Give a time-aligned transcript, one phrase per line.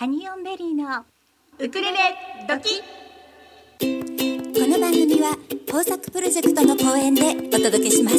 [0.00, 1.04] ハニオンベリーの
[1.58, 1.98] ウクレレ
[2.48, 2.80] ドキ。
[2.80, 2.84] こ
[4.66, 5.36] の番組は
[5.70, 8.16] 工作プロジェクトの公演でお届けします。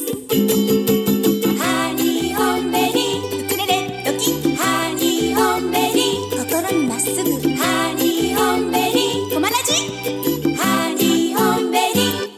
[1.57, 3.45] ハニオンベリー。
[3.45, 4.55] ウクレレドキ。
[4.55, 6.37] ハニオンベリー。
[6.37, 7.31] 心にまっすぐ。
[7.57, 9.33] ハニオンベリー。
[9.33, 9.73] コマラジ
[10.55, 12.29] ハニオンベリー。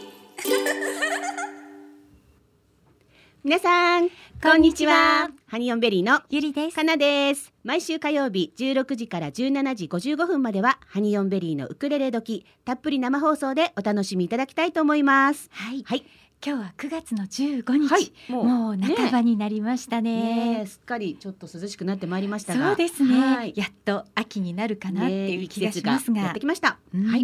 [3.44, 4.10] 皆さん
[4.42, 5.30] こんにちは。
[5.48, 6.78] ハニオンベリーのゆりです。
[6.78, 15.50] かなです毎週火曜日16時から17時55分まではハニオンベリーのウクレレドキたっぷり生放送でお楽しみいただきたいと思います。
[15.50, 15.82] はい。
[15.86, 16.04] はい。
[16.46, 18.12] 今日は9月の15日、はい。
[18.28, 20.12] ももう半ばになりましたね。
[20.58, 20.66] ねえ。
[20.66, 22.68] すっかりちょっと涼しくなってまいりましたが。
[22.68, 23.54] そうですね、はい。
[23.56, 26.80] やっと秋になるかなっていう気がしますが、ねやってきました。
[26.94, 27.06] うん。
[27.06, 27.24] はい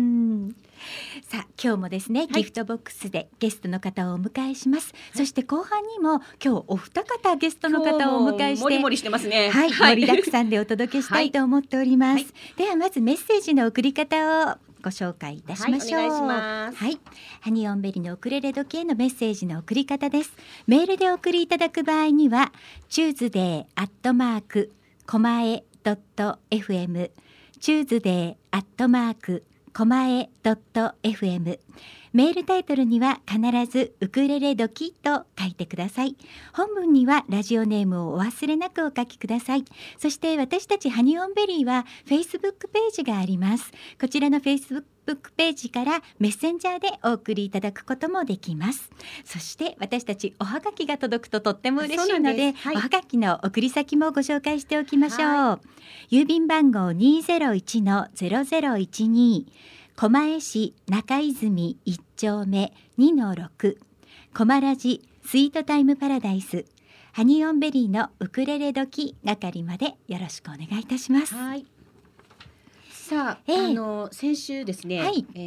[1.28, 9.50] さあ今日もですね、ギフトボックスでゲストの方をお迎えします、そして後半にも今日お二方ゲストの方をお迎えしてもりもりしてますね。
[9.50, 12.34] はい、盛りだくさんでお届けしたいと思っております、はい。
[12.58, 16.78] ではまずメッセージの送り方をご紹介いたしましょう、はいお願いします。
[16.78, 17.00] はい、
[17.42, 20.32] ハニオンベリのウクレレドキのメッセージの送り方です。
[20.68, 22.52] メールでお送りいただく場合には
[22.88, 24.72] チューズデーアットマーク
[25.06, 27.12] コマエドット FM
[27.60, 29.44] チューズデーアットマーク
[29.80, 30.30] コマエ
[31.04, 31.58] FM
[32.12, 33.40] メールタイトルには必
[33.72, 36.16] ずウクレレドキと書いてください。
[36.54, 39.66] 本文にはラジオネームをお忘れなくお書きください。
[39.98, 43.72] そして私たちハニオンベリーはフェイスブックページがあります。
[44.00, 48.90] こちらのフェイスブックページからメッセンジャーでお送りいただくこともできます。
[49.24, 52.76] そして私たちおはがきが届くととっても嬉しいのではい。
[52.76, 55.62] おはがきの送り先もご紹介しておきましょう、
[56.12, 59.46] 郵便番号201-0012
[60.00, 63.76] 狛江市中泉一丁目2の6
[64.34, 66.64] コマラジスイートタイムパラダイス。
[67.12, 71.36] ハニオンベリーのウクレレ時係までよろしくお願いいたします。
[71.36, 71.66] はい。
[72.90, 73.66] さあ、ええ。
[73.72, 75.26] あの先週ですね、はい。
[75.36, 75.40] え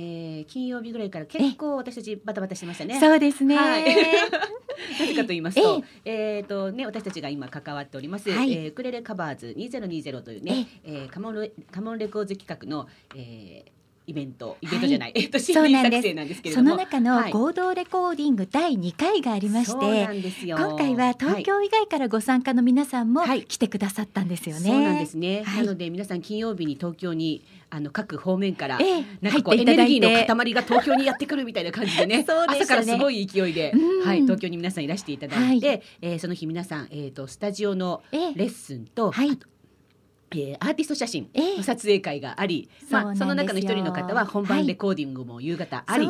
[0.42, 3.00] ー金曜日ぐらいから結構私たちバタバタしてましたね。
[3.00, 3.56] そうですね。
[3.56, 3.84] はい。
[5.00, 8.52] なぜかと言いますと、えっ、とね私たちが今関わっております、はい。
[8.52, 12.86] えーウクレレカバーズ2020というね、えーカモンレカモンレコーズ企画の、
[13.16, 16.02] えーイベントイベントじゃない、えっと新そうなんです。
[16.02, 17.32] 品作成なんですけれども、その中のはい。
[17.32, 20.56] 合同レコーディング第2回がありまして、んですよ。
[20.56, 23.44] 今回は東はい京以外からご参加の皆さんもはい。
[23.44, 24.70] 来てくださったんですよね。
[24.70, 25.64] そうなんですね、はい。
[25.64, 30.08] なので皆さん金曜日に東京にあの各方面から、ええなんかこうエネルギーの
[30.44, 32.60] 塊が東京にやってくるみたいな感じでね そうでね。
[32.60, 34.06] 朝からすごい勢いで、うん。
[34.06, 38.32] はい、東京に皆さんいらしていただいて、はえーその日皆さん、えー、とスタジオのええ。
[38.34, 39.30] レッスンと、はい。
[39.30, 39.46] あと
[40.40, 41.56] えーアーティスト写真ええ。
[41.58, 46.06] の撮影会があり、まあ、その中の一人の方は本番レコーディングも夕方あり、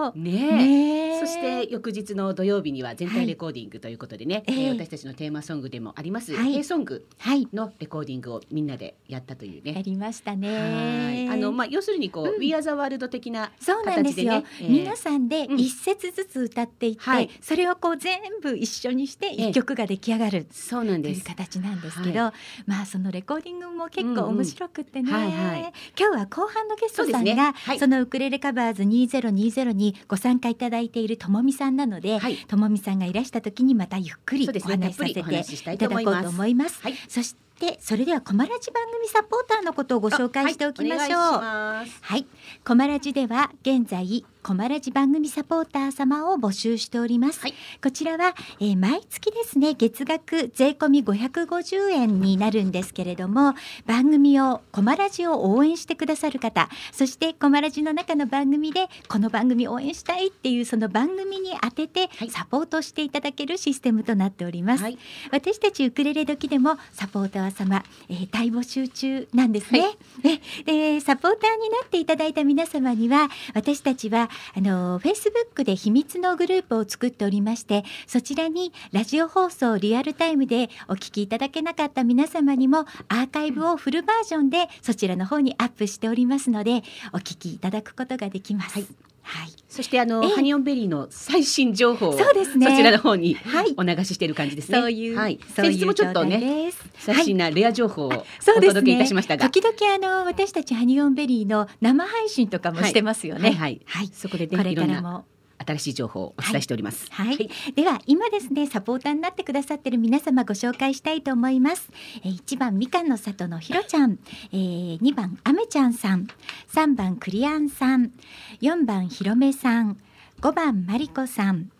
[0.00, 4.64] そうねそして翌日の土曜日には全体レコーディングということでね、ええ。
[4.68, 6.52] えー私たちのテーマソングでもあります「はい。
[6.52, 9.74] ヘイソングはい」のレコーディングをみんなでやったというね。
[9.74, 10.40] やりましたはい。
[10.40, 11.28] ね。
[11.30, 12.40] あのまあ要するにこう、うん。
[12.40, 14.70] We Are the World 的なそうなんですよ、形でねえー。
[14.70, 15.60] 皆さんでうん。
[15.60, 17.28] 一節ずつ歌っていって、はい。
[17.42, 19.48] それをこう全部一緒にしてええ。
[19.50, 21.24] 一曲が出来上がるそうなんです。
[21.24, 22.34] という形なんですけど、は
[22.66, 24.36] まあそのレコーディングも結構うんうん。
[24.36, 25.72] 面白くってね、はいはい。
[25.98, 27.52] 今日は後半のゲストさんがね。
[27.54, 27.78] はい。
[27.78, 32.36] そのウクレレカバーズ2020にご参加いただいているともみさんなので、はい。
[32.36, 36.80] ともみさんがいらした時にまたゆっくりお話しさせていいただこうと思います。
[37.08, 41.20] そしてそれではコマラジ番組サポーターのことをご紹介しておきましょう。
[41.20, 41.84] は
[42.16, 42.26] い、
[42.64, 47.40] コマラジでは現在コマラジ番組サポーター様を募集しております。
[47.40, 53.54] はいこちらは、えー毎月ですね月額税込み550円になるんですけれども
[53.86, 64.82] 番組をコマラジを応援してくださる方そしてコマラジの中の番組でこの番組応援したいっていうその番組に当ててはいサポートしていただけるシステムとなっております。
[64.82, 64.98] はい
[65.30, 69.80] 私たちウクレレ時でもサポーター様、えー大募集中なんですね。
[70.22, 86.82] ねでサポーターになっていただいた皆様には私たちはあのフェイスブックで秘密のグループを作っておりましてそちらにラジオ放送リアルタイムでお聞きいただけなかった皆様にもアーカイブをフルバージョンでそちらの方にアップしておりますので
[87.12, 88.74] お聞きいただくことができます。
[88.74, 89.52] はいはい。
[89.68, 90.30] そしてあの、ええ。
[90.30, 92.66] ハニオンベリーの最新情報をそうですね。
[92.66, 93.74] そちらの方にはい。
[93.76, 94.78] お流ししている感じですね。
[94.78, 103.50] そういう、はい、そういう先日もちょっとね最新なレア情報をお届けいたしましたが、時々あの私たちハニオンベリーの生配信とかもしてますよね。
[103.50, 103.80] はいはい。
[103.86, 104.10] はい。
[104.12, 105.24] そこでねこれからも
[105.66, 107.06] 新しい情報をお伝えしております。
[107.10, 111.90] はい、では今ですねサポーターになってくださっている皆様ご紹介したいと思います、
[112.24, 114.18] えー、1番みかんの里のひろちゃん、
[114.52, 116.26] えー、2番あめちゃんさん。
[116.72, 118.12] 3番クリアンさん。
[118.60, 119.98] 4番ひろめさん。
[120.40, 121.70] 5番まりこさん。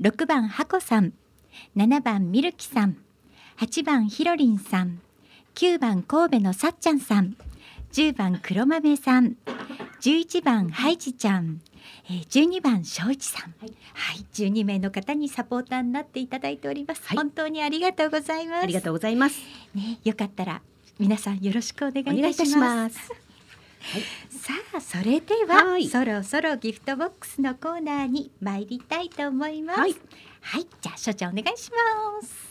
[0.00, 1.12] 6番はこさん。
[1.76, 2.96] 7番みるきさん。
[3.58, 5.00] 8番ひろりんさん。
[5.54, 7.36] 9番神戸のさっちゃんさん。
[7.92, 9.36] 10番黒豆さん。
[10.00, 11.60] 11番ハイジちゃん
[12.06, 18.62] えー、12番正一さん、はい、はい、12名の方にサポーターになっていただいております、はい、本当にありがとうございます。
[18.64, 19.40] ありがとうございます。
[19.74, 20.62] ね、よかったら
[20.98, 22.98] 皆さんよろしくお願いいたします。
[23.80, 29.80] はい、さあそれでは、はい、そろそろギフトボックスのコーナーに参りたいと思います。
[29.80, 29.96] はい、
[30.40, 32.49] はい、じゃあ所長お願いします。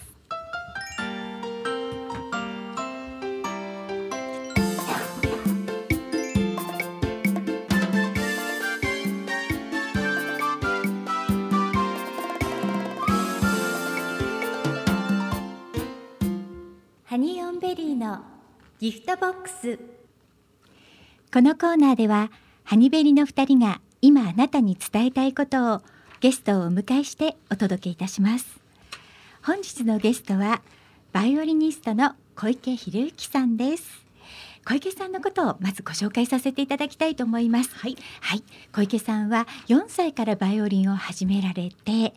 [17.99, 18.21] の
[18.79, 19.77] ギフトボックス。
[21.33, 22.31] このコーナーでは
[22.63, 25.81] ハニベリの2人が今あなたに伝えたいことを
[26.21, 28.61] ゲストをお迎えしてお届けいたします。
[29.43, 30.61] 本日のゲストは
[31.11, 34.05] バイオリニストの小池博之さんです。
[34.65, 37.75] 小池さんのことをまずご紹介させていただきたいと思います。
[37.75, 38.43] はい、はい、
[38.73, 42.13] 小池さんは4歳からバイオリンを始められて、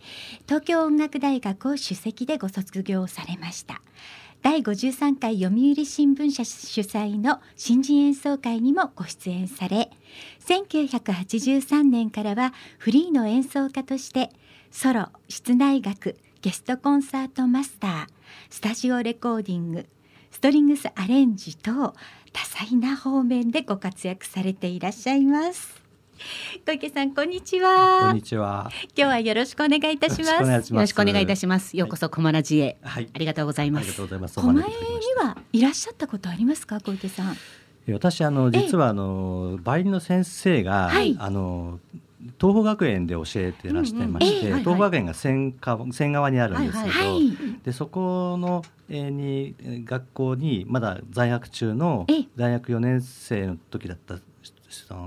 [0.46, 3.82] 東京音楽大学を首席でご卒業されました。
[4.42, 9.88] 第53回読売新聞社主催の新人演奏会にもご出演され
[10.40, 14.30] 1983年からはフリーの演奏家として
[14.72, 18.06] ソロ室内楽ゲストコンサートマスター
[18.50, 19.86] スタジオレコーディング
[20.32, 21.94] ストリングスアレンジと多
[22.44, 25.81] 彩な方面でご活躍されていらっしゃいます。
[26.64, 28.00] 小池さんこんにちは。
[28.02, 28.70] こんにちは。
[28.96, 30.72] 今日はよろしくお願いいたします。
[30.72, 31.76] よろしくお願いいたします。
[31.76, 33.08] ようこそコマラジへ、はい。
[33.12, 33.82] ありがとうございます。
[33.82, 34.34] ありがとうございます。
[34.40, 34.64] 狛江に
[35.16, 37.36] はいらっしゃったことありますか小池さん？
[37.92, 41.80] 私あの実はあのバイオリンの先生が、はい、あの
[42.40, 45.56] 東邦学園で教えてらしてまして、東邦学園が線
[45.90, 54.18] 線側にあるんですけど、はいはい、でそこの、えー、に学校にまだ在学中の大学4年生の時だった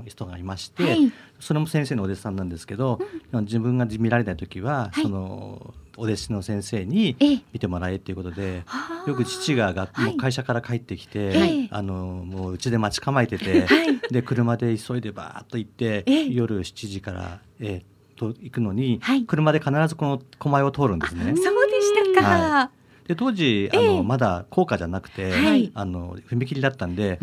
[0.06, 3.00] 人がいまして、はい、それも先生のお弟子さんなんですけど、
[3.32, 7.16] うん、自分が見られない時は、はい、そのお弟子の先生に
[7.54, 8.64] 見てもらえっていうことで
[9.08, 11.96] よく父が学校会社から帰ってきて、はい、あの
[12.26, 13.66] もううちで待ち構えてて、
[14.12, 21.36] で車で急いでバーッと行って、夜7時から、えー、と行くのに、車で必ずこの狛江を通るんですね。
[21.36, 22.72] そうでしたか、
[23.08, 27.20] で当時あの、えー、まだ高架じゃなくて、はい、あの踏切だったんで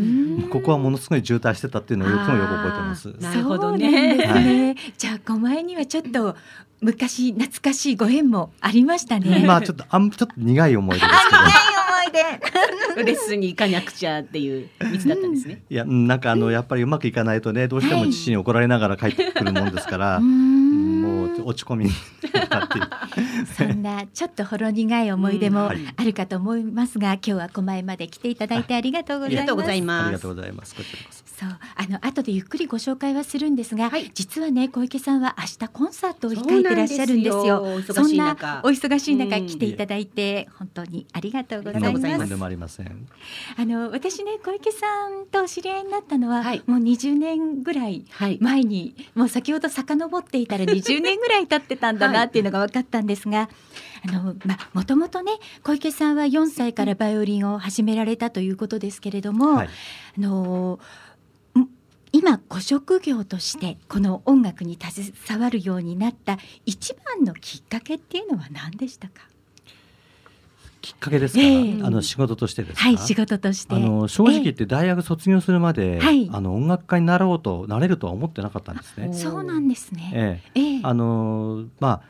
[0.50, 3.08] ここはものすごい渋滞してたっていうのをよくもよく覚えてます。
[3.20, 4.40] なるほどね、ねは
[4.73, 6.37] い、じゃあ狛江にはちょっと
[6.81, 9.44] 昔懐かしいご縁もありましたね。
[9.46, 11.72] まあちょっとあんちょっと苦い思い出ですけど。
[12.12, 15.62] 苦いレッスンに行かなくちゃっていう道だったんですね。
[15.69, 20.20] いやなんかあのやっぱりうまくいかないとねどうしても父に怒られながら帰ってくるもんですから。
[21.44, 21.91] 落ち込み
[23.56, 29.41] そんなちょっとほろ苦い思い出もあるかと思いますが、うんはい、今日は狛江まで来ていただいてありがとうございます。
[29.41, 30.05] ありがとうございます。
[30.05, 31.22] ありがとうございます。
[31.43, 31.59] そう。
[31.75, 37.83] あの後でゆっくりご紹介はするんですが、はい、実はね小池さんは明日コンサートを控えてらっしゃるんですよ。
[37.83, 41.83] そんなお忙しい中来ていただいて、本当にありがとうござい
[42.56, 42.83] ます。
[43.56, 48.05] あの私ね小池さんと知り合いになったのは、はい、もう20年ぐらい
[48.41, 53.49] 前に、はい、もう先ほど遡っていたら20年ぐらい経ってたんだなっていうのが分かったんですが、
[54.09, 59.69] あのまあもともとね小池さんは4歳からバイオリンを始められたということですけれども、あ
[60.19, 60.79] の
[62.12, 69.23] 今ご職業としてこの音楽に携わるようになった一番のきっかけっていうのは何でしたか？
[70.83, 73.75] きっかけですか、えー、あの仕事としてですはい仕事として。
[73.75, 79.12] あの正直言って大学卒業するまで、えー、あの音楽家になろうとなれるとは思ってなかったんですね。
[79.12, 80.11] そうなんですね。
[80.12, 80.61] ええ。
[80.61, 82.02] ー、あのまあ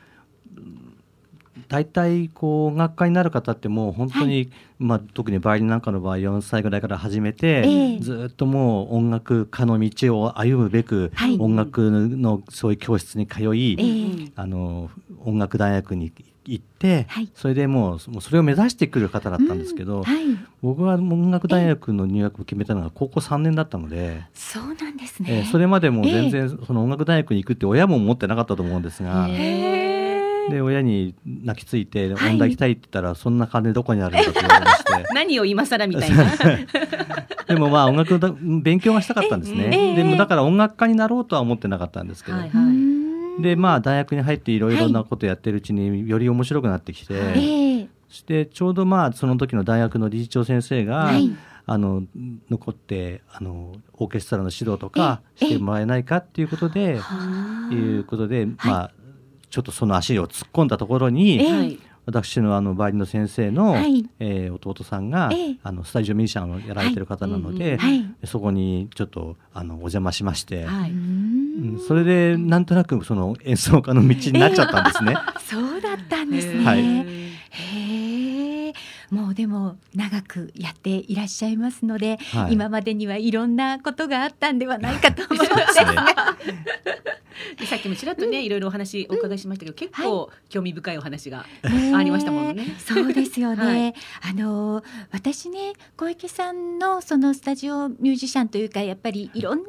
[1.73, 14.91] 大体こう音楽家になる方ってもう本当に、はい、まあ、特にバイオリンなんかの場合4歳ぐらいから始めて、えー、ずっともう音楽家の道を歩むべく、はい、音楽のそういう教室に通い、えー、あの
[15.25, 16.13] 音楽大学に
[16.45, 20.03] 行って、はい、それでもうそれを目指してくる方だったんですけど、うん。
[20.03, 20.25] はい、
[20.61, 29.25] 僕は音楽大学の入学を決めたのが高校3年だったのでそうなんですね、えー、それまでも全然その音楽大学に行くって親も思ってなかったと思うんですが。
[29.27, 29.89] え。
[29.89, 29.92] ー
[30.49, 34.83] で親に泣きついて「音大行きたい」って言ったら「そんな金どこにあるんだ」って言われまして。
[35.13, 36.25] 何を今更みたいな。
[37.47, 42.73] でもまあ音楽の勉強はしたかったんですね、でもだから音楽家になろうとは思ってなかったんですけど、はいは
[43.39, 51.35] い、でまあ大学に入っていろいろなことやってるうちにより面白くなってきて、はい、そしてちょうどまあその時の大学の理事長先生が、はい。
[51.65, 52.03] あの
[52.49, 56.99] 残ってあのオーケストラの指導とかしてもらえないかっていうことで
[57.71, 58.91] いうことで、まあ
[59.53, 75.13] ちょっとその足を突っ込んだところに、私のあのバイオリンの先生の、はい、えー、弟さんが、えー、あのスタジオミュージシャンをやられてる方なので、はい、そこにちょっとあのお邪魔しまして、はい、うん、それでなんとなくその演奏家の道になっちゃったんですね。
[75.15, 76.65] えー、そうだったんですね。
[76.65, 76.79] はい、
[77.51, 78.73] へえ。
[79.13, 85.75] もうでも長くやっていらっしゃいますので、はい、今までにはいろんなことがあったんではないかと思います。
[87.59, 92.75] で さっきもちらっとねいろいろお話お伺いしましたけど、結構興味深いお話がありましたもんね。
[92.79, 93.93] そうですよね。
[94.27, 99.63] あの私ね小池さんのそのスタジオミュージシャンというかやっぱりいろんな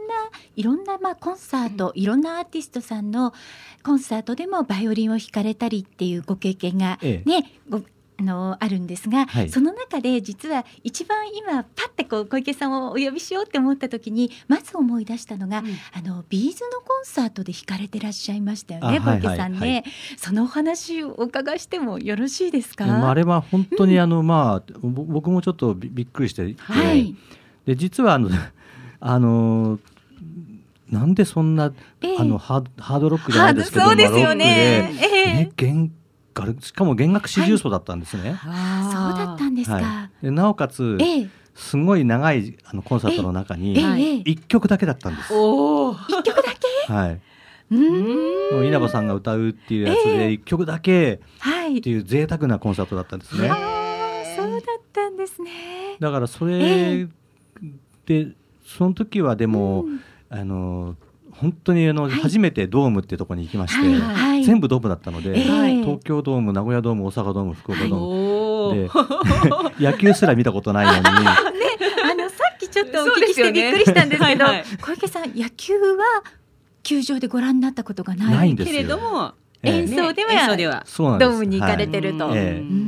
[0.57, 3.35] いろんなまあコンサート、いろんなアーティストさんの
[3.83, 7.23] コンサートでもバイオリンを弾かれたりっていうご経験がね、え。
[7.27, 19.71] え、あのあるんですが、はい、その中で実は一番今パッてこう小池さんをお呼びしようって思った時にまず思い出したのが、うん、あのビーズのコンサートで弾かれてらっしゃいましたよね小池さんね、はい。
[19.73, 19.85] はい、
[20.17, 22.85] そのお話をお伺いしてもよろしいですか？
[23.09, 27.17] あれは本当に あの、うん、まあ僕もちょっとびっくりして、はい、
[27.67, 28.31] で実はあの
[29.01, 29.81] あの
[30.89, 34.91] なんでそんな、えー、あのハードロックじゃないですけどそうですよね。
[35.03, 35.53] えー、ね
[36.61, 38.33] しかも弦楽四重奏だったんですね。
[38.33, 39.77] はい、そうだったんですか。
[39.77, 45.33] はい、でなおかつ、ええ、すごい長いあのコンサートの中に一曲だけだったんです。
[45.33, 46.43] 一曲だ
[46.87, 46.93] け？
[46.93, 47.21] はい。
[47.71, 48.67] うん。
[48.67, 51.21] 稲葉さんが歌うっていうやつで一曲だけ
[51.79, 53.49] っていう贅沢なコンサートだったんですね。
[54.37, 54.61] そうだっ
[54.93, 55.97] たんですね。
[56.01, 57.07] だからそれ
[58.07, 58.29] で
[58.67, 59.87] その時はでも、
[60.29, 60.97] あの
[61.41, 69.79] 本当にあの、はい、初めてドームっていうところに行きまして、はい、全部ドームだったので、東京ドーム名古屋ドーム大阪ドーム福岡ドーム。
[69.79, 71.03] で 野球すら見たことないのに。
[71.05, 71.11] ね、
[72.11, 76.23] あのさっきちょっとお聞きしてびっくりしたんですけど、ね、小池さん野球は
[76.83, 78.55] 球場でご覧になったことがない？
[78.55, 80.85] けれども、演奏では、えー、では
[81.19, 82.29] ドームに行かれてると。
[82.29, 82.39] はい。
[82.39, 82.84] えー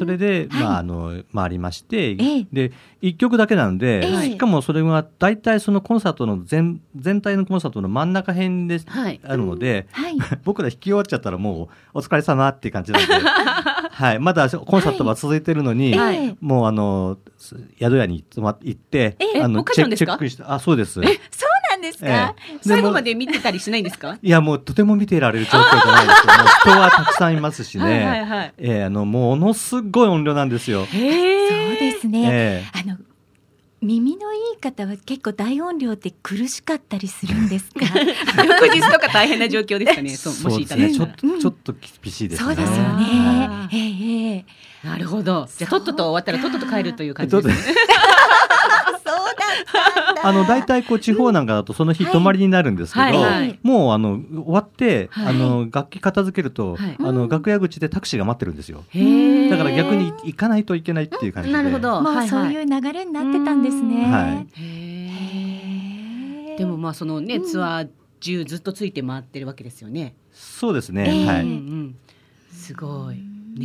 [0.00, 2.16] それで、まあ、あの、回りまして、
[2.50, 8.80] で、一曲だけなので、しかもそれが大体そのコンサートの全、全体のコンサートの真ん中辺で
[9.22, 9.88] あるので、
[10.42, 15.94] 僕ら弾き終わっちゃったらもう、お疲れ様っていう感じなんで、はい、まだコンサートは続いてるのに、
[16.40, 17.18] もうあの、
[17.78, 20.98] 宿屋に行って、あの、チェックして、あ、そうです。
[21.00, 24.18] え、そうなんですか、ええ、最後まで見てたりしないんですか？
[24.22, 26.32] いやもうとても見てられる状況じゃないですよ。
[26.72, 27.84] 人はたくさんいますしね。
[28.06, 30.86] はい、はい、えー、あのものすごい音量なんですよ。
[30.86, 32.98] そうですね、えー、あの
[33.82, 37.86] 耳のいい方は結構大音量って苦しかったりするんですか？
[38.44, 40.10] 翌日とか大変な状況ですかね。
[40.16, 42.46] そうもしいただいたら、ちょちょっと厳しいですね。
[42.46, 43.68] そうですよね。
[43.72, 45.48] えー、えー、なるほど。
[45.56, 47.54] じゃあとっとと終わったらとっとと帰るという感じですね
[50.22, 53.20] あの大体こう地方なんかだとその日泊まりになるんですけど、
[53.62, 58.84] もうあの終わって、あの楽器片付けると、あの楽屋口でタクシーが待ってるんですよ。
[59.50, 61.54] だから逆に行かないといけないっていう感じで。
[61.54, 62.00] なるほど。
[62.00, 64.04] もうそういう流れになってたんですね。
[64.06, 64.44] は
[66.56, 66.56] い。
[66.58, 67.88] でもまあそのねツアー
[68.20, 70.14] 中ずっとついて回ってるわけですよね。
[70.32, 71.04] そうですね。
[71.26, 71.46] はい。
[72.54, 73.18] すごい。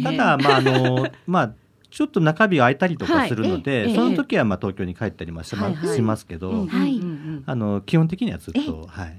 [0.04, 1.52] ただまああの まあ
[1.96, 7.00] ちょっと中日空いたりとかするので、はい、その時はまあ東京に帰ったりもし,、ましますけど、はい、
[7.46, 9.18] あの基本的にはずっと、はい、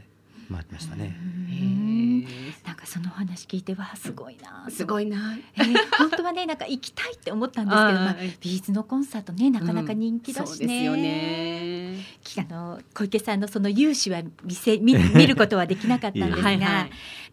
[0.53, 1.17] 回ってましたね。
[2.67, 4.67] なんかその話聞いてわすごいな。
[4.69, 11.97] すごいな、えー、本当はねなんか行きたいって思ったんですけどまあ、ビーズのコンサートねなかなか人気だしね,、うん、ね。
[12.39, 16.59] あの小池さんのその勇姿は見せ見見ることはできなかったんですがはい、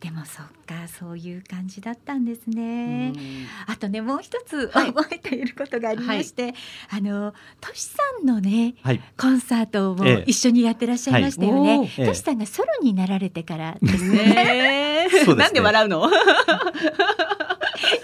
[0.03, 3.13] でもそっかそういう感じだったんですね。
[3.67, 6.53] あとねもう一つ覚えていることがありまして、はい、
[6.89, 11.89] あのとしさんのね、はい、コンサートも一緒にやってらっしゃいましたよね。
[11.95, 14.92] としさんがソロになられてからですね。
[15.07, 16.09] ね、 なんで笑うの？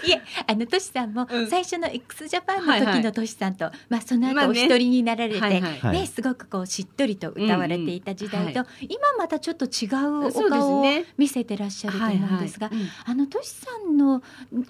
[0.04, 5.60] いえあのとしさんも最初の x ジャパンの時のとしさんと、はいはい、まあその後お一人になられて、まあね。
[5.60, 10.84] はいはい、ねすごくこうしっとりと歌われていた時代と、うんうん、今またちょっと違うお顔を
[11.16, 12.80] 見せてらっしゃると思うんですが、すね。
[12.80, 14.22] はいはい、あのとしさんの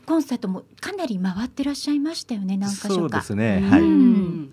[0.07, 2.95] コンサートもかなり回ってらっしゃいましたよね何か所か？
[2.95, 4.53] そうですね、はい、うん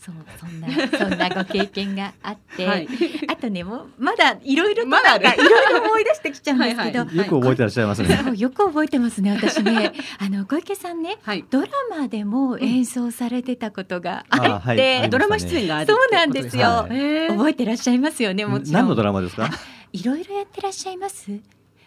[0.00, 2.88] そうそんなそんなご経験があって、はい、
[3.28, 7.00] あとねもうまだいろいろとなんかいろいろ思い出してきちゃうんですけど。
[7.00, 8.32] はい、よく覚えてらっしゃいますね。
[8.36, 9.92] よく覚えてますね私ね。
[10.18, 16.86] あの小池さんね、はい、ドラマでも演奏されてたことがあって、うん、ドラマ出演があるそうなんですよ、
[17.28, 18.74] 覚えてらっしゃいますよねもちろん。
[18.74, 19.50] 何のドラマですか？
[19.92, 21.40] いろいろやってらっしゃいます？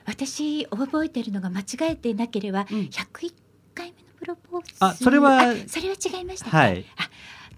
[0.06, 3.34] 私覚えてるのが間違えてなければ101
[3.74, 4.74] 回目のプロポーズ。
[4.80, 6.86] あそれはそれは違いました、はい。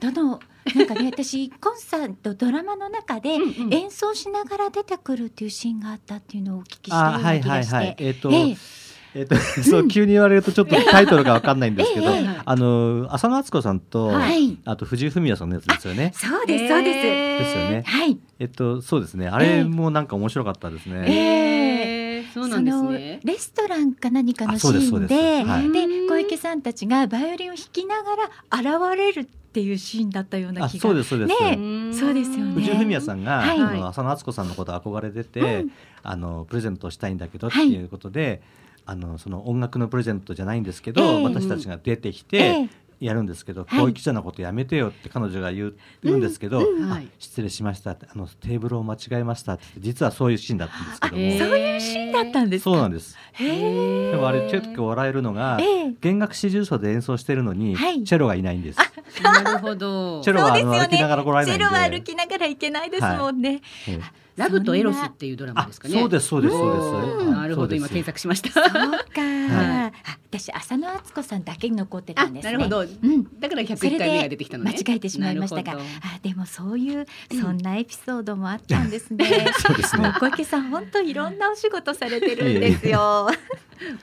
[0.08, 0.40] あどの
[0.76, 3.38] なんかね 私コンサートドラマの中で
[3.72, 7.76] 演奏しながら出てくるっていうシーンがあったっていうのをお聞きしたような気がして。
[7.76, 8.84] はいはいはい、えーと、えー
[9.16, 16.12] えっと、 そう急に言われるとちょっとタイトルがわかんないんですけど、 ええあの浅野敦子さんと、はいあと藤井フミヤさんのやつですよね。
[16.16, 17.84] そうですそうです、ですよね。
[17.86, 19.28] はいえっとそうですね。
[19.28, 21.06] あれもなんか面白かったですね。
[21.08, 23.20] えー、そうなんですそのね。
[23.24, 30.82] レストランか何かのあシそうですそうですーンではいで小池さんたちがバイオリンを弾きながら現れるっていうシーンだったようなあ気が。
[30.82, 31.42] そうですそうです。
[31.42, 31.94] ねん。
[31.94, 32.54] そうですよね。
[32.54, 33.60] 藤井フミヤさんが、はい。
[33.60, 35.72] あの浅野敦子さんのこと憧れてて、うん。
[36.04, 37.74] あのプレゼントをしたいんだけどってはい。
[37.74, 38.42] いうことで、
[38.86, 41.24] あのその音楽のプレゼントじゃないんですけど、ええ。
[41.24, 42.38] 私たちが出てきて。
[42.38, 43.80] ええやるんですけど、はい。
[43.80, 47.08] こういう貴重なことやめてよって彼女が言うんですけど、うんあはい。
[47.20, 52.70] 失礼しましたってあのテーブルを間違えましたって実はそういうシーンだったんですけども、あそういうシーンだったんですか？
[52.72, 53.18] そうなんです。
[53.38, 55.94] でもあれ結構笑えるのが、ええ。
[56.02, 58.04] 弦楽四重奏で演奏してるのに、はい。
[58.04, 58.80] チェロがいないんです。
[59.22, 60.22] なるほど。
[60.22, 60.34] チェ。
[60.34, 60.64] ロはね。
[60.64, 61.66] 歩きながら来られないんで。
[61.66, 65.96] チェロは歩きながらいけないですもんね、ええラブとエロスっていうドラマですかね。
[65.96, 67.32] あそうですそうですそうです。
[67.32, 68.52] なるほど今検索しました。
[68.52, 72.52] そうか、はあ私浅野敦子さんだけに残ってたあんですね。
[72.52, 72.80] なるほど。
[72.82, 73.40] うん。
[73.40, 74.72] だからそれ101回目がで出てきたのね。
[74.72, 75.78] 間違えてしまいましたが、あ
[76.24, 77.40] でもそういううん。
[77.40, 79.26] そんなエピソードもあったんですね。
[79.60, 80.14] そうですね。
[80.20, 83.30] 小池さん本当いろんなお仕事されてるんですよ。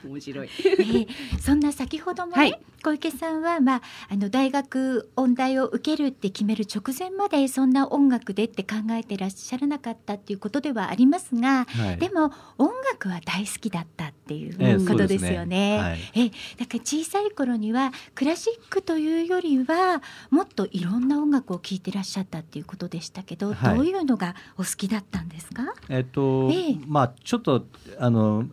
[0.03, 0.47] ど 面白い。
[0.47, 1.07] ね
[1.39, 2.59] そんな先ほどもね、はい。
[2.83, 15.79] 小池さんはまああの大学音大を受けるって決める直前までそんな音楽でって考えてらっしゃらなかったっていうことではありますが、はいでも音楽は大好きだったっていうええことですよね。
[15.79, 25.63] はいえだから小さい頃にはクラシックというよりはもっといろんな音楽を聴いてらっしゃったっていうことでしたけど、はいどういうのがお好きだったんですか？
[25.89, 27.65] えっと、ええまあちょっと
[27.97, 28.45] あの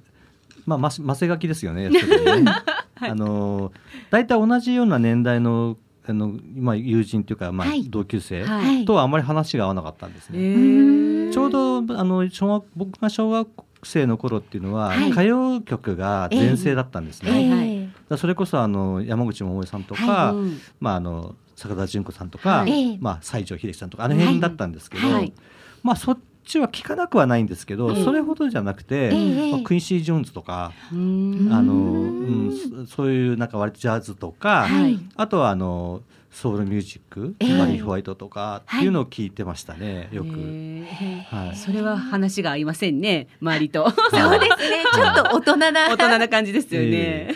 [0.66, 1.88] まあまマセガキですよね。
[1.90, 2.00] ね
[3.00, 3.72] あの
[4.10, 5.76] 大体同じような年代の
[6.08, 7.84] あのまあ友人というかまあはい。
[7.84, 8.64] 同級生はい。
[8.64, 10.38] はいとはあまり話が合わなかったんですね。
[10.38, 11.32] へー。
[11.32, 13.48] ちょうどあの小学僕が小学
[13.82, 15.10] 生の頃っていうのは、はい。
[15.10, 17.30] 歌謡曲が全盛だったんですね。
[17.30, 17.76] はいはい。
[17.76, 20.60] えだからそれこそあの山口百恵さんとか、はうん。
[20.80, 22.70] まああの坂田淳子さんとか、はい。
[22.70, 25.32] ええまあ西城秀樹さんとかあの辺だったんですけど、はい。
[25.82, 31.48] まあそっちは聞かなくはないんですけど、ええそれほどじゃなくて、ええまあ、クインシー・ジョーンズとか、うん。
[31.52, 34.98] あのうんうん、そそういうなんか割とジャズとか、はい。
[35.16, 37.58] あとはあのソウルミュージック、ええ。
[37.58, 40.28] マリー・ホワイトとかっていうのを聞いてましたね、よく。
[40.28, 41.22] へー。
[41.22, 41.56] はい。
[41.56, 43.90] それは話が合いませんね周りと。
[44.10, 44.84] そうですね。
[44.94, 45.88] ちょっと大人な。
[45.90, 47.34] 大人な感じですよね、え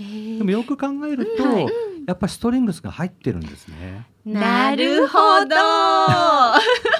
[0.00, 0.38] え。
[0.38, 1.66] でもよく考えると、はい。
[2.06, 4.06] やっぱりストリングスが入ってるんですね。
[4.24, 5.54] なるほど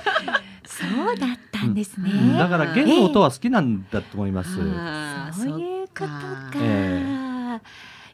[1.94, 2.10] ですね。
[2.12, 4.50] うんだから弦の音は好きなんだと思います。
[4.60, 6.50] あーそういうことか。
[6.56, 7.60] え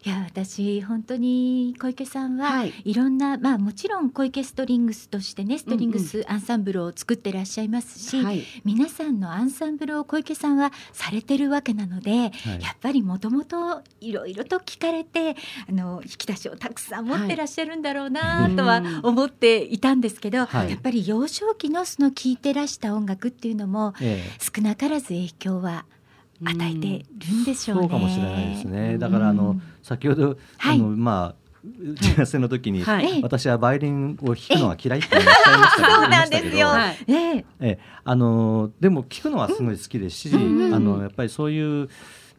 [0.02, 2.72] いや私本当に小池さんは、はい。
[2.84, 8.42] い、ろんなまあもちろん小池ストリングスとしてねストリングスアンサンブルを作ってらっしゃいますし、はい。
[8.64, 12.30] 皆さんのアンサンブルを小池さんはされてるわけなので、やっ
[12.80, 15.36] ぱりもともといろいろと聞かれて
[15.68, 19.00] あの引き出しをたくさん持ってらっしゃるんだろうなとはうん。
[19.02, 20.70] 思っていたんですけど、はい。
[20.70, 24.38] やっぱり幼少期のその聴いてらした音楽っていうのもええ。
[24.40, 25.84] 少なからず影響は
[26.42, 27.82] 与えてるんでしょうね。
[27.82, 28.98] そうかもしれないですね。
[28.98, 29.12] だうん。
[29.12, 30.76] からあの先ほど、はい。
[30.76, 31.40] あのまあ
[31.82, 33.04] 打ち合わせの時に、はい。
[33.06, 36.68] ええ私はバイオリンを弾くのが嫌いっておっしゃいましたけどそうなんですよ。
[37.08, 37.36] ええ。
[37.36, 37.78] ええ。
[38.04, 41.88] あのでも聞くのはすごい好きですし、うんあのやっぱりそういう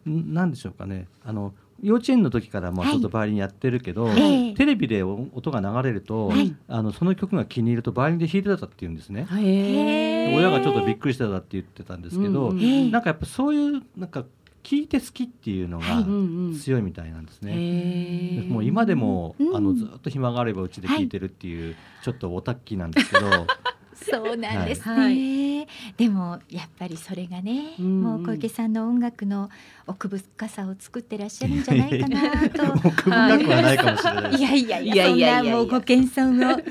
[0.09, 1.07] んなんでしょうかね。
[1.23, 2.93] あの幼稚園の時からまあはい。
[2.93, 4.53] ちょっとバイオリンやってるけど、ええ。
[4.53, 6.55] テレビで音が流れると、はい。
[6.67, 9.27] あのその曲が気に入るとバイオリンで弾いてたって言うんですね。
[10.35, 14.25] 親がちょっとびっくりしてたって言ってたんですけど、うんなんかやっぱそういうなんか
[14.63, 16.03] 聞いて好きっていうのがはい。
[16.03, 17.53] うんうん強いみたいなんですね。
[17.53, 19.55] へーもう今でも、うん。
[19.55, 23.25] あのずっと暇があればうちで聞いてるっていう、ちょっとオタッキーなんですけど、
[24.03, 25.67] そうなんですね、はい。
[25.97, 27.85] でもやっぱりそれがね、うん。
[27.85, 29.49] うんもう小池さんの音楽の
[29.87, 32.63] 奥深さを作ってらっしゃるんじゃないかなと。
[32.87, 34.35] 奥深くはないかもしれない。
[34.35, 34.85] いやいやい。
[34.85, 35.51] いやいやいやいや。
[35.51, 36.61] なもうご謙遜を。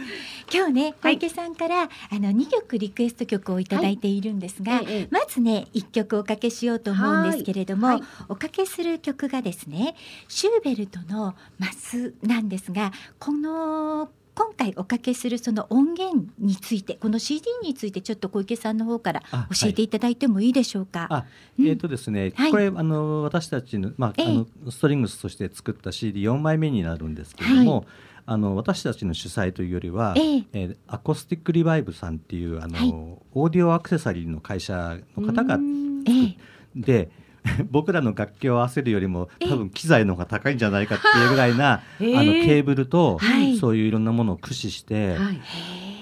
[0.53, 1.15] 今日ね小はい。
[1.15, 5.09] 池さんから、あの2曲リクエスト曲をいただいているんですが、ええ。
[5.11, 8.09] まずね1曲おかけしようと思うんですけれども、はいはい。
[8.29, 9.95] おかけする曲がですね
[10.29, 14.09] シューベルトのマスなんですがこの
[14.41, 21.27] 今回おかけするその音源についてこの CD についてちょっと小池さんの方からあ教えていただいてもいいでしょうか？
[21.63, 22.51] えっ、とですね、はい。
[22.51, 24.27] これあの私たちのまあ、ええ。
[24.29, 27.85] あのストリングスとして作った CD4 枚目になるんですけれども、
[28.25, 30.45] あの私たちの主催というよりは、ええ。
[30.55, 32.91] えーアコースティックリバイブさんっていうあの、はい。
[33.35, 36.03] オーディオアクセサリーの会社の方がうん。
[36.09, 36.37] ええ。
[36.75, 37.11] で
[37.71, 39.49] 僕らの楽器を合わせるよりもええ。
[39.49, 42.17] 多分機材の方が高いんじゃないかっていうぐらいな、 へえ。
[42.17, 43.57] あのケーブルと、はい。
[43.57, 45.41] そういういろんなものを駆使して、はい。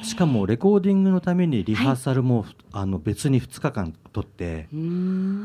[0.03, 4.68] しかもレコーディングのためにリハーサルも、はい、あの別に2日間取って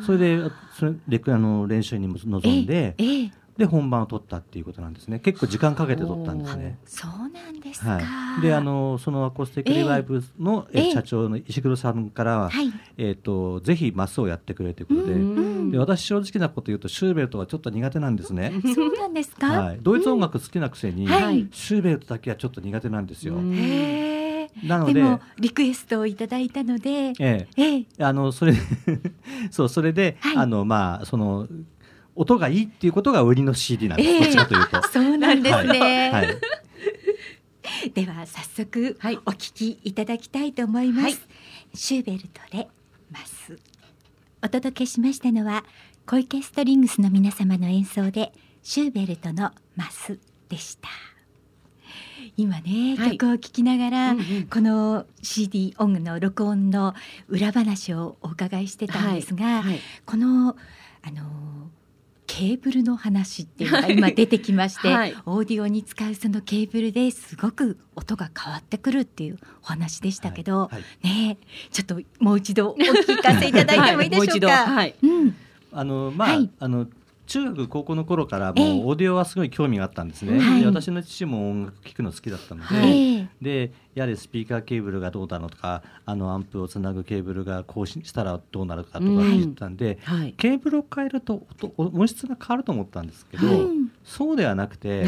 [0.06, 5.20] それでそれレあの練習にも臨んで、えー、で本番を取ったっていうことなんですね。
[5.20, 6.78] 結構時間かけて取ったんですね。
[6.86, 7.24] そう。
[7.34, 12.52] なんですか、はい、であのそのアコースティックリバイブの、えー、社長の石黒さんからは、
[12.98, 15.14] えーと、ぜひマスをやってくれということで。
[15.72, 18.54] で私正直なこと言うとシューベルトはちょっと苦手なんですね。
[18.76, 23.36] そうなんですか、はい、ドイツ音楽好きなくせに、はい、シューベルトだけはちょっと苦手なんですよ。
[24.64, 25.02] なので
[25.40, 27.48] リクエストをいただいたので、ええ。
[27.58, 28.54] ええ、あのそれ
[29.50, 31.48] そうそれで、はい、あのまあその
[32.16, 34.88] 音がいいっていうことが売りの CD なんです、えー、どちらというと。
[34.90, 35.80] そうなんですね。
[36.12, 36.38] はい、はい、
[37.94, 41.06] では早速、はい、お聞きいただきたいと思います。
[41.06, 41.18] はい、
[41.74, 42.68] シューベルトで
[43.12, 43.60] マス。
[44.44, 45.64] お届けしましたのは
[46.06, 50.90] 小池ストリングスの皆様の演奏でシューベルトのマスでした。
[52.36, 56.94] 今ね、はい、曲を聴きながら、うんうん、この CD 音の録音の
[57.28, 60.56] 裏話をお伺いしてたんですが、はいはい、この
[61.04, 61.70] あの
[62.36, 70.76] ケーブルの話っていうのが今出てきまして、はい、オーディオに使うそのケーブルですごく音が変わってくるっていうお話でしたけど、はい。
[70.76, 71.38] はい、ね
[71.70, 74.66] ちょっともう一度お聞かせいただいてもいいでしょうか？
[75.04, 75.36] うん、
[75.74, 76.88] あのまあ、あの
[77.26, 91.46] 中学高校の頃からもうオーディオはすごい興味があったんですね、はい、で私の父も音楽聴くの好きだったのではい、でやはりスピーカーケーブルがどうだのとかあのアンプをつなぐケーブルがこうしたらどうなるかとか言ったんで、はい、ケーブルを変えると
[91.78, 93.44] 音質が変わると思ったんですけど、
[94.04, 95.06] そうではなくて、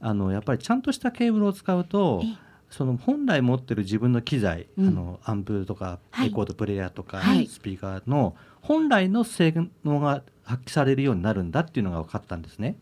[0.00, 2.22] あのやっぱりちゃんとしたケーブルを使うと
[2.70, 12.76] その本来持ってる自分の機材、うん、あのアンプとかレコードプレーヤーとか、スピーカーの本来の性能が発揮されるようになるんだっていうのが分かったんですね。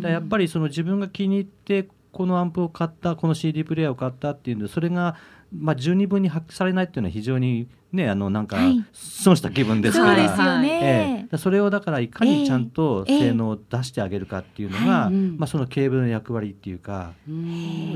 [0.00, 5.16] だやっぱりその自分が気に入ってこのアンプを買ったこの CD プレーヤーを買ったっていうのそれが
[5.52, 8.56] まあ十二分に発揮されないっていうのは非常にねあのなんか
[8.92, 17.12] 損した気分ですから、はい、ね、えー、それをだからいかにちゃんと性能を出してあげるかっていうのが、えー、まあそのケーブルの役割っていうか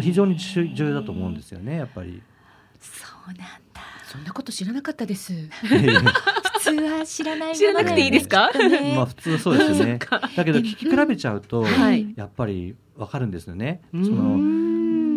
[0.01, 2.23] 非常に重要だと思うんですよねやっぱり。
[2.81, 3.49] そうなんだ。
[4.11, 5.33] そんなこと知らなかったです。
[6.77, 9.99] 通は知らない知らなくていいですか、ね、まあ普通そうですね。
[10.37, 11.65] だけど聞き比べちゃうと、
[12.17, 14.68] やっぱりわかるんですよね、その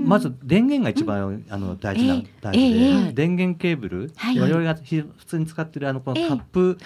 [0.05, 6.77] まず電源が一番、あの大事な、大事で、電源ケーブル、我々が普通に使ってるあのこのタップ、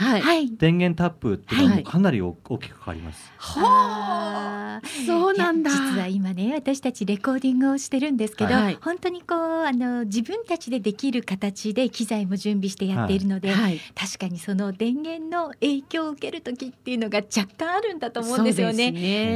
[0.58, 3.32] 電源タップっていうのもかなり大きく変わります。
[3.38, 5.72] はあ、そうなんだ。
[5.72, 13.54] 実は今ね私たちレコーディングをしてるんですけど、本当にこうあの自分たちでできる形で機材も準備してやっているので、
[13.96, 18.88] 確かにその電源の影響を受ける時っていうのが若干あるんだと思うんですよね。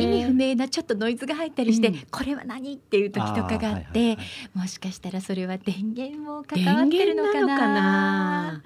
[0.02, 4.17] 意味不明なちょっとノイズが入ったりして、これは何っていう時とかがあって、
[4.53, 8.62] もしかしたらそれは電源も関わってるのかな。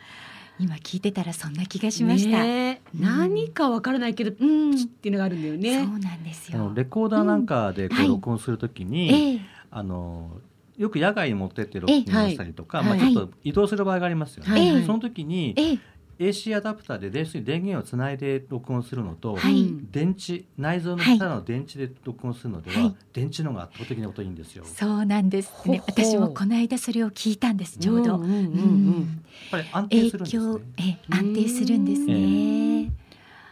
[0.59, 5.83] 今聞いてたらそんな気がしました、ねうん、何かわからないけど、うん、っていうのがあるんだよね。
[5.83, 6.71] そうなんですよ。
[6.75, 10.29] レコーダーなんかでこう録音するときに、はい、あの
[10.77, 15.79] よく野外に持ってって録音したりとか、まあ、ちょっと移動する場合がありますよね、その時に、
[16.27, 24.63] AC アダプターで電源をつないで録音するのと、はい、電池内蔵の下の電池で録音するのでは、はい、電池の方が圧倒的に音いいんですよ。
[24.65, 25.83] そうなんですね。
[25.85, 27.77] 私もこの間それを聞いたんです。
[27.77, 28.15] ちょうど。
[28.15, 29.05] うんうんうんうん、やっ
[29.51, 30.61] ぱり安定するんですね。
[30.77, 32.91] え安定するんですね。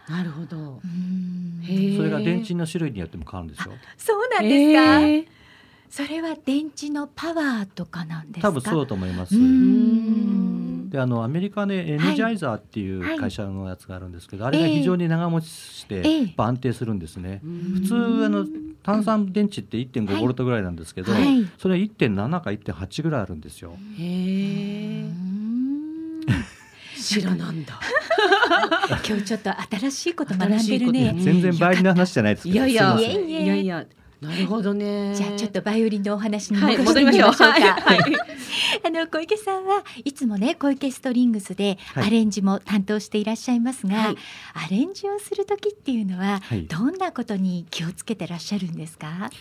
[0.09, 0.81] なるほど。
[1.97, 3.73] それが電池の種類によっても変わるんですよ。
[3.97, 5.31] そうなんですか。
[5.89, 8.47] それは電池のパワーとかなんですか？
[8.47, 9.35] 多分そうだと思います。
[10.91, 16.03] であのアメリカでエネジャイザーっていう会社のやつがあるんですけど、はい、あれが非常に長持ちして
[16.35, 18.45] 安定するんですね、えー、普通あの
[18.83, 23.71] 炭酸電池って1.5ボルトぐらいなんですけど、はい、それは1.7か1.8ぐらいあるんですよ。
[23.97, 25.05] へえ。
[26.99, 27.79] 知らなんだ。
[29.07, 31.15] 今日ちょっと新しいこと学んでるね。
[31.17, 32.99] 全然倍の話じゃないですいやいや。
[32.99, 33.85] いやいや。
[34.21, 35.15] なるほどね。
[35.15, 37.51] じゃあちょっとバイオリンのお話に戻りましょうか。
[37.51, 37.61] はい、
[37.99, 38.13] はい、
[38.85, 44.15] あの小池さんはいつもね小池ストリングスでアレンジも担当していらっしゃいますが、はい、
[44.53, 49.31] アレンジをする時っていうのはどんなことに気をつけてらっしゃるんですか？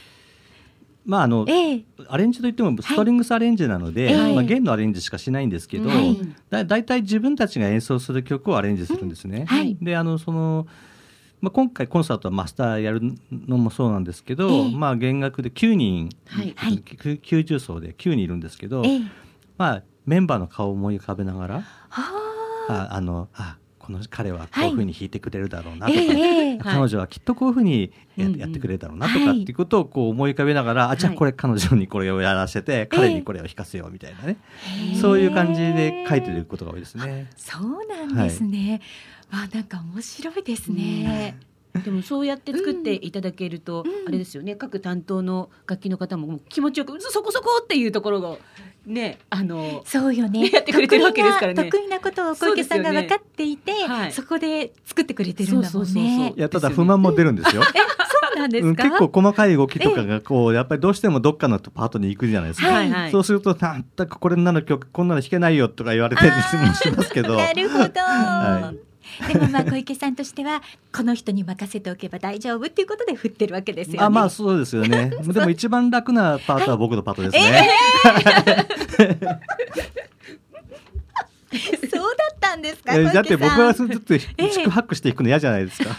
[1.04, 6.16] まああの、えー、アレンジといってもストリングスアレンジなので、はい、まあ、弦のアレンジしかしないんですけど、はい、
[6.48, 9.44] だだいたい自分たちが演奏する曲をアレンジするんですね。
[9.46, 10.66] はい、であのその
[11.40, 13.00] まあ、今回コンサートはマスターやる
[13.31, 19.09] のもそうなんですけど、えー、まあ、弦楽で9人、はい、90層で9人いるんですけど、えー、
[19.57, 34.37] まあ、メンバーの顔を思い浮かべながらああのあこの彼はこういうふうに弾いてくれるだろうなとか、ええ彼女はきっとこういうふうにや,、ってくれるだろうなとかっていうことをこう思い浮かべながら、あじゃあはいこれ彼女にこれをやらせて、彼にこれを弾かせようみたいなね、
[35.00, 37.31] そういう感じで書いてることが多いですね。
[37.37, 38.81] そうなんですね。
[39.30, 41.38] あ、なんか面白いですね。
[41.84, 48.36] でもそうやって作っていただけると、うんあれですよね各担当の楽器の方も気持ちよくそこそこっていうところが
[48.86, 50.50] ねあのそうよね。
[50.50, 56.38] やってくれてるわけですからね得意な得意なことを小池さんが分かっていて、そ,、ねはいこで作ってくれてるんだもんそうそうそうねそう。
[56.38, 57.62] いやただ不満も出るんですよ。
[57.62, 57.68] そ
[58.36, 58.68] うなんですか？
[58.68, 62.66] うん結構細かい動きとかがこうやっぱりどうしてもどっかのパートに行くじゃないですか。
[62.66, 67.36] はいはいそうするとなんだかこれなの曲こんなの弾けないよとか言われたりもしますけど。
[67.36, 68.00] なるほど。
[68.00, 68.72] は
[69.28, 74.04] でもまあ小池さんとしてはこの人に任せておけば大丈夫っていうことで振ってるわけですよね。
[74.04, 75.11] あまあそうですよね。
[75.22, 77.70] でも一番楽なパートは僕のパートですね。
[81.90, 82.96] そうだったんですか。
[82.96, 85.90] だって僕はずっと四苦八苦していくの嫌じゃないですか。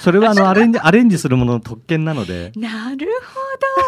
[0.00, 2.52] それはあのアレンジアレンジするものの特権なので。
[2.56, 3.06] なる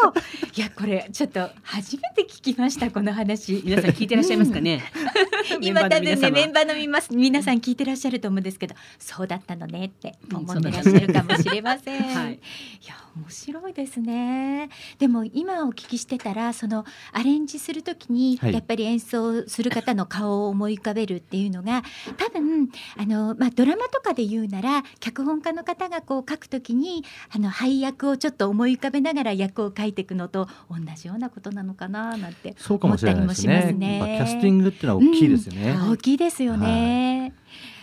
[0.03, 0.20] ほど。
[0.55, 3.62] いやこれちょっと初めて聞きましたこの話。
[3.64, 4.83] 皆さん聞いてらっしゃいますかね？
[5.62, 12.03] 今多分ねメンババーのみます皆さん聞いてらっしゃると思うんですけど、そうだったのねって思ってらっしゃるかもしれません。
[12.14, 12.38] はいい
[12.87, 14.68] や面白いですね。
[14.98, 21.83] でも今お聞きしてたらそのアレンジするときにはいやっぱり演奏する方の顔を思い浮かべるっていうのが
[22.18, 33.72] 多分あのまあドラマとかで言うなら脚本家の方がこう書くときにあの配役をちょっと思い浮かべながら役を書いていくのと同じようなことなのかななんてそうかもしれないです思ったりね。
[33.72, 35.70] もしますねやっぱキャスティングっていうのは大きいですよね。
[35.70, 37.34] うん大きいですよね。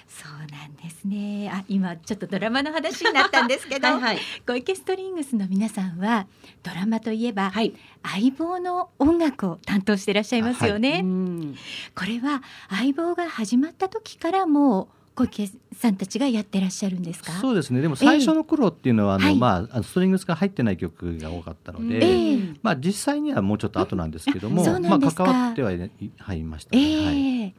[0.10, 1.50] そうなんですね。
[1.54, 6.28] あ、今ちょっとドラマの話になったんですけど、はいはい小池ストリングスの皆さんは
[6.64, 11.02] ドラマといえば、はい相棒の音楽を担当していらっしゃいますよね。
[11.04, 11.56] うん
[11.96, 14.88] これは相棒が始まった時からもう
[15.20, 17.34] 小池さんたちがやってらっしゃるんですか？
[17.34, 17.82] そうですね。
[17.82, 27.06] でも最初の頃っていうのは、あの、はいまああのストリングスが入ってない曲が多かったので、ええまあ実際にはもうちょっと後なんですけども、まあ関わってはいねはいましたえね。
[27.06, 27.56] はい。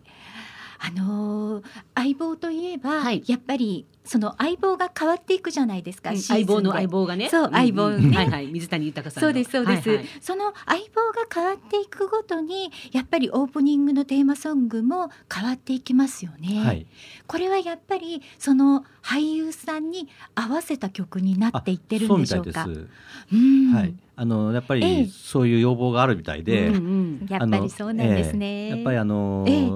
[0.83, 1.65] えあのー
[1.95, 3.23] 相棒といえば、はい。
[3.27, 6.17] やっぱりその相棒が変わっていくじゃないですか。
[6.17, 7.29] 相棒の相棒がね。
[7.29, 8.15] そう相棒ねんん。
[8.15, 8.47] はいはい。
[8.47, 9.29] 水谷豊さんの。
[9.29, 10.07] そうですそうです、はいはい。
[10.21, 16.87] その相棒が変わっていくごとにやっぱりオープニングのテーマソングも変わっていきますよね、はい。
[17.27, 22.65] これはやっぱりその俳優さんに合わせた曲になっていってるんでしょうか？
[22.65, 22.89] うみたいです。
[23.35, 23.75] うん。
[23.75, 23.95] はい。
[24.17, 24.81] あのやっぱええ。
[24.81, 27.27] りそういう要望があるみたいで、うんうん。
[27.29, 28.69] やっぱりそうなんですね、ええ。
[28.71, 29.69] やっぱりあのえ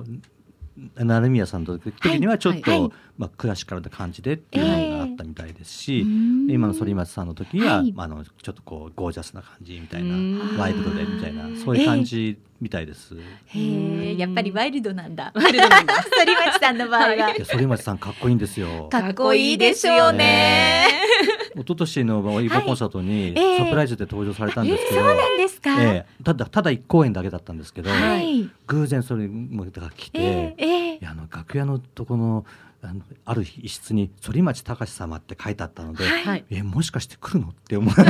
[0.96, 2.92] 成宮さんと時にはちょっと、はいはい。
[3.16, 6.50] まあクラシカルな感じでっていうのがあったみたいですし、うん。
[6.50, 7.92] 今の反町さんの時には、はい。
[7.92, 10.58] まああのちょっとこうゴージャスな感じみたいなうん。
[10.58, 13.14] ワイルドでみたいなそういう感じみたいです。
[13.14, 15.32] へえやっぱりワイルドなんだ。
[15.34, 15.94] ワイルドなんだ。
[16.16, 18.88] 反町さんの場合は、反町さんかっこいいんですよ。
[18.90, 20.88] かっこいいですよね、
[21.54, 23.58] 一昨年のオイボコンサートにええ。
[23.58, 26.24] サプライズで登場されたんですけど、そうなんですか、ええ。
[26.24, 30.94] ただただ一公演だけだったんですけど、はい、偶然それもが来て、ええええ。
[30.96, 32.44] いやあの楽屋のとこの
[32.82, 36.22] あのある一室に反町隆史様って書いてあったので、はい。
[36.24, 36.44] はい。
[36.50, 37.48] えもしかして来るの？
[37.48, 38.02] って思 思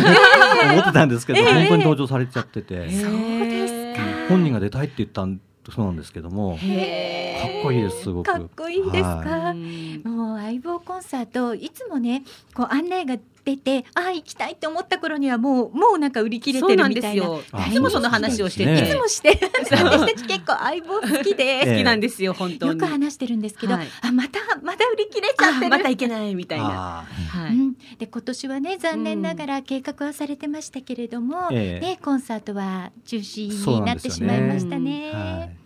[0.81, 1.45] ってたんですけど、ええ。
[1.45, 4.03] 本当に登場されちゃってて、そうですか。
[4.29, 5.41] 本人が出たいって言ったん
[5.73, 8.27] そうなんですけども、へかっこいいですすごく。
[8.27, 12.23] かっこいいですか、はうんもう相棒コンサートいつもね
[12.55, 17.25] こう案内が出てああ行きたいって思った頃にはもうもうなんか売り切れてるみたいな。
[17.25, 17.43] ですよ。
[17.53, 19.39] あいつもその話をしてそうていつもして。
[19.71, 21.45] 私たち結構相棒好きえで。
[21.45, 22.73] え 好きなんですよ本当に。
[22.73, 23.87] よく話してるんですけど、はい。
[24.01, 27.01] あまたまた売り切れちゃってまたいけないみたいな。
[27.01, 27.51] あはい。
[27.51, 31.87] うん、で今年はね残念ながら計画はされてましたけれども、ええ。
[31.87, 35.57] ね、コンサートは中止になんってしまいましたね。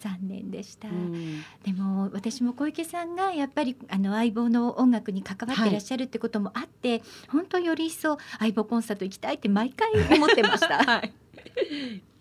[0.00, 1.42] ーはい残念でした、うん。
[1.64, 10.78] でも私も小池さんがやっぱりあの相棒の音楽に関わってらっしゃるってこともあって、本当より一層相棒コンサート行きたいって毎回思ってました。
[10.84, 11.12] はい。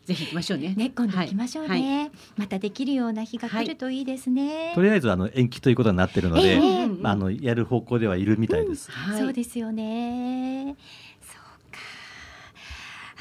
[0.06, 0.76] ぜひ行きましょうね。
[0.76, 4.72] ね、今度行きましょうね、はいまたできるような日が来るといいですね。
[4.76, 6.84] とりあえずあの延期ということになってるので、ええ。
[6.86, 8.92] うんまああのやる方向ではいるみたいです。
[8.92, 10.76] はいそうですよね。
[11.22, 11.80] そうか。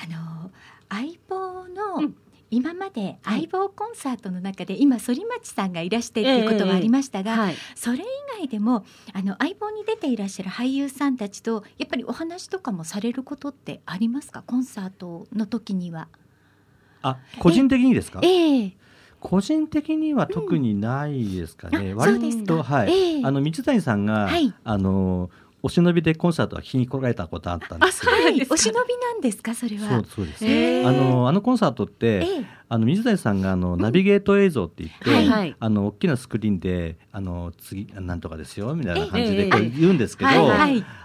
[0.04, 0.50] あの
[0.90, 2.14] 相棒の、うん
[2.54, 7.56] 今まで相棒コンサートの中で、今反町さんがいらしてっていうことはありましたが、はい。
[7.74, 8.02] それ以
[8.38, 14.42] 外でもあの相棒に出ていらっしゃる俳優さんたちとやっぱりお話とかもされることってありますか？
[14.42, 16.08] コンサートの時には。
[17.02, 18.20] あ個人的にですか？
[18.22, 18.72] ええ
[19.20, 21.94] 個人的には特にないですかね。
[21.94, 22.44] うですか。
[22.44, 23.22] とはい、ええ。
[23.24, 24.52] あの水谷さんが、はい。
[24.62, 25.30] あの
[25.64, 28.12] お忍びでコンサートは聞きに来られたことあったんですよ。
[28.12, 29.88] はい、お忍びなんですかそれは。
[29.88, 30.44] そうそうです。
[30.86, 40.30] あのあのコンサートって、あの水谷さんがあのナビゲート映像って言って、はいはい、あの大きなスクリーンであの次なんとかですよみたいな感じでこう言うんですけど、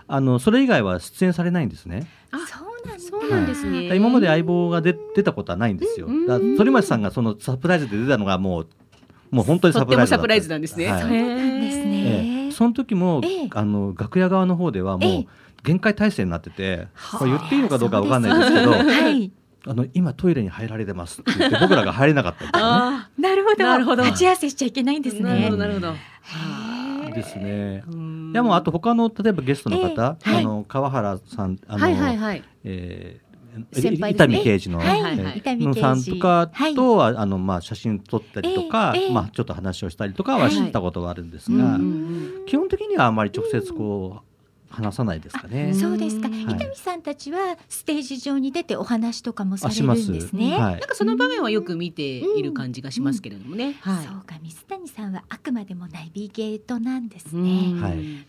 [0.08, 2.10] あのそれ以外は出演されないんですね。
[2.32, 3.96] あそうなんそうなんですね。
[3.96, 6.08] 今まで相棒が出出たことはないんですよ。
[6.28, 8.68] だ反町さんがそのサプライズで出たのがもう
[9.32, 10.88] もう本当にサプライズサプライズなんですね。
[10.88, 11.04] はい、
[12.60, 15.26] その時も、あの楽屋側の方ではもう
[15.64, 19.32] 限界体制になってて、これ言っていいのかどうかわかんないですけど、はい、
[19.66, 23.08] あの今トイレに入られてますって言って僕らが入れなかったりとかね。
[23.30, 23.64] なるほど。
[23.64, 24.04] なるほど。
[24.04, 25.22] 立ち合わせしちゃいけないんですね。
[25.22, 25.94] なるほどなるほど。
[27.16, 27.82] ですね。
[28.34, 33.29] でもあと他の例えばゲストの方、あの川原さんあの、はいはいはい、えー
[33.72, 41.80] 先輩伊丹刑事の、のさんとかとは、あのまあ写真撮ったりとか、まあちょっと話をしたりとかはしたことがあるんですが、
[42.46, 44.30] 基本的にはあまり直接こう。
[44.70, 45.74] 話さないですかね。
[45.74, 46.28] そうですか。
[46.28, 50.58] 伊丹さんたちはステージ上に出てお話とかもされるんですね。
[50.58, 53.76] なんかその場面はよく見ている感じがしますけれどもね。
[53.84, 57.82] そうか、水谷さんはあくまでもナビゲートなんですね。
[57.82, 58.26] はい。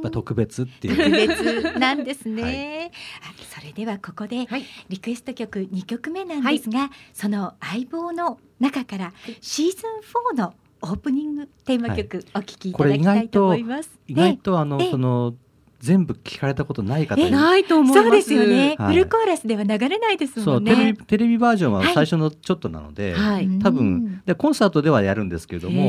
[0.00, 0.96] ぱ特別っていう。
[0.96, 4.46] 特別なんですね、はい、それではここで
[4.88, 13.90] リクエスト曲2曲目なんですが、はい、その相棒の中からシーズン4のオープニングテーマ曲お聴きいただきたいと思います。
[14.06, 15.34] 意外とあのその
[15.80, 20.74] 全部聞かれたことない方ないと思そうですよね、はい、フルコーラスでは流れないですもんね。
[20.74, 25.82] テレビテレビバージョンは最初のちょっとなので、はい、多分でコンサートではやるんですけれども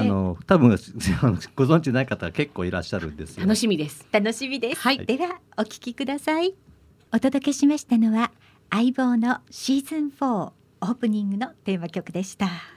[0.00, 4.06] あの多分ご存知ない方は結構いらっしゃるんです楽しみです。
[4.12, 6.54] 楽しみです、はい、ではお聞きください。
[7.12, 8.32] お届けしましたのは
[8.70, 12.73] 相棒のシーズン4オープニングのテーマ曲でした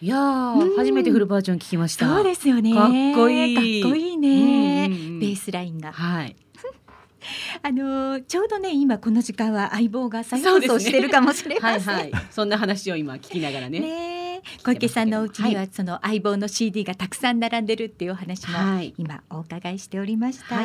[0.00, 2.06] いや、うん、初めてフルバージョン聞きました。
[2.06, 2.72] そうですよね。
[2.74, 3.82] かっこいい。
[3.82, 4.88] かっこいいね。
[4.88, 5.92] ベースラインが。
[5.92, 6.36] はい。
[7.62, 11.86] あのちょうどね今この時間は相棒が再放送してるかもしれません。
[11.86, 12.22] ね、はいはい。
[12.30, 13.80] そんな話を今聞きながらね。
[13.80, 14.17] ね
[14.64, 18.56] 小池さんのお家にはその相棒の CD がたくさん並んでるっていうお話も
[18.96, 20.64] 今お伺いしておりました、はい、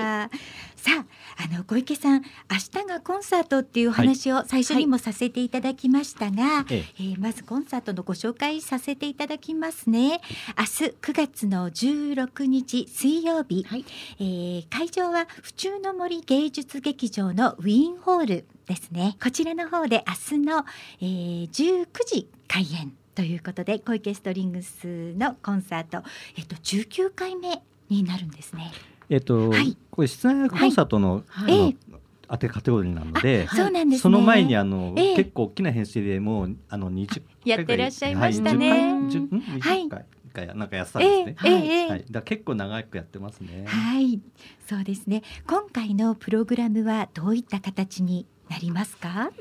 [0.76, 1.06] さ
[1.38, 10.22] ああの小池さん明日がコンサートっていう話を最初にもさせていただきましたが、はい、えー、まずコンサートのご紹介させていただきますね。
[10.58, 13.86] 明日9月の16日水曜日、はい、
[14.20, 19.18] えー、会場は府中の森芸術劇場のウィーンホールですね。
[19.22, 20.66] こちらの方で明日の、
[21.02, 26.04] えー、19時開演ということで小池ストリングスのコンサート、
[26.38, 28.71] えっと、19回目になるんですね。
[29.10, 38.69] えっと、はい、これ室内コンサートの、はい、あの、当てカテゴリーなので、そうなんです、ね、その前にあの、えー、結構大きな編成でもうあの20やってらっしゃいましたね。
[38.69, 41.36] はい、10回、はい回なんかやってたんですね。
[41.45, 43.65] えー、はい、はい、だ結構長くやってますね。
[43.67, 44.19] はい、
[44.67, 45.21] そうですね。
[45.47, 49.32] 今回のプログラムはどういった形になりますか？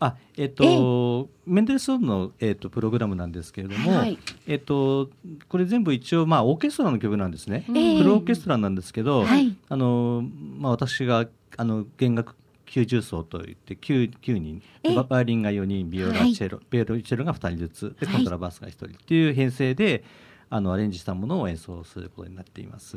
[0.00, 5.10] あえっ、と、えー、メンデルソンの、えーと、プログラムなんですけれども、はい、えっ、と
[5.48, 10.24] これ全部一応まあオーケストラの曲なんですね、えー、プロオーケストラなんですけど、はい、あの
[10.58, 12.34] まあ私があの弦楽
[12.66, 14.62] 90層といって 9, 9人。
[15.08, 17.96] バイオリンが4人ビオラチェロ、はい、ビオラチェロが2人ずつ。
[18.00, 20.04] でコントラバスが1人っていう編成で
[20.48, 22.96] あのアレンジしたものを演奏することになっています。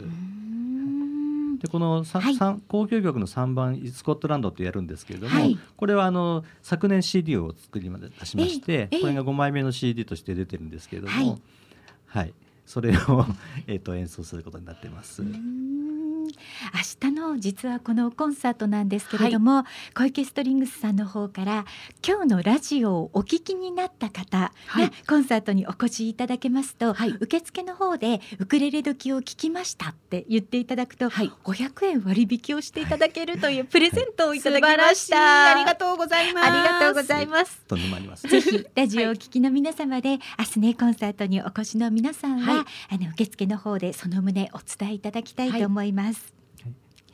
[1.59, 11.37] でこの、はい、交響曲の3番「スコットランド」ってやるんですけれども、はい、これはあの昨年 CD を作りまで出しまして、これが5枚目の CD として出てるんですけれども、はい、
[12.07, 12.33] はい、
[12.65, 13.25] それを
[13.67, 15.23] えと演奏することになっています。
[16.27, 21.65] 明日の実はこのコンサートなんですけれども、はい、小池ストリングスさんの方から
[22.05, 35.51] 今日のラジオをお聞きになった方がコンサートにお越しいただけますと、はい、受付の方でウクレレ時を聞きましたって言っていただくと、はい、500円割引をしていただけるという プレゼントをいただきました。
[35.51, 36.47] ありがとうございます。
[36.47, 37.61] ありがとうございます。
[38.27, 46.12] ぜひラジオをお聞きの皆様で、明日ねコンサートにお越しの皆さんは、あの受付の方でその旨お伝えいただきたいと思います、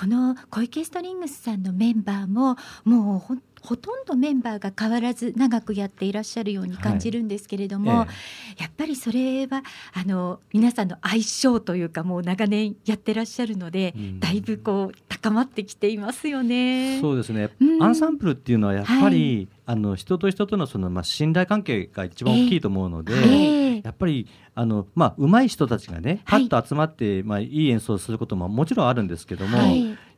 [0.00, 16.98] この小池ストリングスさんのメンバーももうほほとんどメンバーが変わらず長くやっていらっしゃるように感じるんですけれども、はいええ、やっぱりそれはあの皆さんの相性というかもう長年やってらっしゃるので、うん、だいぶこう高まってきていますよね。
[17.02, 29.58] そうですね、うん、アンサンプルっていうのはやっぱり、はい、あの人と人とのその、まあ、信頼関係が一番大きいと思うので、え、やっぱりあの、まあ、上手い人たちがねパッと集まって、はい、まあ、いい演奏をすることももちろんあるんですけども、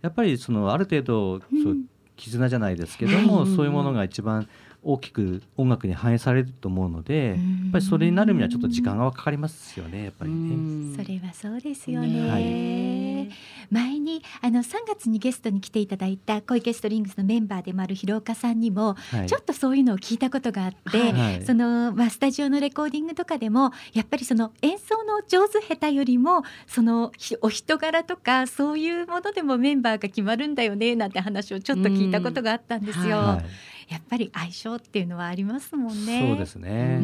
[0.03, 1.77] やっぱりそのある程度、そう
[2.17, 4.49] 絆じゃないですけども、そういうものが一番
[4.85, 7.37] 大きく音楽に反映されると思うのでやっ
[7.73, 10.97] ぱりそれになるにはちょっと時間がかかりますよねやっぱりね。
[10.97, 13.31] それはそうですよね、はい、
[13.71, 33.41] 前にあの3月にゲストに来ていただいた小池ストリングスのメンバーでもある広岡さんにも、はい、ちょっとそういうのを聞いたことがあって、はい、そのまあ、スタジオのレコーディングとかでもやっぱりその演奏の上手下手よりもそのお人柄とかそういうものでもメンバーが決まるんだよねなんて話をちょっと聞いたことがあったんですよ。
[33.89, 36.27] やっぱり相性っていうのはありますもんね。
[36.29, 37.01] そうですね。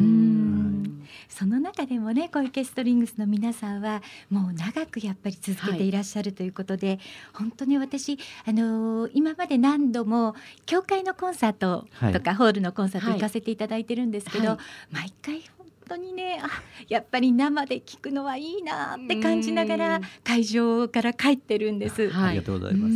[1.27, 6.99] その中でもね小池ストリングスの皆さんはもう長くやっぱり続けていらっしゃるということで、はい、
[7.33, 14.57] 本当に私あのー、今まで何度も教会のコンサートとか、はい、ホールのコンサート行かせていただいてるんですけど、はい、
[14.93, 15.41] 毎回
[15.89, 16.47] 当にねあ
[16.87, 22.09] やっぱり生で聞くのはいいなって感じながら会場から帰ってるんです。
[22.09, 22.93] はい、ありがとうございます。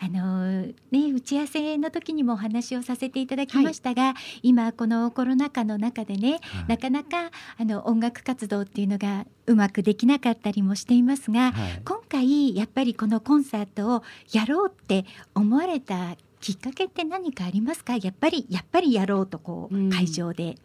[0.00, 15.04] あのね打ち合わせの時にもお話をさせていただきましたが、はい、今このコロナ禍の中でね、はい、なかなかあの音楽活動っていうのがうまくできなかったりもしていますが、はい、今回やっぱりこのコンサートをやろうって
[15.34, 17.96] 思われたきっかけって何かありますか？
[17.96, 20.56] やっぱりやっぱりやろうとこう、会場で。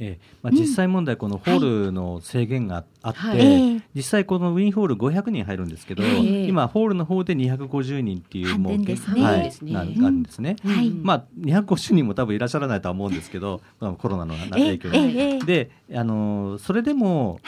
[0.00, 15.38] えーまあ、実際問題、このホールの制限があって、はい、実際、このウィンホール500人入るんですけど、はい、今、ホールの方で250人っていうもう、ね、はい、なるんですね、はい、まあ、250人も多分いらっしゃらないとは思うんですけど、まあ、コロナの影響で。
[15.38, 17.40] であのそれでも、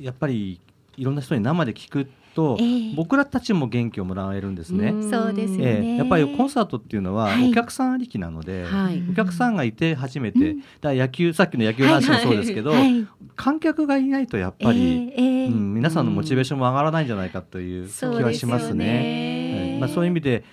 [0.00, 0.60] やっぱり
[0.96, 4.92] いろんな人に生で聞くと、えー、僕らたちも元気をもらえるんですね。
[5.10, 13.06] そうですよね、えー、やっぱりコンサートっていうのはお客さんありきなので、はい、お客さんがいて初めて、うん、だ野球さっきの野球の話もそうですけど、はいはい、
[13.36, 19.78] 観客がいないとやっぱり、えー、うん、皆さんのモチベーションも上がらないんじゃないかという気はしますね。
[19.80, 20.44] まあ、そういう意味で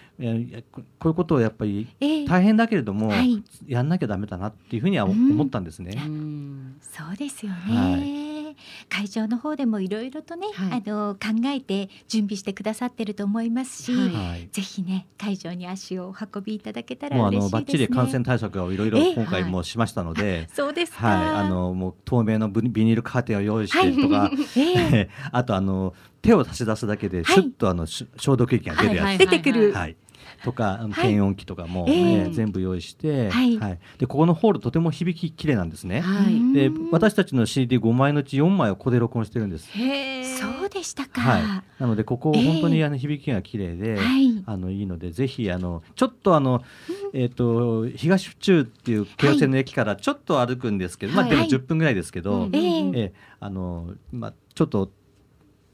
[1.00, 1.88] こういうことをやっぱり
[2.28, 6.02] 大変だけれども、はい、やんなきゃだめだなっていうふうには思ったんですね。
[6.06, 8.31] うん、そうですよね、はい
[8.90, 17.48] 会場の方でもいろいろとね、はい、あの考えて準備してくださってると思いますし、はい、ぜひね会場に足をお運びいただけたら嬉しいですね。
[17.48, 29.74] もうあのバッチリ感染対策をいろいろ今回もしましたので、そうですはい、あのもう透明のビニールカーテンを用意してとか、 えー、 あとあの手を差し出すだけでシュッとあの、消毒液が出るやつ、出てくる。
[29.74, 29.96] はい
[30.44, 39.70] とか検温器とかも、えー、全部用意して、はい、はい、でここのホールとても響ききれいなんですね、はい、で私たちの CD5 枚のうち4枚をここで録音してるんです。
[40.40, 41.44] そうでしたか、はい、
[41.80, 46.64] なのでここ本当にあの響きが綺麗で、えー、あのいいのでぜひあのちょっとあの、
[47.14, 54.92] えっ、ー、と東府中っていう京王線の駅からちょっと歩くんですけど、まあでも10分ぐらいですけど、えあのまあちょっと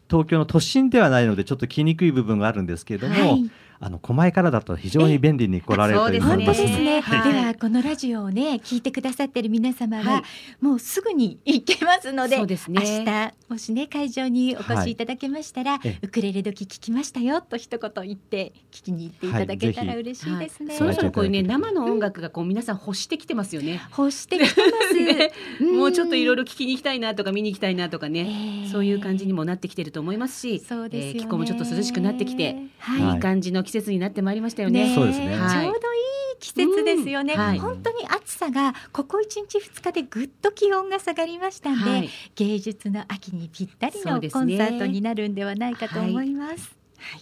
[0.10, 10.24] 東京の都心ではないのでちょっと来にくい部分があるんですけれども、はい、あの狛江からだと非常に便利に来られるという本当ですね、はい、ではこのラジオをね聞いてくださってる皆様は、はい、
[10.64, 23.82] もうすぐに行けますのでそうです、ね、明日もしね会場にお越しいただけましたら、ウクレレ時聞きましたよと一言言って聞きに行っていただけたら嬉しいですね、そろそろこういうね生の音楽がこう皆さん欲してきてますよね。
[23.98, 25.32] 欲してきてますね、
[25.74, 34.88] もうちょっといろいろ聞きに行きたいなとか見に行きたいなとかね、えー、そういう感じにもなってきてると思いますしそうです、ね、えー、気候もちょっと涼しくなってきて、はい、いい感じの季節になってまいりましたよね。
[34.88, 34.96] ね。
[34.96, 37.40] そうですね、はい、ちょうどいい季節ですよね、うん。
[37.40, 46.64] はい、本当に暑さがここ1日2日でぐっと気温が下がりましたんで、はい、芸術の秋にぴったりのコンサートになるんではないかと思います。
[46.64, 47.22] すね、はい、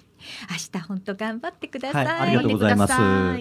[0.52, 2.06] 明日本当頑張ってください。
[2.06, 2.94] ありがとうございます。
[2.94, 3.38] は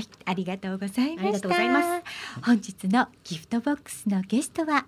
[0.00, 2.02] い、ありがとうございました。
[2.42, 4.86] 本日のギフトボックスのゲストは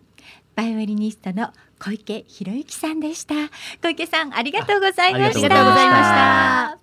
[0.54, 3.34] バイオリニストの小池博之さんでした。
[3.82, 5.38] 小池さんありがとうございました。
[5.40, 6.78] ありがとうございま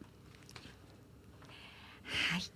[2.40, 2.51] した。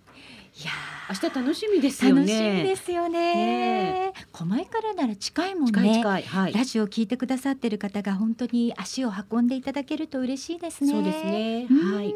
[1.08, 2.20] 明日楽しみですよね。
[2.20, 3.34] 楽しみですよね。
[3.34, 5.70] ね狛江からなら近いもんね。
[5.70, 10.90] 近いはい、ラジオ聞いてくださってる方が本当に足を運んでいただけると嬉しいですね。
[10.90, 11.66] そうですね。
[11.68, 12.12] はい。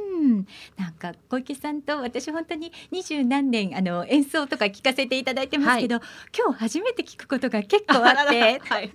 [0.76, 6.04] なんか小池さんと私本当に二十何年あの演奏とか聞かせていただいてますけど、はい、
[6.36, 8.90] 今日初めて聞くことが結構あって、はい、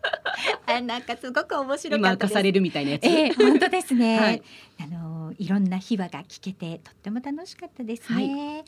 [0.66, 3.04] あなんかすごく面白かったされるみたいなやつ。
[3.04, 4.18] えー、本当ですね。
[4.18, 4.42] はい、
[4.80, 8.16] あのいろんな秘話が聞けてとっても楽しかったですね。
[8.16, 8.62] はい、いや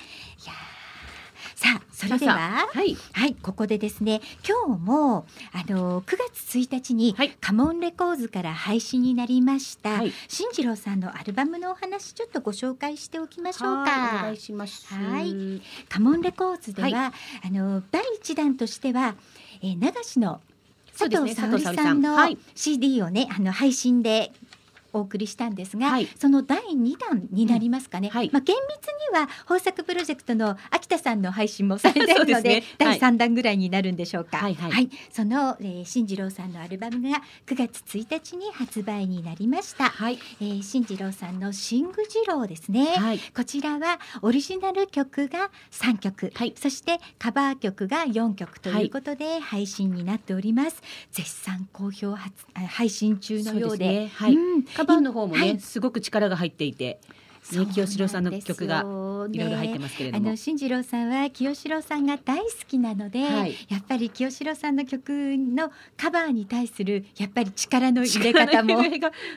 [1.55, 14.21] さあそれでははい、はい、ここでですね今日もあの9月1日に、はい、カモンレコーズから配信になりました、はい、新次郎さんのアルバムのお話ちょっとご紹介しておきましょうか。
[14.21, 14.87] お願いします。
[14.95, 15.63] はい。
[15.89, 17.13] カモンレコーズでは、
[17.45, 19.17] あの第一弾としては、
[19.63, 20.41] えー、流しの
[20.97, 22.03] 佐藤沙織さん。
[22.03, 22.17] の
[22.55, 24.33] CD をねあの配信で
[24.99, 28.15] おお送りしたんですが、はい、その第2弾になりますかね、うん。
[28.15, 40.19] はい、まあ、厳密には豊作プロジェクトの秋田さんの配信もされているので ね、第3弾ぐらいになるんでしょうか、はい、はい、その、えー、新次郎さんのアルバムが9月1日に発売になりました、はい。
[40.41, 42.89] えー、新次郎さんの「シング次郎」ですね、
[43.35, 50.83] こちらはオリジナル曲が3曲、そしてカバー曲が4曲ということで配信になっております、
[51.13, 57.01] 絶賛好評配信中のようで、ね、はい、うん、カバーの方もね、すごく力が入っていて
[57.53, 68.83] ね、清志郎さんの曲がいろいろ入ってますけれども、あの新次郎さんは清志郎さんが大好きなので、はい、やっぱり清志郎さんの曲のカバーに対するやっぱり力の入れ方も。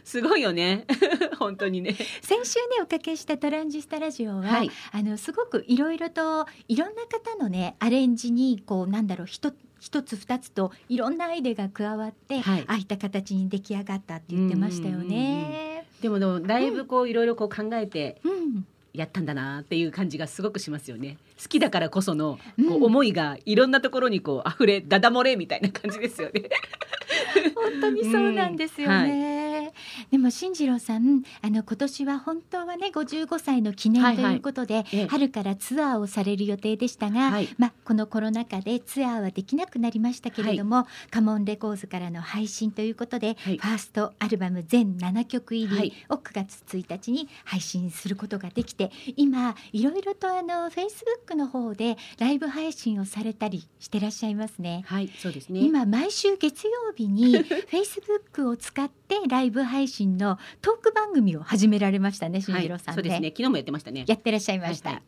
[0.03, 0.85] すごいよね。
[1.39, 1.95] 本当にね。
[2.21, 15.85] 先週ねおかけしたトランジスタラジオは、はい、あのすごくいろいろといろんな方のねアレンジにこうなんだろう一一つ二つといろんなアイデアが加わって、はい、ああいった形に出来上がったって言ってましたよね。
[16.01, 18.21] でもでもだいぶこういろいろこう考えて、
[18.93, 21.17] やったんだなっていう感じがすごくしますよね。
[21.41, 22.37] 好きだからこその
[22.69, 26.43] こう思いがいろんなところにこう溢れダダ漏れみたいな感じですよね。
[27.55, 28.95] 本当にそうなんですよね。
[28.95, 29.50] う んはい、
[30.11, 54.83] でも進次郎さんあの今年は本当はね55歳の記念ということで、はいはい、春からツアーをされる予定でしたが、はい、まあこのコロナ禍でツアーはできなくなりましたけれども、カモンレコーズからの配信ということで、ファーストアルバム全7曲入りを9月1日に配信することができて今いろいろとあのフェイスブッククの方でライブ配信をされたりしてらっしゃいますね。
[54.85, 55.61] はい、そうですね。
[55.61, 57.35] 今毎週月曜日に
[57.71, 63.29] Facebook を使ってライブ配信のトーク番組を始められましたね、新次郎さん、ねはい、そうですね。
[63.29, 64.05] 昨日もやってましたね。
[64.07, 64.89] やってらっしゃいました。
[64.89, 65.03] はいはい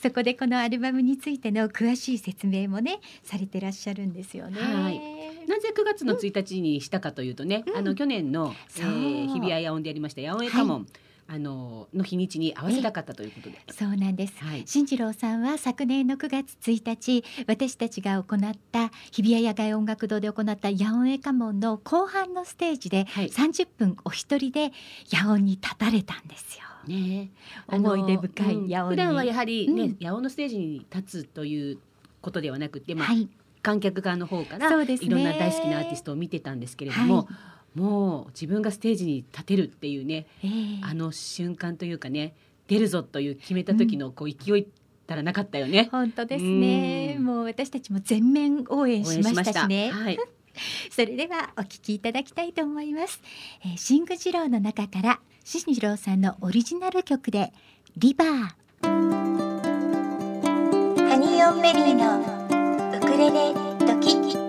[0.00, 4.60] そこでこのアルバムについての詳しい説明もねされてらっしゃるんですよね。
[4.60, 5.00] はい、
[5.48, 13.60] なぜ9月の1日にしたかというとね、うん、あの去年の、えー、日比谷野音でやりました八百屋家紋、はいあのの日にちに合わせたかったということで。
[13.70, 14.32] そうなんです。
[14.42, 24.72] はい、新次郎さんは昨年の9月1日、私たちが行った日比谷野外音楽堂で行った野音エカモンの後半のステージで30分お一人で
[25.12, 26.64] 野音に立たれたんですよ。
[26.86, 27.28] ね、
[27.66, 31.78] 思い出深い野音に、うん、普段はやはりね、うん、野音のステージに立つという
[32.22, 33.28] ことではなくて、まあ、はい、
[33.60, 37.16] 観客側の方から、ね、いろんな大好きなアーティストを見てたんですけれども。
[37.16, 42.34] はいもう自分がステージに立てるっていうね、えー、あの瞬間というかね
[42.66, 44.66] 出るぞという決めた時のこう勢い
[45.06, 45.88] たらなかったよね。
[45.90, 47.16] 本当ですね。
[47.18, 49.90] うもう私たちも全面応援しましたしね。
[49.90, 50.18] はい、
[50.90, 53.20] それではお聞きいただきたいと思います。
[53.64, 57.52] えー、シングジローの中からシンジローさんのオリジナル曲で
[57.96, 58.28] リバー。
[61.08, 62.20] ハニーオンベリーの
[62.98, 63.54] ウクレレ
[63.86, 64.47] ドキ。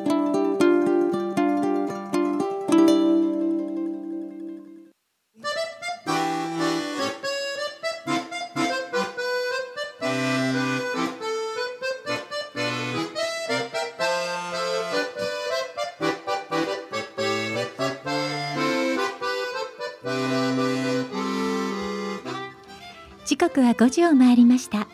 [23.50, 24.88] 刻は5時を回りました。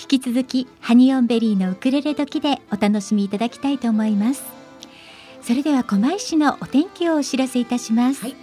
[0.00, 4.42] 引き続きハニオンベリーのウクレレ時でお楽しみいただきたいと思います。
[5.42, 8.36] それでは狛江市のお天気をお知らせいたします、はい、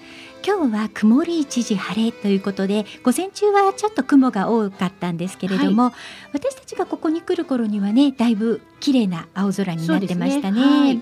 [0.46, 5.94] 今日は曇り一時晴れということで午前中はちょっと雲が多かったんですけれども、はい、
[6.34, 11.02] 私たちがここに来る頃にはねだいぶ綺麗な青空になってましたね。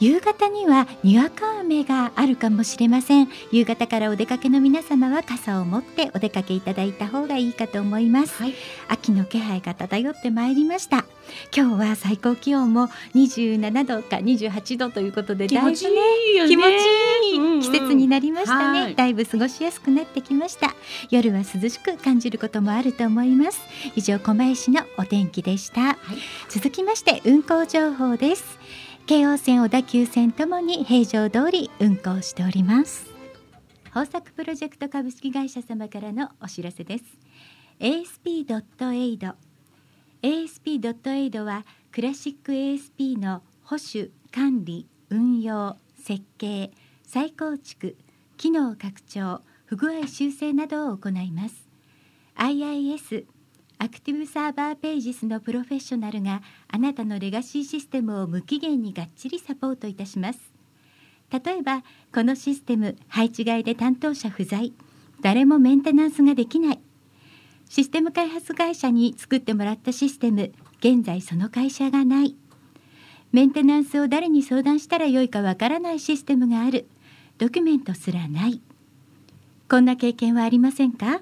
[0.00, 3.28] はい夕方にはにわか雨があるかもしれません。
[3.50, 8.54] 夕方からお出かけの皆様は傘を持ってお出かけいただいた方がいいかと思います、はい、
[8.88, 11.04] 秋の気配が漂ってまいりました。
[11.54, 16.48] 今日は最高気温も27度か28度ということで気持ちいいよね。
[16.48, 16.68] 気持ち
[17.34, 20.74] いい季節になりましたね、だいぶ過ごしやすくなってきました。
[21.10, 23.60] 夜は涼しく感じることもあると思います。
[23.96, 25.96] 以上狛江市のお天気でした、はい、
[26.48, 28.58] 続きまして運行情報です
[29.08, 33.06] 京王線小田急線ともに平常通り運行しております。
[33.86, 37.04] 豊作プロジェクト株式会社様からのお知らせです。
[37.80, 39.32] ASP.AID
[40.20, 46.70] ASP.AID はクラシック ASP の保守管理運用設計
[47.02, 47.96] 再構築
[48.36, 51.66] 機能拡張不具合修正などを行います。
[52.36, 53.24] IIS
[53.80, 60.40] アクティブサーバーページスのプロフェッショナルがあなたのレガシーシステムを無期限にがっちりサポートいたします。
[61.30, 64.72] 例えばこのシステム配置外で担当者不在。
[65.20, 66.80] 誰もメンテナンスができない。
[67.68, 72.34] システム開発会社に作ってもらったシステム現在その会社がない。
[73.30, 76.88] メンテナンスを誰に相談したらよいかわからないシステムがある。
[77.36, 78.60] ドキュメントすらない。
[79.70, 81.20] こんな経験はありませんか？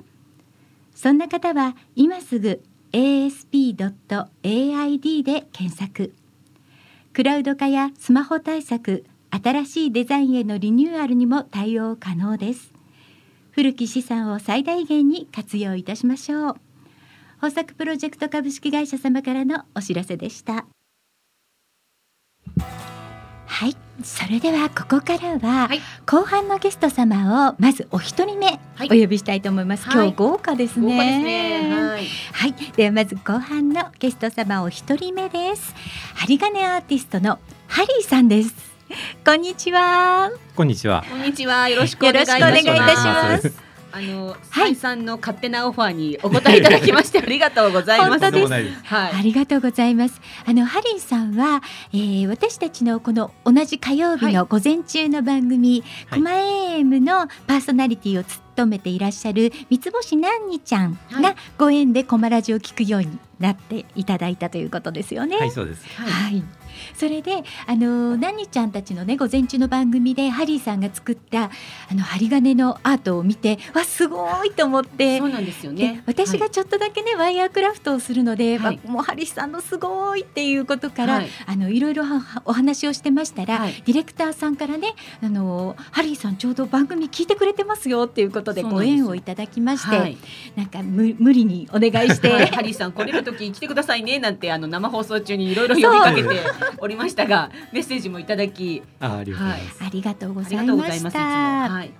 [0.96, 3.92] そんな方は今すぐ asp.aid
[5.22, 6.14] で検索。
[7.12, 12.72] クラウド化やスマホ対策新しいデザインへのリニューアルにも対応可能です。
[13.50, 16.56] 古き資産を最大限に活用いたしましょう。
[17.42, 20.66] 豊作プロジェクト株式会社様からのお知らせでした。
[23.46, 23.76] はい。
[24.02, 25.70] それではここからは、
[26.04, 35.74] 後半のゲスト様をまずお一人目お呼びしたいと思います、はい、今日豪華ですね、ね、はい、はい、ではまず後半のゲスト様お一人目です。
[36.14, 37.38] 針金アーティストの
[37.68, 38.76] ハリーさんです。
[39.24, 40.30] こんにちは。
[40.54, 41.04] こんにちは。
[41.08, 41.68] こんにちは。
[41.68, 43.65] よろしくお願いいたします
[43.96, 48.24] あの、はい、さんの勝手なオファーにお答えいただきましてありがとうございます。
[48.24, 50.20] はい、ありがとうございます。
[50.44, 51.62] あのハリーさんは、
[51.94, 65.38] えー、私たちのこの同じ火曜日の午前中の番組、はい、コマ AM のパーソナリティを務めていらっしゃる三つ星なんにちゃんがご縁でコマラジを聞くようになっていただいたということですよね。
[65.38, 65.86] はい、そうです。
[65.98, 66.44] はい
[66.94, 71.50] それであの何ちゃんたちのね午前中の番組でハリーさんが作った
[71.90, 76.02] あの針金のアートを見てわすごいと思ってそうなんですよね。
[76.06, 82.04] 私がちょっとだけね、はい、ワイヤークラフトをするので、はい、もうハリーさんのすごいっていうことから、はい、あのいろいろ
[82.44, 90.16] お話をしてましたら、はい、ディレクターさんからねあのハリーさんちょうど番組聞いてくれてますよっていうことでご縁をいただきまして、はい、
[90.56, 96.28] なんか無無理にお願いして、ハリーさん来れる時来てくださいねなんてあの生放送中にいろいろ呼びかけて
[96.78, 99.32] おりましたがメッセージもいただきああり
[100.02, 101.18] がとうございました。
[101.20, 101.92] はい、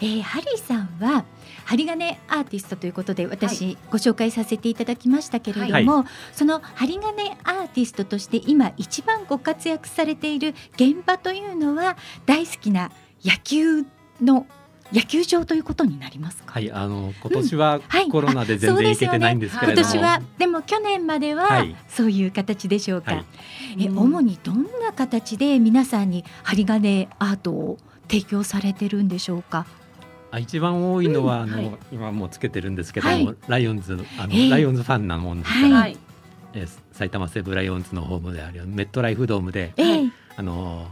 [0.00, 1.24] えー、ハリーさんは
[1.64, 12.90] 針金アーティストということで私ご紹介させていただきましたけれども、はい、その針金アーティストとして今一番ご活躍されている現場というのは大好きな
[13.24, 13.84] 野球
[14.22, 14.46] の
[14.92, 17.80] 野球場ということになりますはい、あの今年は
[18.10, 23.16] コロナで全然行けてないんですけれども、ね、今年はでも去年まではそういう形でしょうか？
[23.16, 23.24] はい、
[23.84, 27.78] え主にどんな形で皆さんに針金アートを
[28.10, 29.66] 提供されてるんでしょうか？
[30.30, 35.96] あ一番多いのは、うん、あの、はい、今もつけてるんですけども、はい、ライオンズあの、えー、ライオンズファンなもんですから、はい、
[36.54, 40.86] えー、埼玉西武ライオンズのホームであるメットライフドームで、えー、あの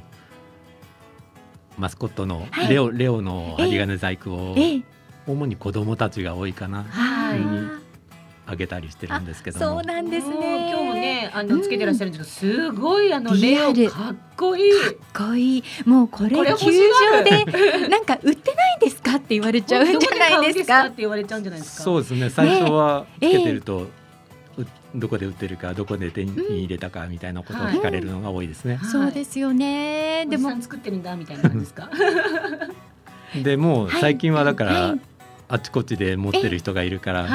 [1.79, 4.57] マスコットのレオはい、レオの針金細工を、
[5.27, 7.41] 主に子供たちが多いかな、はい、
[8.47, 10.71] あげたりしてるんですけどそうなんですね。
[10.71, 14.73] 今日もねあのつけてらっしゃるんですけど、すごいあのレオかっこいい。
[14.73, 14.91] か
[15.25, 15.65] っこいい。
[15.85, 20.87] もうこれ球場でなんか売ってないですかって言われちゃうんじゃないですか。
[20.87, 21.83] って言われちゃうんじゃないですか。
[21.83, 22.31] そうですね。
[22.31, 23.87] 最初はつけてると、ね
[24.97, 26.33] どこで売ってるかどこで手に
[26.65, 28.77] 入れたかみたいなことを聞かれるのが多いですね。
[28.77, 30.27] はい、そうですよね。
[30.27, 30.51] でも。
[30.61, 31.91] 作ってるんだみたいな感じですか？
[33.43, 35.01] でも最近はだから、はい、
[35.49, 37.29] あちこちで持ってる人がいるから、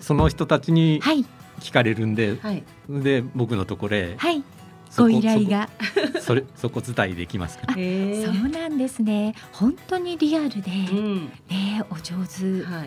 [0.00, 1.02] その人たちに
[1.60, 2.38] 聞かれるんで、
[2.88, 4.16] で僕のところへ、
[4.96, 5.68] ご依頼が。
[6.20, 9.34] それ そこ伝いできますか、ね、そうなんですね。
[9.52, 12.42] 本当にリアルで、うん、ねお上手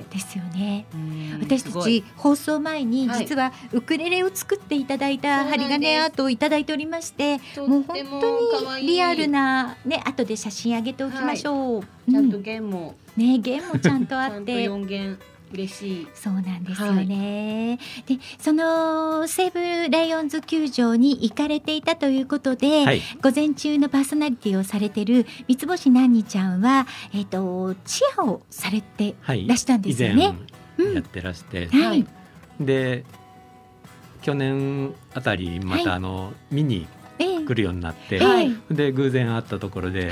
[0.09, 0.85] ですよね、
[1.31, 14.63] はい、私たち放送前に実はウクレレを作っていただいた針金アートをいただいておりまして、もう本当にリアルなね後で写真上げておきましょう、はい、ちゃんと弦も、ね弦もちゃんとあって。
[14.65, 15.17] 四弦
[15.53, 16.07] 嬉しい。
[16.13, 30.35] そうなんですよね、はい、でその西武ライオンズ球場に行かれていたということで、はい、午前中のパーソナリティをされてる三つ星何にちゃんは、えーと、チアをされてらしたんですよね。
[30.77, 32.05] はい、やってらして、うん、はい、
[32.59, 33.03] で
[34.21, 36.87] 去年あたりまたあの、見に
[37.19, 38.19] 来るようになって、
[38.71, 40.11] で偶然会ったところで、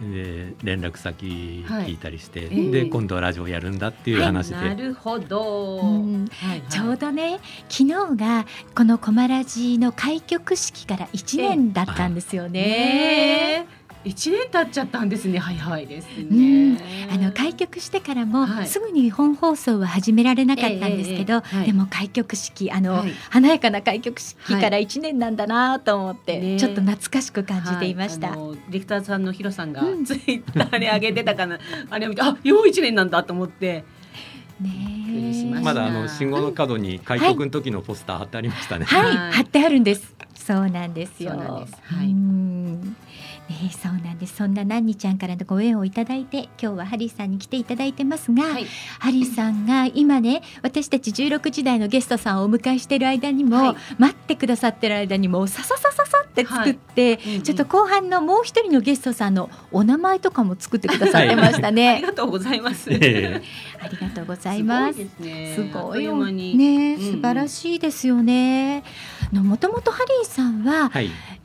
[0.00, 6.26] で連絡先聞いたりして、はい、で今度はラジオやるんだっていう話で、はい、なるほど、うん。
[6.30, 13.66] はいはい、ちょうどね昨日がこの「コマラジ」の開局式から1年だったんですよね。
[14.06, 16.78] 一年経っちゃったんですね早いですね、
[17.12, 31.58] あの開局してからも、すぐに本放送は始められなかったんですけど、でも開局式あの、華やかな開局式から一年なんだなと思って、ちょっと懐かしく感じていました、ディレクターさんのヒロさんがツイッターに上げてたかな、
[31.90, 33.84] あれを見てあよう一年なんだと思って。
[34.60, 38.84] ねまだあの信号の角に開局の時のポスター貼ってありましたね。
[38.86, 40.14] はい、貼ってあるんです。
[40.34, 41.32] そうなんですよ。
[41.32, 41.66] は
[42.04, 42.14] い。
[43.48, 44.36] ね、そうなんです。
[44.36, 48.66] そんなナンニちゃんからのご縁をいただいて今日はハリーさんに来ていただいてますが、はい、
[48.98, 61.90] ハリーさんが今ね私たち16時台のゲストさんをお迎えしている間にも、はい、待ってくださってる間にもさささささっって作って、はい、ちょっと後半のもう一人のゲストさんのお名前とかも作ってくださってましたね。
[61.90, 62.90] ありがとうございます。
[62.90, 63.40] あり
[63.96, 64.98] がとうございます。
[64.98, 68.80] すごいよね、素晴らしいですよね。
[68.80, 70.90] のもともとハリーさんは、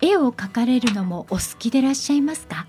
[0.01, 2.67] 絵を描かれるのもお好きでいらっしゃいますか？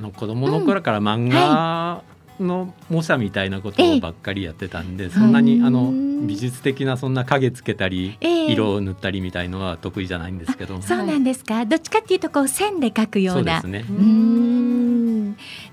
[0.00, 2.02] の子供の頃から漫画
[2.40, 5.92] の模写みたいなことばっかりやってたんで、そんなにあの
[6.26, 10.80] 美術的なそんな影つけたり、色を塗ったりみたいのは得意じゃないんですけど。
[10.82, 11.64] そうなんですか。
[11.66, 13.60] どっちかっていうとこう線で描くような。
[13.60, 13.94] そうですね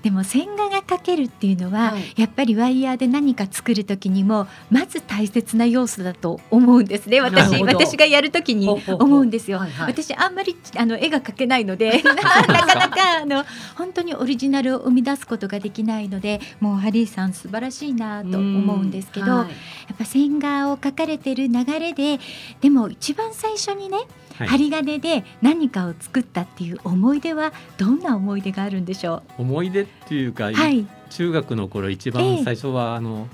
[0.02, 7.62] でも線画が描けるっていうのは、はい、やっぱりワイヤーで何か作る時にもまず大切な要素だと思うんですね私。
[7.62, 9.58] 私がやる時に思うんですよ。
[9.58, 13.44] はいはい、私あんまりあの絵が描けないので なかなかあの
[13.76, 19.54] 本当にオリジナルを生み出すことができないのでもうハリーさん素晴らしいなと思うんですけど、はい、や
[19.94, 22.18] っぱ線画を描かれてる流れで
[22.60, 24.06] でも一番最初にねはい、
[24.46, 29.42] 針金で何かを作ったっていう思い出はどんな思い出があるんでしょう？
[29.42, 33.28] 思い出っていうか、はい、中学の頃一番最初は、あの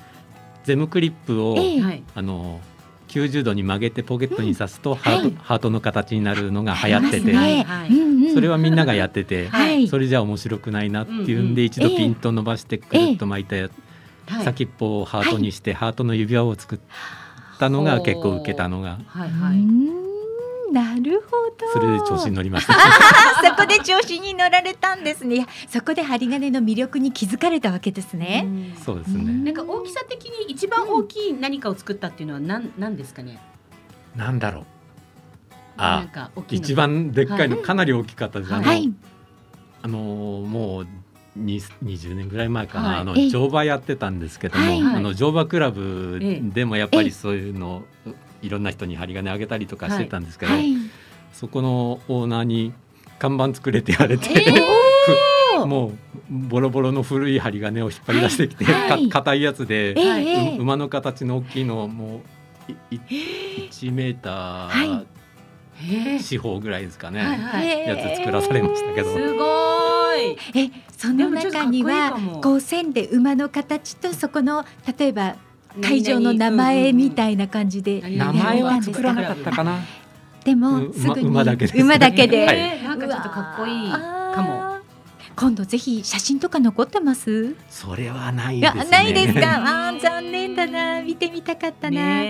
[0.65, 2.61] ゼムクリップを、えー、あの
[3.09, 7.65] 90度に曲げてポケットに刺すと、ハート、はい、ハートの形になるのが流行ってて、ね、
[8.35, 13.71] それはみんながやってて、はい、それじゃ面白くないなっていうんで、一度ピンと伸ばしてくるっと巻いたや、
[14.45, 16.79] 先っぽをハートにして、ハートの指輪を作っ
[17.59, 18.99] たのが結構受けたのが。
[19.07, 19.31] はい。
[19.31, 20.08] はい
[20.73, 21.73] なるほど。
[21.73, 22.75] それで調子に乗りました。
[23.43, 25.47] そこで調子に乗られたんですね。
[25.69, 28.47] そこで針金の魅力に気づかれたわけですね。
[28.77, 29.33] うそうですね。
[29.45, 33.41] なんか大きさ的に一番大きい何かを作ったっていうのは何何ですかね？
[34.15, 34.65] なんだろう。
[35.79, 36.07] あ、
[36.51, 38.53] 一番でっかいの、かなり大きかったです。
[38.53, 38.93] はい、
[39.83, 40.87] あのもう
[41.37, 46.19] 二20年ぐらい前かな、はい、あの乗馬やってたんですけども、はい、あの乗馬クラブ
[46.53, 47.85] でもやっぱりそういうの
[48.43, 50.75] いろんな人に針金あげたりとかしてたんですけど、はい。
[50.75, 50.91] はい、
[51.33, 52.73] そこのオーナーに
[53.19, 54.53] 看板作れて言われて、え
[55.59, 55.93] ー、もう
[56.31, 58.65] ボロボロの古い針金を引っ張り出してきて
[59.11, 62.23] 硬、はい、いやつで、えー、馬の形の大きいのも
[62.69, 65.05] う1メーター、
[66.21, 69.13] 四方ぐらいですかね、はいはい、やつ作らされましたけど。
[69.13, 69.45] すご
[70.17, 70.37] い。
[70.55, 74.65] えその中にはこう線で馬の形とそこの
[74.99, 75.37] 例えば
[75.83, 79.81] 会場の名前みたいな感じで名前は作らなかったかな。
[80.45, 81.29] でもすぐに。
[81.29, 84.79] 馬だけで馬だけで、なんかちょっとかっこいいかも。
[85.37, 87.55] 今度ぜひ写真とか残ってます？
[87.71, 89.63] それはないです、ね、ないですか？
[89.89, 91.01] あ残念だな。
[91.01, 92.23] 見てみたかったな、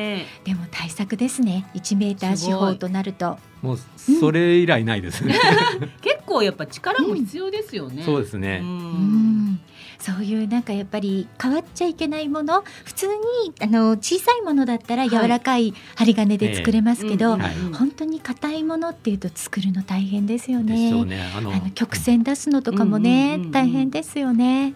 [0.45, 1.67] でも対策ですね。
[1.75, 3.39] 1メーター四方となると。
[3.63, 5.35] もうそれ以来ないですね、
[6.03, 8.61] 結構やっぱ力も必要ですよね、うん、そうですね。
[8.63, 9.61] うん
[10.09, 13.13] そういうなんかやっぱり変わっちゃいけないもの普通に
[13.61, 17.73] あの小さいものだったら柔らかい針金で作れますけど、はいえーうん。
[17.73, 21.05] はい、本当に硬いものっていうと作るの大変ですよね。
[21.05, 21.31] ね。
[21.37, 24.75] あの曲線出すのとかもね、大変ですよね。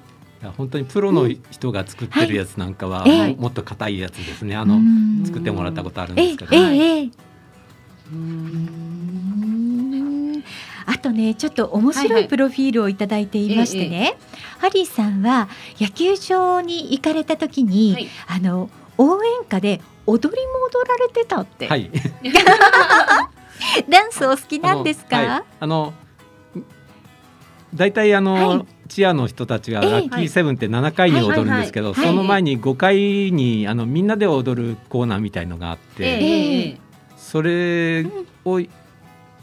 [0.57, 4.55] 本当にプロの人が作ってるやつなんかは、はい、もっと硬いやつですね。
[4.55, 4.81] あの
[5.25, 7.11] 作ってもらったことあるんですけど、えええ
[10.87, 14.17] あとねちょっと面白いプロフィールをいただいていましてね、はいはい、
[14.59, 15.49] ハリーさんは
[15.81, 21.91] 野球場に行かれた時に、はい、あの応援歌で踊りも踊られてたって、はい、
[23.89, 25.45] ダンスお好きなんですか？
[25.61, 25.95] あの
[27.75, 36.79] 大体あの、チアの人たちがラッキーセブンって7回に踊るんですけど、その前に5回にあのみんなで踊るコーナーみたいのがあって、
[37.17, 38.05] それ
[38.45, 38.61] を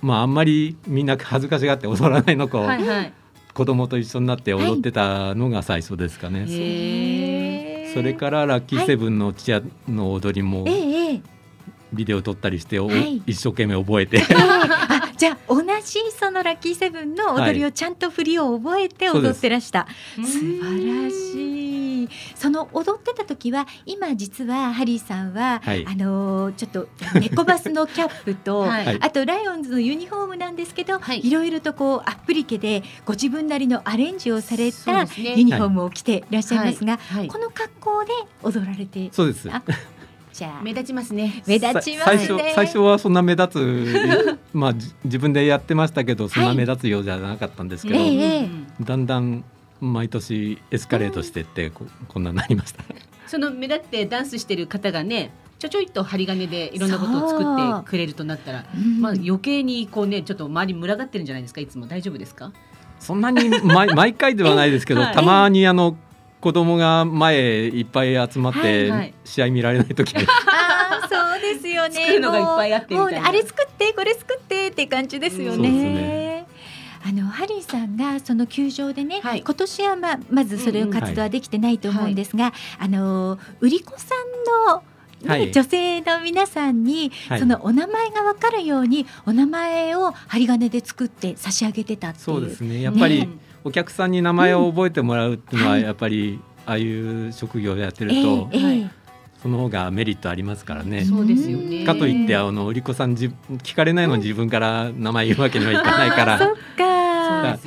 [0.01, 3.13] まああんまりみんな恥ずかしがって踊らないのか、はいはい、
[3.53, 6.39] 子供と一緒になって踊ってたのが最初ですかね。
[6.41, 8.85] はい、それからラッキー。
[8.85, 10.65] セブンのチアの踊りも、
[11.93, 22.09] ビデオ撮ったりして、はい、一生懸命覚えてあじゃあ同じそのラッキーセブンの踊りをちゃんと振りを覚えて踊ってらした、はい、素晴らしい。
[22.35, 26.87] その踊ってた時は今実はハリーさんは、はい、あのー、ちょっと
[27.19, 36.97] 猫バスのキャップと、 はい、あとライオンズのユニフォームなんですけど、はい、いろいろとこうアップリケでご自分なりのアレンジをされたユニフォームを着ていらっしゃいますが、
[37.27, 39.49] この格好で踊られてそうです
[40.33, 40.63] じゃあ。
[40.63, 41.43] 目立ちますね。
[41.47, 42.17] 目立ちますね。
[42.17, 44.73] 最初最初はそんな目立つまあ
[45.03, 48.49] 自分でやってましたけどそんな目立つようじゃなかったんですけど、はい、
[48.81, 49.43] だんだん
[49.81, 52.83] 毎年エスカレートしてってこ,、こんなになりました。
[53.27, 58.65] その目立ってダンスしてる方がねちょちょいと針金でいろんなことを作ってくれるとなったら、
[58.99, 61.61] まあ余計にこうねちょっと周り群がってるんじゃないですか？
[61.61, 61.85] いつも。
[61.85, 62.51] 大丈夫ですか？
[62.99, 65.97] そんなに 毎毎回ではないですけど、はい、たまにあの
[66.39, 67.37] 子供が前
[67.67, 70.35] いっぱい集まって試合見られない時、はいはい、
[71.03, 71.95] あそうでですよね。
[71.95, 76.47] 作るのがいっぱいあってあれ作ってこれ作ってって感じですよね。
[77.05, 84.83] あのハリーさんがその球場でね、はい、今年はままずそれを活動はできてないと思うんですが、あの売り子さんの
[85.25, 92.23] はい、女性の皆さんに、そのお名前が分かるようにお名前を針金で作って差し上げてたっていう。
[92.23, 92.81] そうですね。
[92.81, 93.27] やっぱり、
[93.63, 98.49] お客さんに名前を覚えてもらうっていうのは、やっぱり、ああいう職業をやってると、
[99.41, 101.03] その方がメリットありますからね。
[101.05, 101.85] そうですよね。
[101.85, 103.31] かといってあの売り子さんじ
[103.63, 106.37] 聞かれないの自分から名前言うわけにはいかないから。
[106.37, 107.57] そっか。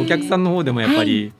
[0.00, 1.32] お客さんの方でもやっぱり、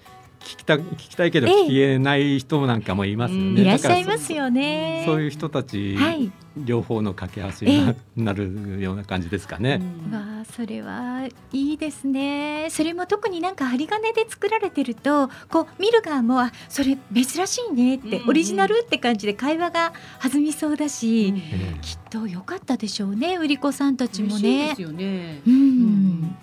[0.47, 3.63] 聞きた聞きたいけど聞けない人なんかもいますよね。
[3.63, 5.03] いらっしゃいますよね。
[5.05, 9.83] そういう人たち、はい、両方の架け橋になるような感じですかね。
[10.13, 12.69] わあそれはいいですね。
[12.71, 19.93] それも特になんか針金で作られてるとこう見る側もあそれ珍しいねってオリジナルって感じで会話が
[20.23, 21.35] 弾みそうだし、
[21.83, 24.69] きっと良かったでしょうね売り子さんたちもね。
[24.69, 25.43] ですよね。
[25.45, 26.37] うん。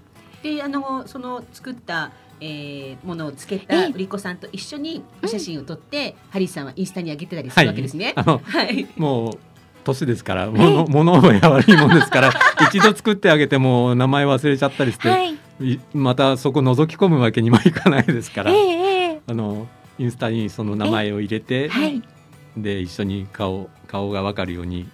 [0.44, 2.12] であのその作った
[2.46, 8.14] えー、ものをつけた売り子さんと一緒にお写真を撮って、ハリーさんはインスタに上げてたりするわけですね。
[8.18, 9.40] はい、もう
[9.86, 12.34] 年ですから物物覚えが悪いもんですから
[12.68, 15.38] 一度作ってあげても名前忘れちゃったりして、はい、
[15.94, 19.68] またそこ覗き込むわけにもいかないですから、えー、あの
[20.00, 22.02] インスタにその名前を入れて、はい、
[22.58, 24.88] で一緒に顔顔が分かるように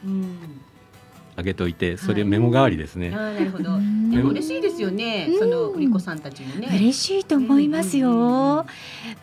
[1.39, 3.11] あげといて、それメモ代わりですね。
[3.15, 3.63] あなるほど。
[3.63, 5.29] でも嬉しいですよね。
[5.39, 6.67] その売り子さんたちもね。
[6.71, 8.65] 嬉しいと思いますよ。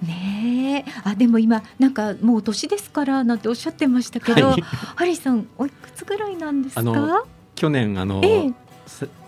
[0.03, 4.53] ねあでも今なんかもう年ですからなんておっしゃってましたけど、
[4.97, 7.25] ハリーさんおいくつぐらいなんですか？
[7.55, 8.23] 去年あの、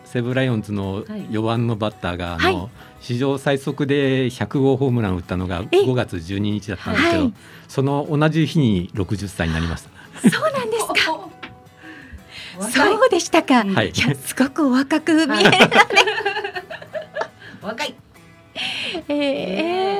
[0.05, 2.71] セブライオンズの4番のバッターが、あの
[3.01, 7.33] 史上最速で100号ホームランを打ったのが5月12日だったんですけど、
[7.69, 9.91] その同じ日に60歳になりました。
[10.31, 10.78] そうなんですか。
[12.63, 13.65] そうでしたか。
[13.65, 15.59] はい、いやすごく若く見える、ね、
[17.63, 17.95] 若い。
[19.09, 19.99] ええ。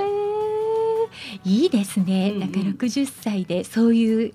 [1.45, 2.33] ー、いいですね。
[2.33, 4.35] なんか六十歳でそういう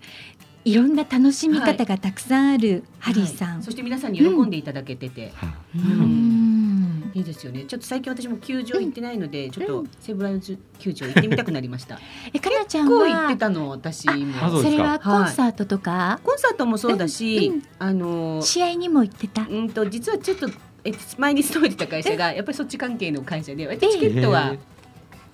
[0.65, 5.33] いろんな楽しみ方がたくさんあるハリーさん、はいはい、そして皆さんに喜んでいただけてて、
[5.75, 7.11] うん、うん。
[7.13, 7.65] いいですよね。
[7.65, 11.99] ちょっと最近私も球場行ってないので、うん、ちょっと西武ライオンズ球場行ってみたくなりました。
[12.33, 13.07] え、かなちゃんは？
[13.07, 14.61] 行ってたの私も。
[14.61, 19.45] それはコンサートとか、はい、コンサートもそうだし、うん、あの試合にも行ってた？
[19.47, 20.49] うんと実はちょっと
[20.85, 24.55] え前に勤めてた会社がやっぱりそっち関係の会社で、割とチケットは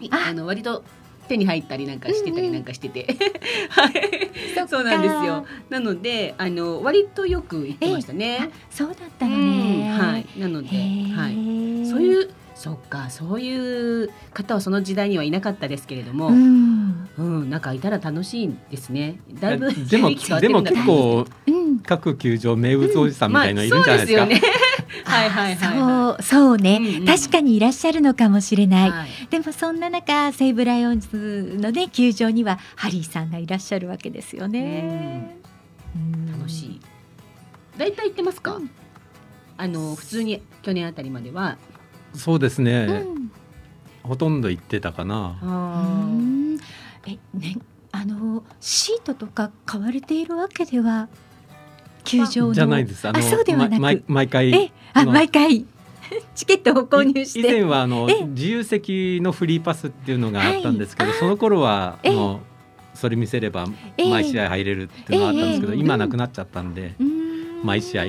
[0.09, 0.83] あの割と
[1.29, 3.07] 手に入ったりなんかしてたりなんかしてて、
[3.69, 4.29] はい。
[4.67, 5.45] そうなんですよ。
[5.69, 8.49] なのであの割とよく行ってましたね。
[8.69, 10.25] そうだったのね、はい。
[10.37, 10.67] なので、
[11.15, 19.19] はい、そういうそっかそういう方はその時代にはいなかったですけれども、うん、うん、なんかいたら楽しいですね。
[19.39, 20.09] だいぶでも
[20.41, 24.23] でも結構、うん、各球場名物おじさんみたいのいるんじゃないですか？
[24.23, 24.39] うんまあ、
[25.09, 35.35] はいはいはい、そうそうね、うんうん、確かにいらっしゃるのかもしれない、はい、でもそんな中西武ライオンズのね球場にはハリーさんがいらっしゃるわけですよね、
[36.31, 36.81] 楽しい。
[37.77, 38.69] 大体行ってますか、うん、
[39.57, 41.57] あの普通に去年あたりまでは。
[42.13, 43.31] そうですね、うん、
[44.03, 45.37] ほとんど行ってたかな。
[47.07, 47.57] えね
[47.91, 51.09] あのシートとか買われているわけでは
[52.09, 53.07] 球場じゃないです。
[53.07, 55.65] あのそうではなく、ま、毎回えあ毎回。
[56.33, 57.39] チケットを購入して。
[57.39, 62.41] 以前はあの自由席のフリーパスっていうのがあったんですけど、はい、その頃はあの
[62.95, 66.95] それ見せれば毎試合入れるっていうのがあったんですけど、今なくなっちゃったんで、
[67.63, 68.05] 毎試合。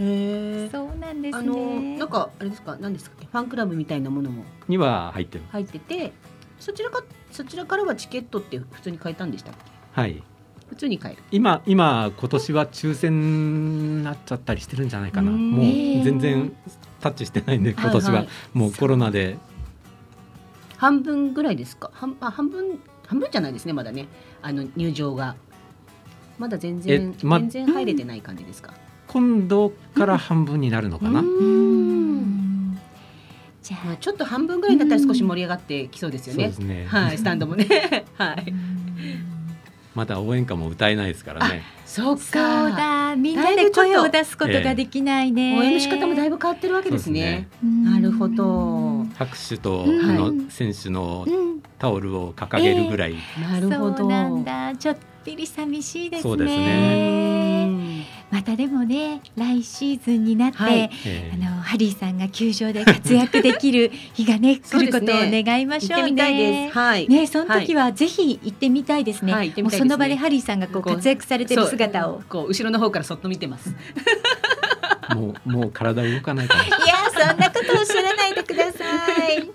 [0.00, 2.76] へそうなんです、ね、あのなんかあれですか？
[2.80, 4.44] 何ですかファンクラブみたいなものも。
[4.68, 6.12] には入ってる入ってて
[6.60, 7.02] そちらか
[7.32, 9.60] そちらからはチケットって普通に買えたんでしたっけ？
[10.00, 10.22] はい
[10.68, 15.64] 普通に買える今今今年は抽選になっちゃったりしてるんじゃないかなもう
[16.04, 16.52] 全然
[17.00, 19.38] タッチしてないんで今年はもうコロナで
[20.76, 24.06] 半分ぐらいですか半半分半分じゃないですねまだね
[24.42, 25.36] あの入場が
[26.38, 28.72] まだ全然、ま、全然入れてない感じですか、
[29.08, 31.20] 今度から半分になるのかな、
[33.60, 36.52] じゃあちょっと半分ぐらいだったら少し盛り上がってきそうですよね。
[36.60, 37.66] ねはい、スタンドもね。
[38.16, 38.54] はい。
[39.94, 41.62] まだ応援歌も歌えないですからね。
[41.84, 42.70] そっか。
[42.70, 43.16] だ。
[43.16, 45.58] みんなで声を出すことができないね。
[45.58, 47.48] 応援の仕方もだいぶ変わってるわけですね。
[47.62, 49.04] なるほど。
[49.14, 51.26] 拍手と、あの選手の
[51.78, 53.14] タオルを掲げるぐらい。
[53.40, 54.08] なるほど。
[54.08, 54.76] なんだ。
[54.76, 56.22] ちょっぴり寂しいですね。
[56.22, 57.27] そうですね。
[58.30, 60.90] またでもね来シーズンになって、はい、
[61.32, 66.70] あのハリーさんが球場で活躍できる 日がね来ることを願いましょうね。
[66.72, 69.32] はい、ねその時はぜひ行ってみたいですね。
[69.32, 73.74] はい、もうその場でハリーさんがこう活躍されてる姿をこう後ろの方からそっと見てます。
[75.14, 76.64] もうもう体動かないから。
[76.66, 76.76] いや
[77.10, 78.84] そんなことおっしゃらないでくださ
[79.32, 79.50] い。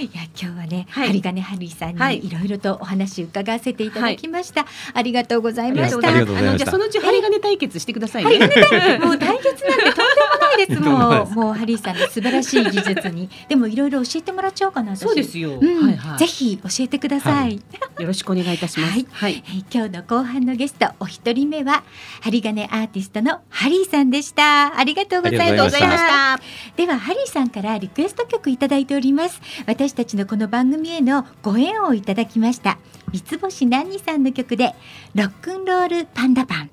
[0.00, 6.08] いや今日はね、はい、針金ハリーさんにいろいろとお話伺わせていただきました、はい、ありがとうございました。
[6.08, 8.38] あのじゃそのうち針金対決してくださいね。
[9.02, 11.34] もう対決なんてとんでもないです もん。
[11.34, 14.96] もうハリーさんの素晴らしい技術に でもいろいろ教えてもらっちゃおうかな。
[14.96, 15.58] そうですよ。
[15.60, 17.60] うん、はいはい、ぜひ教えてください。
[17.98, 18.92] よろしくお願いいたします。
[18.92, 19.06] はい。
[19.12, 19.42] はい、
[19.72, 21.84] 今日の後半のゲストお一人目は
[22.20, 24.78] 針金アーティストのハリーさんでした。
[24.78, 26.40] ありがとうございました。
[26.76, 29.40] ではハリーさんからリクエスト曲いただいております。
[29.66, 32.78] 私たちのこの番組へのご縁をいただきました
[33.12, 34.74] 三つ星何にさんの曲で
[35.14, 36.70] ロックンロールパンダパン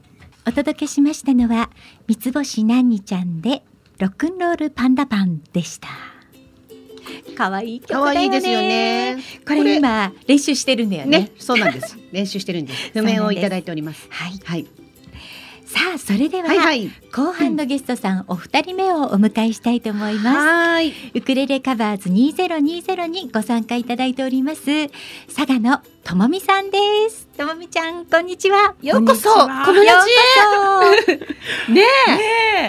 [0.48, 1.70] お届けしましたのは
[2.08, 3.64] 三つ星何にちゃんで
[4.00, 5.88] ロックンロールパンダパンでした
[7.36, 8.30] 可愛い曲だよね。
[8.30, 9.18] ですよね。
[9.46, 11.20] これ今練習してるんだよね。
[11.20, 11.98] ねそうなんです。
[12.12, 12.92] 練習してるんです。
[12.94, 14.08] 譜面をいただいております。
[14.10, 14.40] はい。
[14.44, 14.68] はい。
[15.72, 20.38] さあそれでは、はいはい、後半のゲストさん、うん、お二人目をお迎えしたいと思います。
[20.38, 20.94] はい。
[21.14, 24.90] ウクレレカバーズ2020にご参加いただいております
[25.34, 26.78] 佐賀のともみさんで
[27.10, 27.26] す。
[27.38, 28.76] ともみちゃんこんにちは。
[28.82, 29.30] ようこそ。
[29.30, 31.84] このラジへね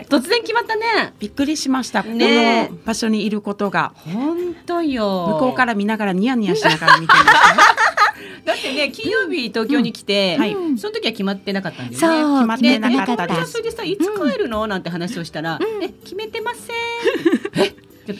[0.04, 0.06] え。
[0.08, 1.12] 突然決まったね。
[1.18, 2.04] びっくりしました。
[2.04, 3.94] ねこの場所にいることが。
[3.96, 5.26] 本当よ。
[5.40, 8.01] 向こうから見ながらニヤニヤしながら見てました
[8.44, 11.96] だってね金曜日東京に来て、はい、その時は決まってなかったんだよね。
[11.96, 13.52] 決まってなかったです。
[13.52, 17.64] それでさいつ帰るの、なんて話をしたら、え決めてません。
[17.64, 17.74] え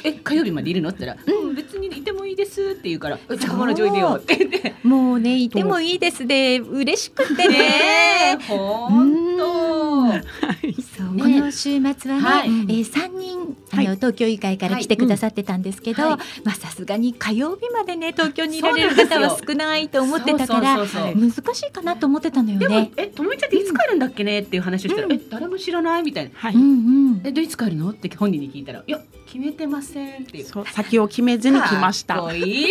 [0.04, 0.90] え火曜日までいるの？
[0.90, 4.74] って言ったら、うん、別にいてもいいですって言うから、じゃあ友達おいでよって言って。
[4.84, 8.38] もうねいてもいいですで嬉しくてね。
[8.48, 10.12] 本当。
[10.12, 22.90] そう、この週末はね、はえー、3人あの、東京以外から来てくださってたんですけど、まあさすがに火曜日までね東京にいられる方は少ないと思ってたから難しいかなと思ってたのよね。
[22.96, 26.30] えともいちゃんっていつ帰るんだっけねっていう話をしたら、え誰も知らないみたいな。
[26.34, 26.54] はい。
[26.54, 27.20] うんうん。
[27.24, 27.90] えでいつ帰るの？
[27.90, 30.46] って本人に聞いたらいや決めてませんっていう。
[30.72, 32.14] 先を決めずに来ました。
[32.16, 32.66] かっこいい。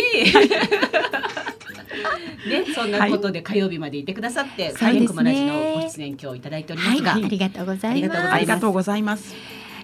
[2.48, 8.32] ね、 そんなことで火曜日までいてくださって、はい、サイコマラジのご出演今日いただいておりますが、はい、ありがとうございます。
[8.32, 9.34] ありがとうございます。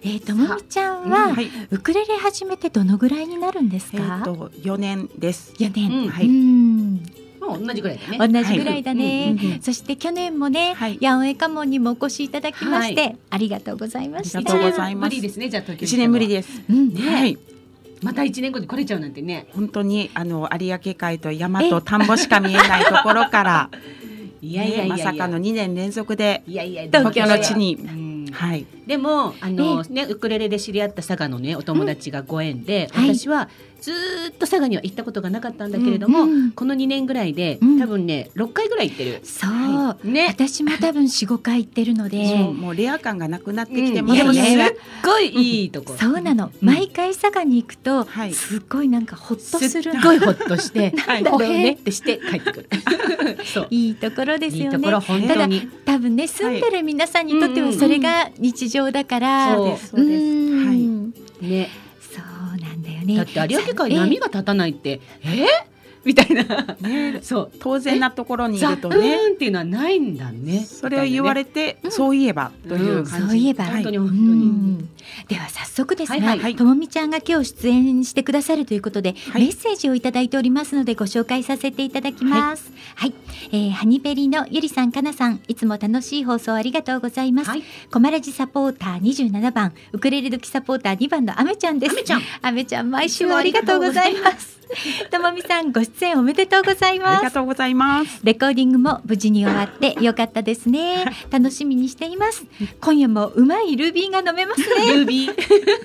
[0.02, 3.98] えー、ともみちゃんは、はい、ウクレレ始めてどのぐらいになるんですか？
[3.98, 5.52] えー、と4年です。
[5.58, 6.04] 4年。
[6.04, 7.17] うん、はい。
[7.54, 8.32] うんもう同じぐらいだね。
[8.32, 9.36] 同じぐらいだね。
[9.38, 14.38] はい、そして去年もね、はい、ヤンエカモンにもお越しいただきまして、はい、ありがとうございました。
[14.38, 15.10] ありがとうございます。
[15.10, 15.48] 無理ですね。
[15.48, 16.62] じゃあ東京一年ぶりです。
[16.68, 17.38] うん、ね、はい。
[18.02, 19.48] また一年後に来れちゃうなんてね。
[19.52, 23.70] 本当にあの有明海と山と田んぼしか見えないところから。
[24.40, 33.48] いやいやまさかの2年連続でいやいや東京の地に、はい、でもあの、ね、ウクレレで知り合った佐賀のねお友達がご縁で、私は
[33.80, 33.92] ず
[34.30, 39.20] っと佐賀には行ったことがなかったんだけれども、うんうん、この2年ぐらいで、多分ね6回ぐらい行ってる。
[39.24, 42.18] そう、はい、ね、私も多分45回行ってるので。
[42.58, 49.92] もうレア感がなくなってきてますね、うん、すっごいいいとこ、そうなの、毎回佐賀に行くと、すっごいなんかほっとする。
[49.92, 52.68] すっごいほっとしてなんだろうねってして帰ってくる。
[53.70, 54.78] いいところですよね。
[55.26, 55.48] ただ
[55.84, 60.24] 多分ね住んでる皆さんにとってはそれが日常だから、そうですそうです。
[60.66, 61.46] はい。
[61.46, 61.70] ね
[63.04, 63.16] ね。
[63.16, 65.26] だって有明海波が立たないって、え？
[65.26, 65.46] ー、
[66.08, 67.50] みたいな、ね、そう。
[67.60, 69.32] 当然なところにいるとね。
[69.32, 70.64] っていうのはないんだね。
[70.64, 73.66] それを言われて、ね、そういえばという感じ、うん、そういえば。
[73.66, 74.88] 本当に本当に、
[75.28, 82.72] では早速ですね、はいはい、ともみちゃんが今日出演してくださるということで、はい、メッセージをいただいておりますのでご紹介させていただきます。
[82.94, 87.50] はい、はい、えー、ハニベリのゆりさんかなさんいつも楽しい放送ありがとうございます。
[87.50, 89.74] はい、コマラジサポーター27番。
[89.92, 91.92] ウクレレ時サポーター2番のあめちゃんです。
[91.92, 94.57] あめちゃん、あめちゃん毎週ありがとうございます。
[95.10, 97.16] ともみさんご出演おめでとうございます。
[97.16, 98.20] ありがとうございます。
[98.22, 101.04] レコーディングも無事に終わってよかったですね。
[101.30, 102.44] 楽しみにしています。
[102.80, 104.94] 今夜もうまいルビーが飲めますね。
[104.94, 105.34] ルビー。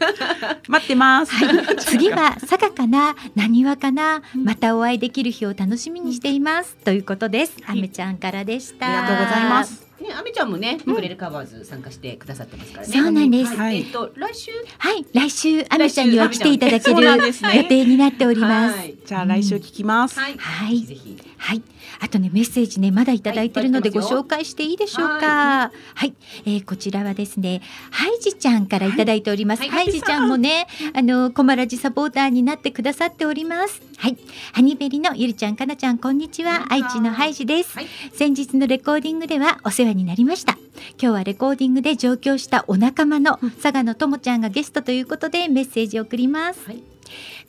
[0.68, 1.34] 待ってます。
[1.34, 6.76] はい、次は 佐賀かな、なにわかな、またお会いできる日を楽しみにしています。
[6.84, 7.58] ということです。
[7.66, 8.88] あめちゃんからでした。
[8.88, 9.93] ありがとうございます。
[10.04, 12.94] ね、あめちゃんもね、ウクレレカバーズ参加してくださってますからね。
[12.94, 13.56] そうなんです。
[13.56, 14.52] はい、えっと、来週？
[14.78, 18.78] はい、来週、あめちゃんには来ていただける予定になっております。
[19.06, 20.20] じゃあ、来週聞きます。
[20.20, 21.18] はい、はい、ぜひ。
[21.38, 21.62] はい。
[22.00, 25.18] あとねメッセージねまだいただいてるのでご紹介していいでしょうか？
[25.18, 26.14] はい、はい、
[26.46, 29.62] えー、こちらはですねハイジちゃんからいただいております。
[29.62, 33.82] はい、ハイジちゃんもねあのコマラジサポーターになってくださっております。
[33.98, 34.18] はい、
[34.54, 37.78] ハニベリのゆりちゃんかなちゃんこんにちは愛知のハイジです。
[38.14, 40.58] 先日のレコーディングではお世話にになりました。
[41.02, 46.84] 今日はレコーディングで上京したお仲間の佐賀のともちゃんがゲストということでメッセージを送ります、はい。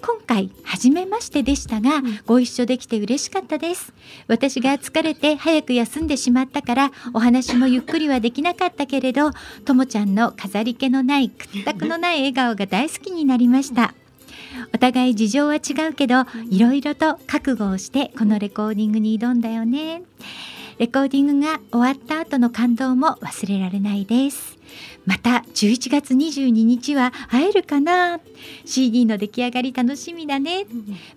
[0.01, 3.93] 今回初めましてでしたが、うん、ご一緒できて嬉しかったです。
[4.29, 9.31] 私が疲れて早く休んでしまったからお話もゆっくりはできなかったけれど
[9.65, 13.95] ともちゃんの飾り気のない屈託のない笑顔が大好きになりました。
[14.73, 15.59] お互い事情は違
[15.91, 20.03] うけどいろいろと覚悟をしてこのレコーディングに挑んだよね
[20.79, 24.59] レコーディングが終わった後の感動も忘れられないです。
[25.07, 28.20] また11月22日は会えるかな
[28.64, 30.66] ？CD の出来上がり楽しみだね、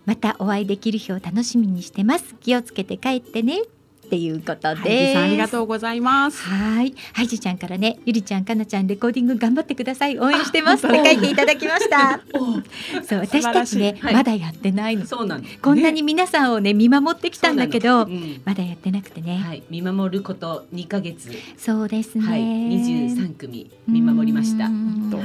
[0.05, 2.35] またお会いできる日を楽しみにしてます。
[2.41, 3.61] 気をつけて帰ってね
[4.07, 5.19] っていうことです。
[5.19, 6.41] ありがとうございます。
[6.43, 10.17] はい、ハイジちゃんからね、ゆりちゃん、かなちゃんレコーディング頑張ってください。
[10.17, 12.21] 応援してます って書いていただきました。
[13.03, 15.05] そう、私たちね、はい、まだやってないの。
[15.05, 19.43] そうなんこんなに皆さんをね見守ってきたんだけど、うん、まだやってなくてね。
[19.45, 21.29] はい、見守ること2ヶ月。
[21.57, 22.25] そうですね。
[22.25, 24.65] はい、23組見守りました。
[24.65, 24.69] は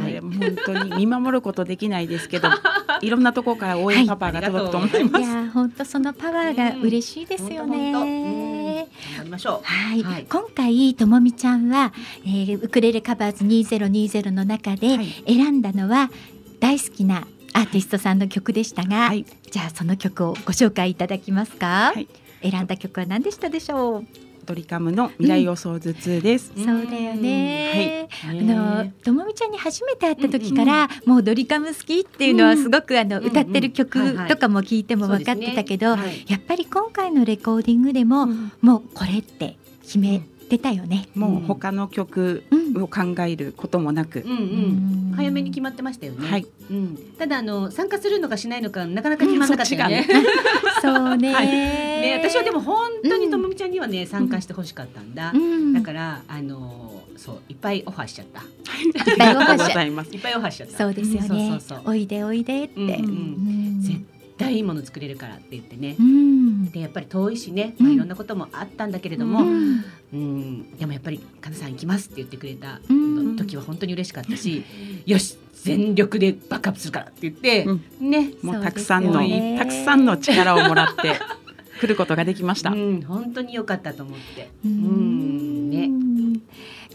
[0.09, 2.49] い、本当に見守ることできないですけど、
[3.01, 5.22] いろんなところから応援パパが届くと思います。
[5.22, 8.72] いや本当そのパワーが嬉しいですよね。
[9.16, 9.66] 頑りましょう。
[9.66, 11.93] はい、はい、今回ともみちゃんは、
[12.25, 16.11] えー、ウクレレカバーズ2020の中で選んだのは
[16.61, 21.93] 大好きなアーティストさんの曲でしたが、はい、じゃあその曲をご紹介いただきますか。
[21.95, 22.09] はい、
[22.43, 24.07] 選んだ曲は何でしたでしょう？
[24.45, 35.97] ドリカムの未来予想頭痛です、うん、そうだよね、はい、あのともみちゃんに初めて会った時から、もうドリカム好きっていうのはすごくあの、歌ってる曲とかも聞いても分かってたけど、や
[36.36, 38.26] っぱり今回のレコーディングでも、
[38.61, 41.09] もうこれって決めてたよね。
[41.14, 42.45] もう他の曲
[42.76, 46.28] を考えることもなく、うんうん、早めに決まってましたよね。
[46.28, 50.07] はい、うん、ただあの参加するのかしないのかなかなか決まらなかったよね。
[50.80, 55.32] そ うねはい、ね私はでも本当にともみちゃんにはね参加してほしかったんだ。
[55.74, 58.40] だからあのそういっぱいオファーしちゃった。
[58.40, 58.45] い
[59.14, 59.82] っぱいオファーしちゃった。
[59.82, 60.78] いっぱいオファーしちゃった。
[60.78, 61.59] そうですよね。
[61.84, 62.76] おいでおいでって。
[62.76, 64.01] 絶
[64.43, 72.80] 対いいもの作れるからって言ってね、うん、でやっぱり遠いしね、まあ、いろんなこともあったんだけれども、うん、うん、でもやっぱり「かなさん行きます」って言ってくれた
[73.36, 74.64] 時は本当に嬉しかったし
[75.07, 81.18] 「よし全力でバックアップするから」って言って、うん、ねもうたくさんの、ね、たくさんの力をもらって
[81.80, 82.70] 来ることができました。
[82.72, 84.51] うん、本当に良かったと思って。
[84.64, 85.90] うんね。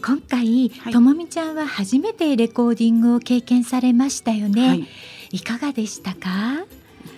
[0.04, 4.68] 今回、はい、ともみちゃんは初めてレコーディングを経験されましたよね。
[4.68, 4.88] はい、
[5.32, 6.64] いかがでしたか？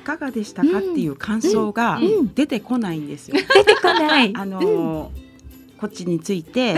[0.00, 2.00] かがでしたかっていう感想が
[2.34, 3.36] 出てこないんですよ。
[3.36, 4.32] 出てこない。
[4.36, 5.10] あの
[5.78, 6.74] こっちについて、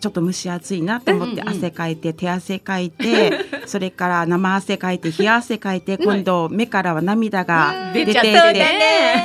[0.00, 3.32] ちょっと蒸し暑いなと思って汗かいて手汗かいて
[3.66, 8.22] それから生汗かいて冷や汗かいて今度目からは涙が出ててっ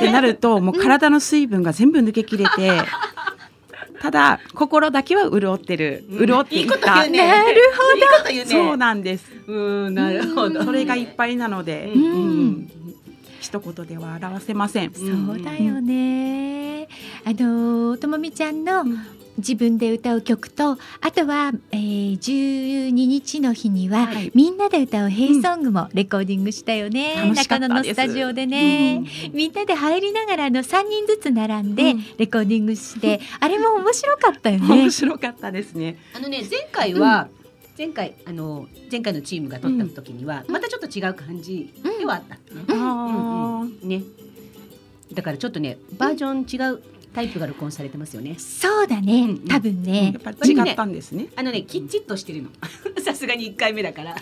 [0.00, 2.82] てなるともう体の水分が全部抜けきれて。
[4.00, 6.96] ただ心だけは潤ってる、潤っていった。
[6.96, 7.12] なる
[8.26, 8.50] ほど。
[8.50, 9.30] そうなんです。
[9.46, 9.52] う
[9.90, 10.64] ん、なるほど。
[10.64, 12.68] それがいっぱいなので、うん、
[13.42, 14.92] 一言では表せません。
[14.94, 16.88] そうだよね。
[17.24, 18.84] あのともみちゃんの
[19.38, 34.68] 自分で歌う曲とあとは、えー、12日の日には、はい、みんなで歌う「ヘイソング」もレコーディングしたよね、うん、中野のスタジオでね、うん、みんなで入りながらの3人ずつ並んでレコーディングして、うん、あれも面白かったよね。
[34.68, 35.96] 面白かったですね。
[36.14, 37.28] あのね前回は、
[37.76, 42.40] 前回あの前回のチームが取った時には、またちょっと違う感じではあったね。
[42.68, 44.02] うんうんね
[45.12, 46.82] だからちょっとねバージョン違う
[47.14, 48.36] タイプが録音されてますよね。
[48.38, 50.12] そうだね、うん多分ね。
[50.24, 51.28] やっぱ違ったんですね。
[51.36, 52.50] あのね、きっちりとしてるの。
[53.02, 54.16] さすがに一回目だから。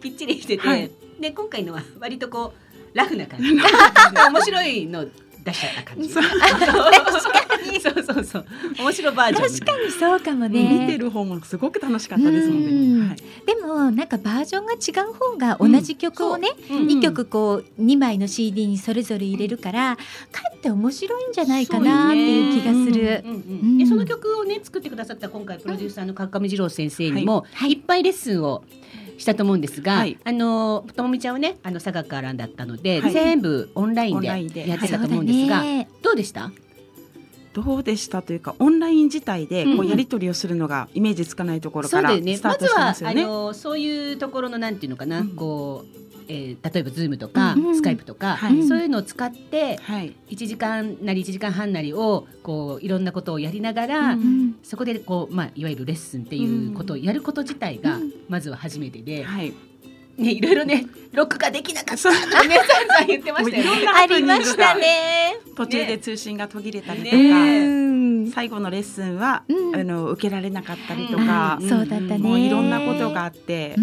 [0.00, 0.90] きっちりしてて、はい、
[1.20, 2.54] で今回のは割とこ
[2.94, 3.50] うラフな感じ。
[3.52, 5.06] 面白いの
[5.44, 6.08] 出しちゃった感じ。
[6.08, 7.40] 確か
[7.70, 7.80] に。
[7.80, 8.46] そうそうそう。
[8.78, 9.50] 面白バージョン。
[9.50, 10.86] 確かにそうかもね。
[10.86, 13.08] 見てる方もすごく楽しかったですもんね。
[13.08, 23.24] はい、でもなんかバージョンが違う方が同じ曲をね、二、うん、曲こう二枚の CD にそれぞれ入れるから、かえって面白いんじゃないかなっていう気がする。
[23.78, 28.64] でその曲をね作ってくださった今回プロデューサーの川上二郎先生にも、はい、いっぱいレッスンを。
[29.18, 36.50] したと思うんですが、はい、あのともみちゃんはねあの佐賀からだったので、はい、全部オンラインでやってたと思うんですが、はいね、どうでした？
[37.52, 43.14] どうでしたというかオンライン自体でこうやり取りをするのがイメージつかないところからスタートしてますよね。
[43.14, 57.98] まずはあのそういうところのなんていうのかな、うん、こうえー、例えばズームとか、うんスカイプとか、はい、そういうのを使って、はい、1時間なり1時間半なりをこういろんなことをやりながら、うん、そこでこう、まあ、いわゆるレッスンっていうことをやること自体が
[58.28, 59.24] まずは初めてで。
[59.24, 59.52] はい
[60.18, 62.10] ね、いろいろね、録画できなかった。
[62.10, 62.12] っ
[62.42, 62.56] てね、
[62.88, 63.70] さん言ってましたよね。
[63.88, 65.36] ありましたね。
[65.56, 69.44] 途中で通信が途切れたりとか、ね、最後のレッスンは、
[69.74, 72.18] あの受けられなかったりとか、そうだったね。
[72.18, 73.76] もういろんなことがあって。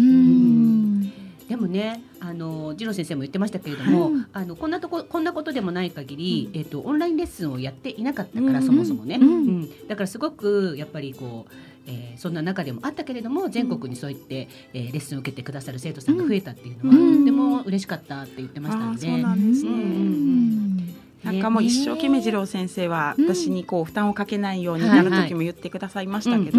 [1.48, 9.88] でもね、あの次郎先生も言ってましたけれども、あのこんなとここんなことでもない限り、えっ、とオンラインレッスンをやっていなかったから、そもそもね、うん。
[9.88, 11.69] だからすごくやっぱりこう。
[11.90, 19.00] えー、そんな中でもあったけれども全国にそういって、えー、レッスンを受けてくださる生徒さんが増えたっていうのは、とても嬉しかったって言ってましたので。
[19.00, 21.00] そうなんですね。
[21.24, 26.58] なんかもう一生懸命次郎先生は私にこう負担をかけないようになる時も言ってくださいましたけど、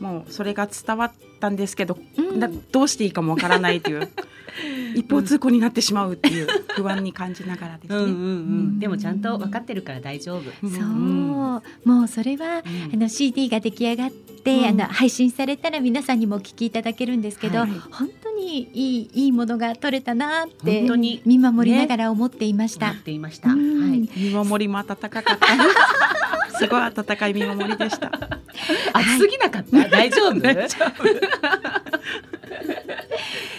[0.00, 1.98] もうそれが伝わったんですけど、
[2.72, 4.08] どうしていいかもわからないという
[4.94, 7.96] 一方通行になってしまうっていう不安に感じながらですね。
[7.96, 8.12] うんうんう
[8.74, 10.68] ん、でもちゃんと分かってるから大丈夫。
[10.68, 11.62] そう、も
[12.04, 12.62] うそれは、
[12.92, 21.22] あの CD が出来上がって、あの配信されたら皆さんにもお聞きいただけるんですけど、はい、本当にいいいいものが取れたなって本当に。
[21.24, 22.92] 見守りながら思っていました。
[22.92, 23.48] ね、っていました。
[23.50, 23.58] はい、
[24.16, 25.36] 見守りも温かかった。
[26.58, 28.10] すごい温かい見守りでした。
[28.92, 29.88] 暑すぎなかった？
[29.88, 30.40] 大丈夫？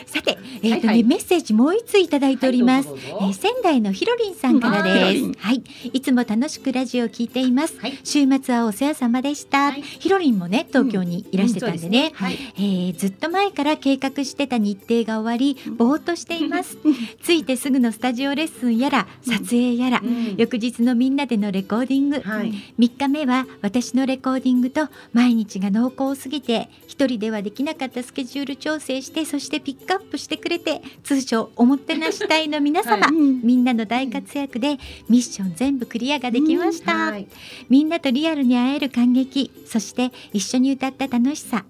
[0.06, 5.62] さて、えーとね、はいはい、メッセージもう一ついただいております、はい、えー、仙台のひろりんさんからです、はい。
[5.92, 12.14] いつも楽しくラジオを聞いています、はい、週末はお世話様でした、ひろりんもね東京にいらしてたんでね。
[12.20, 16.78] うんね、えー、ずっと前から計画してた日程が終わりぼーっとしています。
[17.24, 34.78] 着いてすぐのスタジオレッスンやら撮影やら、うん、翌日のみんなでのレコーディング、はい、3日目は私のレコーディングと毎日が濃厚すぎて一人ではできなかったスケジュール調整してそしてピックアップしてくれて通称おもてなし隊の皆様、はい、みんなの大活躍で
[35.10, 37.12] ミッション全部クリアができました、うん。
[37.12, 37.28] はい、
[37.70, 41.66] みんなとリアルに会える感激そして一緒に歌った楽しさ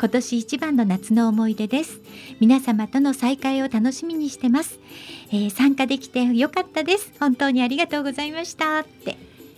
[0.00, 2.00] 今年一番の夏の思い出です。
[2.38, 4.78] 皆様との再会を楽しみにしてます、
[5.32, 7.12] えー、参加できてよかったです。
[7.18, 8.78] 本当にありがとうございました。
[8.78, 9.16] って。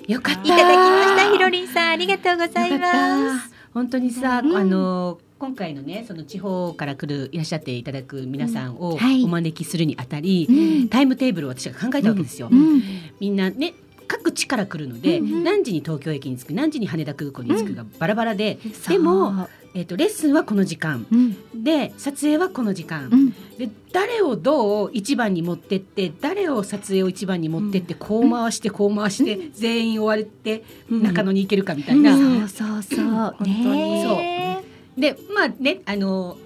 [0.09, 0.41] よかった。
[0.41, 1.33] いただきました。
[1.33, 3.51] ひろりんさんありがとうございます。
[3.75, 10.89] 本当にさ、うん、あの今回のねその地方から来るいらっしゃっていただく皆さんをお招きするにあたり、うん。
[10.89, 12.49] タイムテーブルを私が考えたわけですよ。
[12.51, 12.83] うん、
[13.21, 13.75] みんなね
[14.09, 18.59] 各地から来るので、何時に東京駅に着く何時に羽田空港に着くがバラバラで、
[18.89, 33.05] でもえーと、レッスンはこの時間、うん、で撮影はこの時間、うん、で誰をどう一番に持ってって誰を撮影を一番に持ってって、こう回してこう回して、全員終わって中野に行けるかみたいな、そうそうそう。
[33.05, 35.01] 本当にそう。
[35.01, 36.37] でまあねあの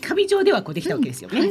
[0.00, 1.50] 紙上ではこうできたわけですよね。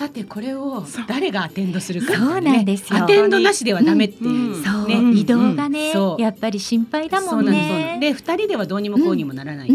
[0.00, 6.16] さてこれを誰がアテンドするか、ね、そうなんですアテンドなしではダメっていう、うん、そう、ね、移動がね、う。
[6.16, 7.98] ん、やっぱり心配だもんね。
[8.00, 9.74] で二人ではどうにもこうにもならないと、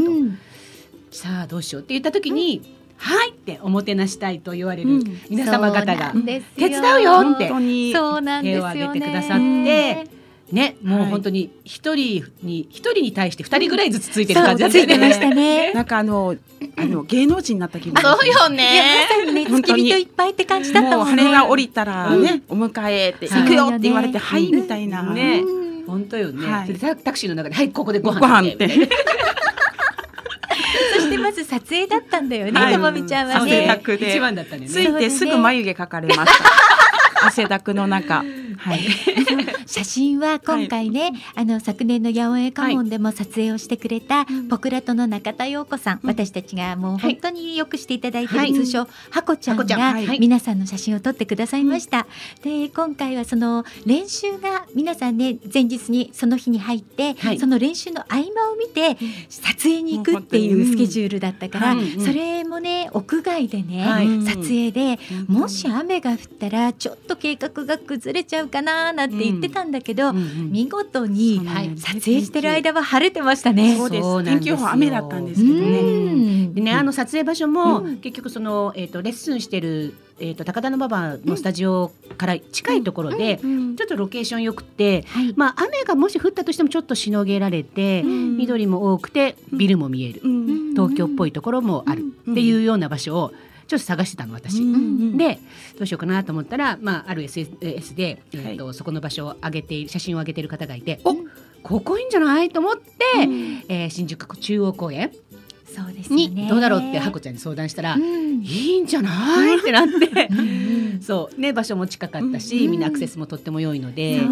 [1.12, 2.64] さあどうしようって言った時に、
[2.98, 6.12] はいっておもてなしたいと言われる皆様方が、
[6.58, 10.15] 手伝うよって手を挙げてくださって。
[10.52, 15.74] ね、もう本当に一人に一人に対して二人ぐらいずつついてる感じだったね。
[15.76, 16.36] なんかあの
[16.78, 18.00] あの芸能人になった気分。
[18.00, 19.08] そうよね。
[19.10, 21.24] まさにね付き人いっぱいって感じだったもんね。
[21.24, 25.02] 羽が降りたらね、お迎えって行くよって言われてはいみたいな。
[25.02, 25.42] ね、
[25.88, 26.48] 本当よね。
[27.04, 28.70] タクシーの中ではいここでご飯って。
[30.96, 33.82] そしてまず撮影だったんだよね、ともみちゃんはね。
[34.00, 34.68] 一番だったね。
[34.68, 37.28] ついてすぐ眉毛描かれました。
[37.28, 38.24] 汗だくの中。
[38.58, 38.82] はい、
[39.66, 52.08] 写真は今回ね、はい、あの昨年の八百屋家紋でも撮影をしてくれた、ポクラトの中田陽子さん、うん、私たちがもう本当によくしていただいている通称、ハコちゃんが皆さんの写真を撮ってくださいました。
[52.44, 58.98] で今回はその練習が皆さんね前日にその日に入って、その練習の合間を見て
[59.30, 63.86] 撮影に行くっていうスケジュールだったから、それもね屋外でね、
[64.26, 70.18] 撮影で、もし雨が降ったらちょっと計画が崩れちゃうかななんて言ってたんだけど、うん。
[70.18, 71.42] うんうん、見事に
[71.78, 73.76] 撮影してる間は晴れてましたね。
[73.76, 74.24] そうです。
[74.24, 76.48] 天気予報雨だったんですけどね。
[76.54, 92.06] でねあの撮影場所も、結局そのえっ、ー、とレッスンしてるえーと、高田馬場のスタジオから近いところで、うん、ちょっとロケーションよくて、はい、まあ、雨がもし降ったとしてもちょっとしのげられて、うん、緑も多くてビルも見える、うん、東京っぽいところもある。
[92.32, 93.34] っていうような場所を
[93.68, 94.62] ちょっと探してたの私。
[94.62, 95.40] うんうん、で
[95.78, 101.26] どうしようかなと思ったら、まあ、ある SNS で、えーと、はい、そこの場所を上げて写真を上げてる方がいて、うん、お
[101.64, 102.84] ここいいんじゃないと思って、
[103.24, 105.12] うん、えー、新宿中央公園
[105.66, 109.10] そうですね、どうだろうってハコちゃんに相談したら、うん、いいんじゃな
[109.54, 109.60] い？
[109.60, 110.30] ってなって。
[111.02, 114.24] そうね場所も近かったし、うん、みんなアクセスもとっても良いので、う。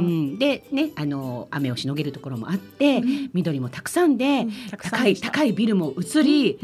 [0.00, 3.00] ん、でねあの雨をしのげるところもあって、
[3.32, 6.58] 緑もたくさんで、高い高いビルも映り、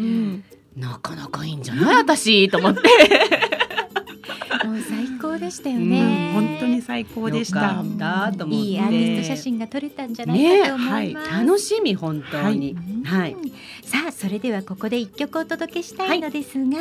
[0.76, 1.96] なかなかいいんじゃない？
[1.96, 2.80] 私と思って。
[4.66, 6.32] もう最高でしたよね。
[6.34, 7.58] 本当に最高でした。
[7.58, 11.30] いいアーティスト写真が撮れたんじゃないかと思います。
[11.30, 12.76] 楽しみ本当に。
[13.04, 13.36] はい。
[13.82, 16.78] さあそれではここで一曲お届けしたいのですが、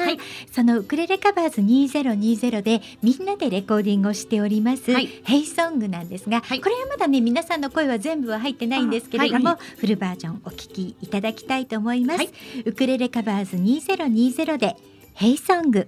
[0.52, 12.24] そのウクレレカバーズ2020でみんなでレコーディングをしております、ヘイソングなんですが、これはまだね皆さんの声は全部は入ってないんですけれども、フルバージョンお聞きいただきたいと思います。
[12.66, 14.78] ウクレレカバーズ2020で
[15.14, 15.88] ヘイソング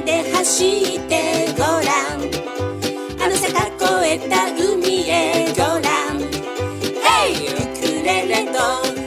[0.00, 1.78] で走ってごら
[2.16, 2.18] ん。
[3.20, 6.18] あの坂越えた海へごらん。
[7.02, 8.58] ヘイウクレレと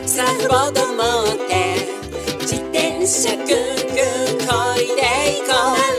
[0.07, 1.01] サーフボード持
[1.33, 1.51] って
[2.41, 5.01] 自転車ぐんぐんこいで
[5.37, 5.51] いこ
[5.87, 5.90] う。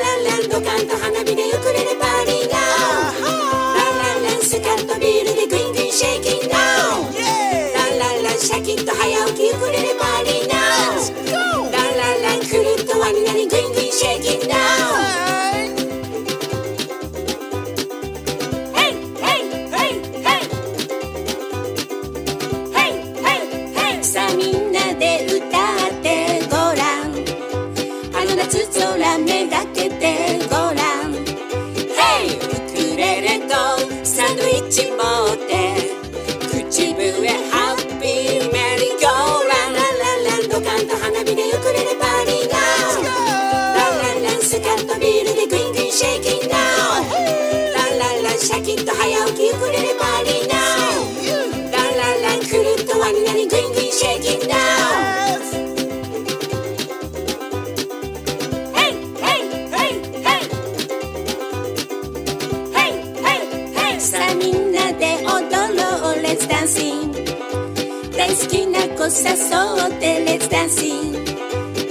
[69.05, 71.25] 誘って Let's dancing.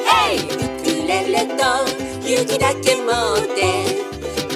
[0.05, 0.39] Hey!
[0.39, 0.47] ウ
[0.81, 1.61] クレレと
[2.25, 3.59] 勇気だけ持って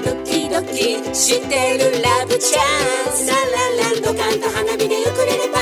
[0.01, 3.27] ドキドキしてるラブチャンス。
[3.27, 5.54] ララランドカンと花火でウクレレ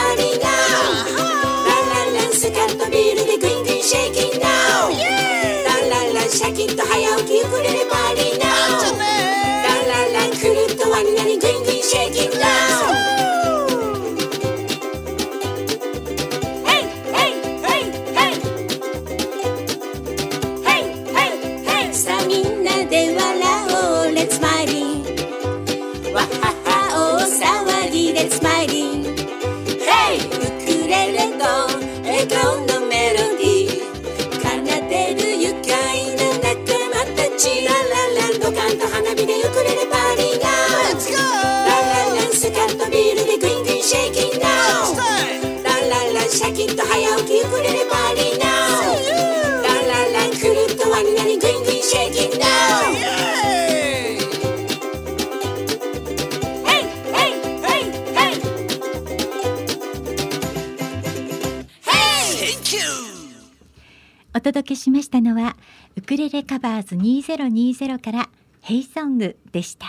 [66.53, 68.29] カバーズ2020から
[68.61, 69.87] ヘイソングでした。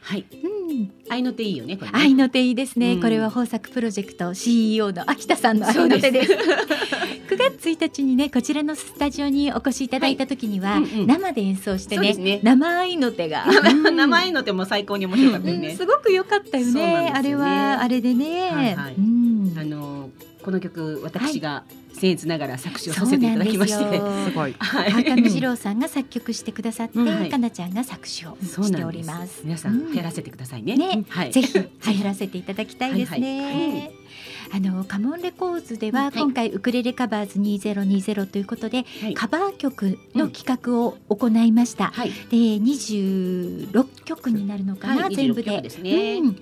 [0.00, 0.26] はい。
[0.42, 0.90] うん。
[1.08, 1.76] 愛の手いいよね。
[1.76, 1.88] ね。
[1.92, 6.36] 愛の手いいですね、うん、これは豊作プロジェクト CEO の秋田さんの愛の手です。
[7.30, 13.46] 九月1日にねこちらのスタジオにお越しいただいた時には、はいうんうん、生で演奏してね、ね、生愛の手が。
[13.94, 18.50] 生愛の手も最高に面白かったよね、うん、すごく良かったよね、ね、あれはあれでね。
[18.50, 20.10] はいはい、うん、あの
[20.42, 24.54] この曲私が、はい僭越ながら作詞をさせていただきまして、すごい。
[24.54, 29.40] 川上二郎さんが作曲してくださって、はい、かなちゃんが作詞をしております。
[29.44, 30.76] 皆さん流行らせてくださいね。
[30.76, 33.90] ね、はい、ぜひ流行らせていただきたいですね。
[34.52, 41.86] あのカモンレコーズでは今回ウクレレカバーズ2020ということで、はい、カバー曲の企画を行いました。
[41.86, 45.60] はい、で26曲になるのかな、はい、全部で。
[45.60, 46.36] でね、うん。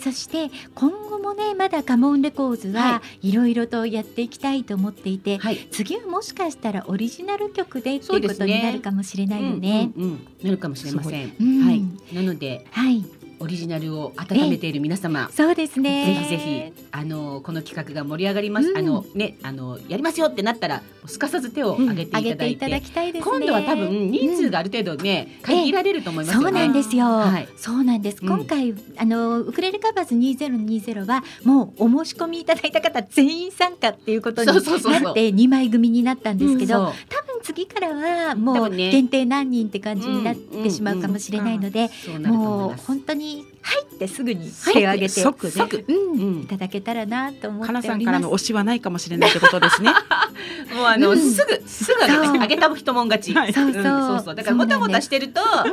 [0.00, 5.38] そして今後もねまだカモンレコーズはいろいろとやっていきたいと思っていて、
[5.70, 9.90] 次はもしかしたらオリジナル曲でっていうことになるかもしれないよね。
[9.96, 11.32] うんうん、なるかもしれません。
[11.64, 11.82] はい。
[12.14, 13.04] なので、はい。
[13.38, 16.06] オリジナルを温めている皆様、そうですね。
[16.06, 27.04] ぜひぜひあのこの企画が盛り上がります、うん、あのねあのやりますよってなったらすかさず手を挙げていただいて、うん、いただきたいです、ね、今度は多分人数がある程度ね、うん、限られると思います、ね、そうなんですよ。
[27.06, 28.20] はい、そうなんです。
[28.22, 34.60] 今回あのウクレレカバーズ2020はもうお申し込みいただいた方全員参加っていうことになって
[35.28, 41.90] 2枚組になったんですけど、多分次からはもう限定何人って感じになってしまうかもしれないので、
[42.24, 43.35] もう本当に
[43.66, 47.88] はいってすぐに手を挙げて、即即、うん、いただけたらなと思っております。
[47.88, 49.90] さんからの推しはないかもしれないってことですね。
[50.72, 53.34] もうあの、すぐすぐあげた人もん勝ち。
[53.34, 54.22] そう。
[54.24, 55.64] そうだからもたもたしてると、あ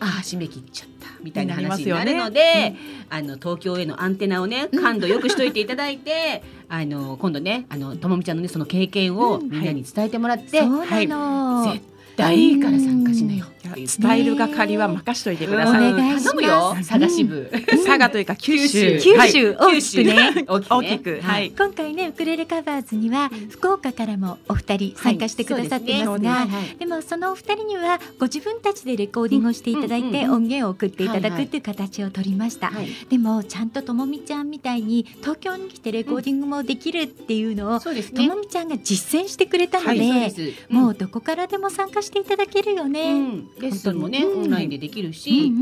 [0.00, 0.96] あ締め切っちゃった。
[1.26, 2.76] みたいな話になるので、ね
[3.10, 11.84] うん、あの東京へのアンテナをね感度よくしといていただいて、 あの今度ねあのともみちゃんのねその経験をみんなに伝えてもらって、はい、絶
[12.16, 13.46] 対いいから参加しなよ。
[13.86, 15.92] スタイル係は任しといてください。
[15.92, 16.74] 頼むよ。
[16.76, 17.50] 佐賀支部。
[17.50, 18.98] 佐賀というか九州。
[19.00, 19.56] 九州。
[19.58, 20.44] 大きくね。
[20.46, 21.20] 大きく。
[21.22, 21.50] はい。
[21.50, 26.46] 今回ねウクレレカバーズには福岡からもお二人参加してくださってますが、
[26.78, 32.72] でもそのお二人にはご自分たちでレコーディングをしていただいて音源を送っていただくっていう形を取りました。
[33.08, 37.90] でもちゃんとともみちゃんみたいに東京に来てレコーディングもできるっていうのをと
[38.22, 40.32] もみちゃんが実践してくれたので、
[40.68, 43.42] もうどこからでも参加していただけるよね。
[43.60, 44.24] レッスンもね。
[44.24, 45.52] オンラインでできるし、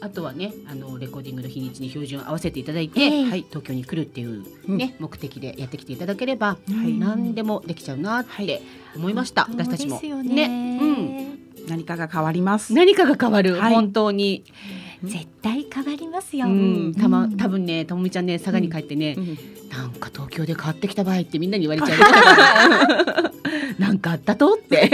[0.00, 8.62] あとはねあのレコーディングの日にちに標準を合わせていただいて、えー、はい、東京に来るっていうね、うん、目的でやってきていただければ、はい、何でもできちゃうなって
[8.94, 10.00] 思いました、私たちも。
[10.00, 12.72] ね、ね、うん、何かが変わります。
[12.74, 14.44] 何かが変わる、はい、本当に。
[15.04, 16.46] 絶対変わりますよ。
[16.46, 19.38] うん、たま、多分ね、ともみちゃんね、佐賀に帰ってね、うん、
[19.70, 23.32] なんか東京で変わってきた場合ってみんなに言われちゃう。
[23.80, 24.88] なんかあったとって。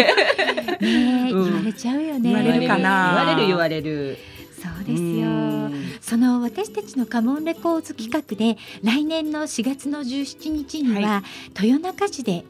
[0.80, 2.30] ね、言われちゃうよね。
[2.30, 3.14] 言われるかな。
[3.16, 4.18] 言われる言われる。
[4.56, 5.56] そうですよ。
[6.00, 11.22] その私たちのカモンレコーズ企画で来年の4月の17日には、は
[11.62, 12.44] い、豊中市で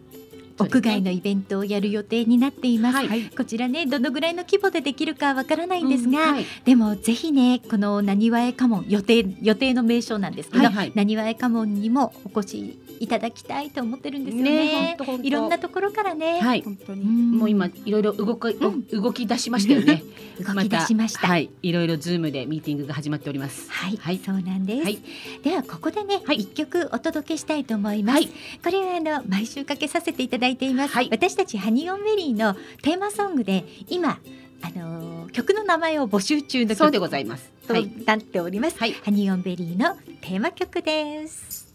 [0.59, 14.97] 屋外のイベントをやる予定になっています、はい、こちらねどのぐらいの規模でできるかわからないんですが、うんはい、でもぜひねこのなにわえ家紋予定予定の名称なんですけど、なにわえ家紋にもお越しいただきたいと思ってるんですよね。
[14.97, 16.41] ねいろんなところからね。
[16.41, 16.63] はい。
[16.63, 17.05] 本当に。
[17.05, 20.03] もう今いろいろ動き、うん、動き出しましたよね。
[20.41, 21.27] 動き出しました。
[21.27, 21.51] はい。
[21.63, 23.71] いろいろズームでミーティングが始まっております。
[23.71, 23.97] はい。
[23.97, 24.85] はい、そうなんです。
[24.85, 24.99] はい、
[25.43, 28.17] ではここでね、はい、一曲お届けしたいと思います。
[28.17, 28.29] はい、
[28.63, 30.95] これはあの毎週かけさせていただいています。
[30.95, 34.19] はい、私たちハニオンベリーのテーマソングで今
[34.63, 37.51] あのー、曲の名前を募集中のそうでございます。
[37.67, 37.75] と
[38.05, 38.79] なっております。
[38.79, 41.66] はい、ハニオンベリーのテーマ曲です。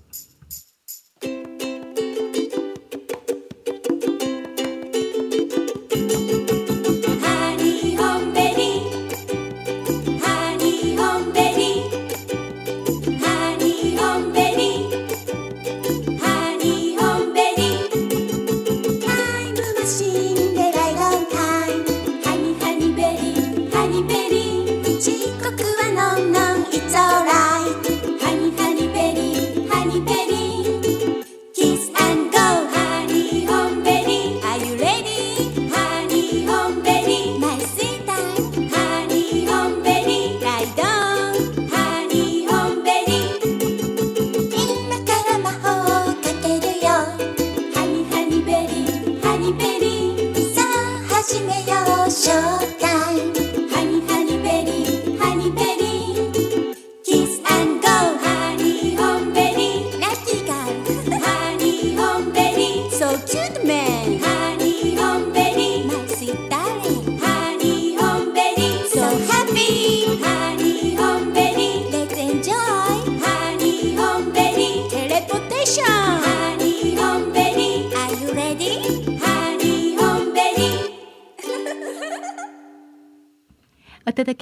[1.23, 1.70] お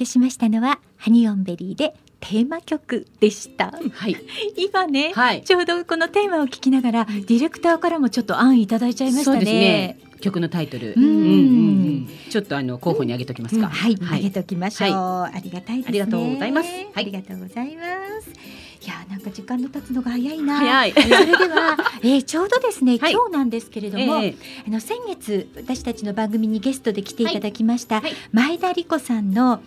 [0.00, 3.72] 届けしましたのはハニオンベリーでテーマ曲でした。
[3.92, 4.16] はい。
[4.56, 9.44] 今ね、はい、ちょうどこのテーマを聞きながら、ディレクターからもちょっと案いただいちゃいましたね。
[9.44, 9.98] ね。
[10.20, 11.04] 曲のタイトル、うん。
[11.04, 13.68] うんうんちょっとあの候補にあげときますか。
[13.68, 16.68] はい、はい、あげときましょう、はい、ありがたい、ね、ありがとうございます。
[16.68, 17.82] はい、ありがとうございま
[18.22, 18.59] す。
[18.82, 20.58] いやなんか時間の経つのが早いな。
[20.58, 20.92] 早い。
[20.96, 24.36] それでは、えー、ちょうどですね、はい、今日なんですけれども、えー、
[24.66, 29.60] あの先月私たちの番組にゲストで来ていただきました、はい、前田理子さんの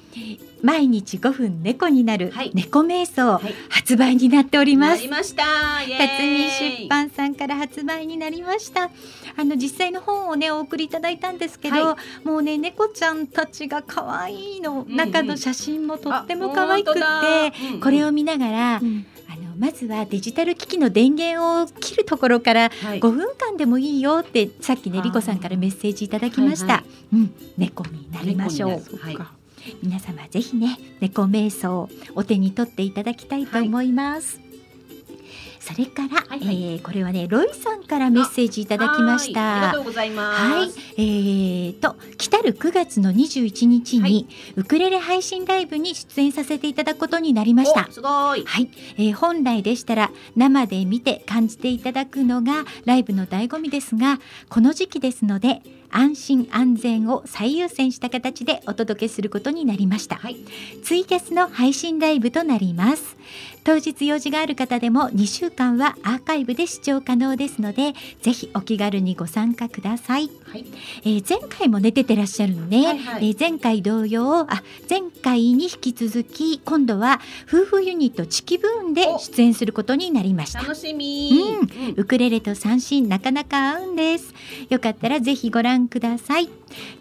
[0.63, 5.07] 毎日5分猫になる猫瞑想、発売になっております。
[5.09, 5.43] ました。
[5.43, 6.49] 辰巳
[6.85, 8.89] 出版さんから発売になりました。
[9.35, 18.79] あの実際の本をねお送りいただいたんですけど、もうね猫ちゃんたちが可愛いの、中の写真もとっても可愛くって、これを見ながら。
[18.81, 19.05] うん。
[19.29, 26.83] あのまずはデジタル機器の電源を切るところから5分間でもいいよってさっきねりこさんからメッセージいただきました。
[27.11, 28.71] うん、猫になりましょう。
[28.97, 29.17] はい、
[29.81, 34.37] 皆様ぜひね猫瞑想お手に取っていただきたいと思います。
[34.37, 34.43] はい
[35.63, 39.53] それから、はいはい、えー、これはねロイさんからメッセージいただきました。
[39.53, 40.41] ありがとうございます。
[40.41, 40.69] はい。
[40.97, 44.27] えーと来たる9月の21日に、はい、
[44.57, 47.89] ウクレレ配信ライブに出演させていただくことになりました。
[47.89, 48.43] すごい。
[48.43, 54.19] はい、えー、本来でしたら生で見て感じていただくのがライブの醍醐味ですが
[54.49, 55.61] この時期ですので
[55.95, 60.37] 安心安全を最優先した形でお届けすることになりました、はい、
[60.83, 63.15] ツイキャスの配信ライブとなります
[63.63, 70.65] 当日用事がある方でも2週間はアーカイブで視聴可能ですのでぜひお気軽にご参加ください、はい、
[71.03, 80.59] えー、前回もね出てらっしゃるのね、はいはい、えー、前回同様あ前回に引き続き今度は夫婦ユニットチキブーンで出演することになりました。
[80.59, 81.31] 楽しみ、
[81.87, 84.33] うん、ウクレレと三振なかなか合うんです。
[84.69, 86.49] よかったらぜひご覧ください。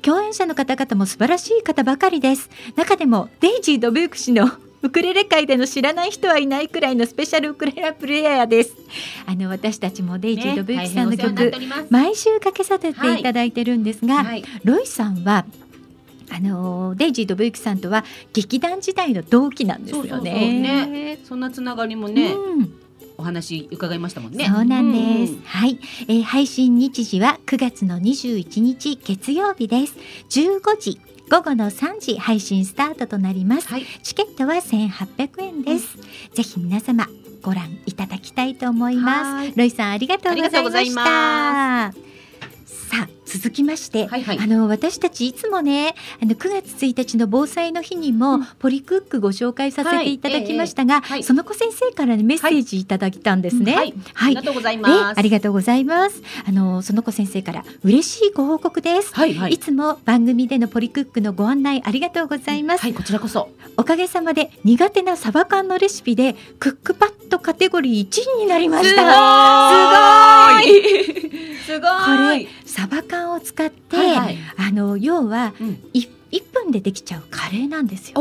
[0.02, 2.51] 共演者の方々も素晴らしい方ばかりです。
[2.76, 4.51] 中でもデイジー・ドブーク氏の
[4.82, 8.74] ウクレレ界での知らない人はいないくらいのスペシャルウクレレプレイヤーです。
[9.26, 11.52] あの私たちもデイジー・ドブーキさんの曲、ね、
[11.88, 15.46] 毎週かけさせていただいてるんですが、はいはい、ロイさんは
[16.30, 20.82] あのデイジー・ドブユキさんとは劇団時代の同期なんですよね。
[20.84, 22.74] そねそんなつながりもね、うん、
[23.18, 24.46] お話伺いましたもんね。
[24.46, 25.32] そうなんです。
[25.34, 25.78] うん、はい、
[26.09, 29.96] えー、配信日時は9月の21日月曜日です。
[30.30, 31.00] 15時
[31.30, 37.06] 午後の3時配信スタートとなります、はい、チケットは1800円です、うん、ぜひ皆様
[37.42, 39.52] ご覧いただきたいと思います。
[39.56, 42.21] ロイさんありがとうございました
[42.93, 55.19] さあ続きまして、はいはい、あの私たちいつもねあの9月1日の防災の日にも、うん、ポリクックご紹介させていただきましたが、はいえーはい、その子先生から、ね、メッセージいただいたんですね、はい、ありがとうございます。
[55.19, 56.23] ありがとうございます。
[56.47, 63.48] あのその子先生から嬉しいご報告です、はいはい、いつも番組でのポリクックのご案内ありがとうございます、はいこちらこそ。
[63.78, 69.02] おかげさまで苦手なサバ缶のレシピでクックパッドカテゴリー1位になりました。
[69.02, 71.52] すごい。
[71.64, 71.86] すご
[72.36, 72.47] い。
[72.47, 76.08] これサバ缶を使って、はいはい、あの要は、うん、1
[76.50, 78.14] 分でできちゃうカレーなんですよ。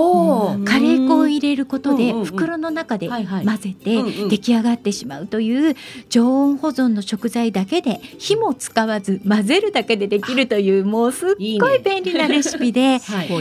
[0.65, 3.25] カレー粉を入れることで袋の中で混
[3.57, 5.75] ぜて出来上がってしまうという
[6.09, 11.29] 常温保存の食材だけで火も使わず混ぜるだけでできるというもうすっ
[11.59, 12.99] ごい便利なレシピで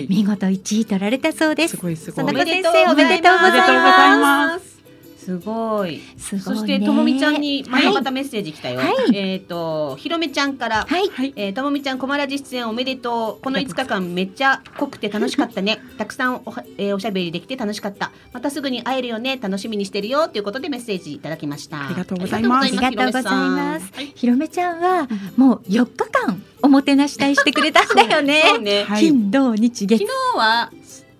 [0.09, 1.77] 見事1位取られたそうです。
[1.77, 2.35] すごいすごい。
[2.37, 4.80] 先生おめでとうございます。
[5.25, 6.01] すごい。
[6.17, 8.81] すごい、そしてともみちゃんにまたまたメッセージ来たよ。
[8.81, 13.45] はい、えっ、ー、とひろめちゃんから、はい、えー、ともみちゃんこまらじ出演おめでとう。
[13.45, 15.79] この5日間めっちゃ濃くて楽しかったね。
[15.99, 18.13] たくさんお,、えー、おしゃべりできて楽しかった。
[18.33, 19.39] またすぐに会えるよね。
[19.41, 21.87] 楽しみにしてるよということでメッセージいただきました。
[21.87, 22.69] ありがとうございます。
[22.69, 23.93] ありがとうございます。
[24.15, 25.07] ひろめちゃんは
[25.37, 28.43] もう4日間おもてなし隊してくれたんだよ ね。
[28.47, 28.87] そうね。
[28.99, 30.07] 金土日月。
[30.07, 30.71] 昨日は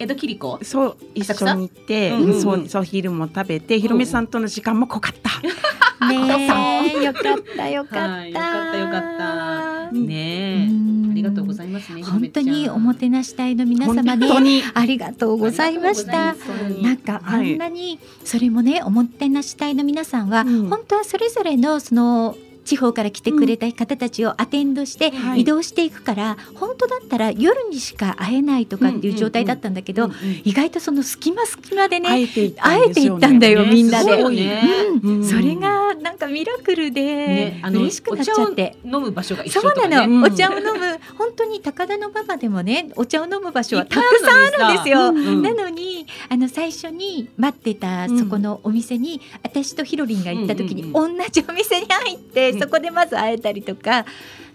[0.01, 0.59] 江戸切子？
[0.63, 5.31] そう一緒に行って、うんうん、そうそう昼も食べて、ひろみさんとの時間も濃かった。
[6.09, 7.23] ねよかっ
[7.55, 9.93] たよかった、はい、よかったよかった。
[9.93, 10.71] ね
[11.11, 16.35] ありがとうございますね本当におもてなし隊の皆様ねありがとうございました。
[16.81, 22.37] なんかあんなに、それもねおもてなし隊の皆さんは、本当はそれぞれのその
[22.71, 30.09] 地方から来てくれた方たちをアテンドして移動していくから、うん、本当だったら夜にしか会えないとかっていう状態だったんだけど、
[30.45, 34.63] 意外とその隙間隙間でね会えていったんだよ、みんなで、ね。
[35.03, 38.77] うん、それがなんかミラクルで、ね、嬉しくなっちゃって。
[38.85, 40.71] 飲む場所が一緒そうなの、お茶を飲む。
[41.19, 54.05] 本当に高田の馬場でもねお茶を飲む場所はたくさんあるんですよ、なのにあの最初に待ってたそこのお店に、私とひろりんが行った時に、同じお店に入ってそこでまず会えたりとか。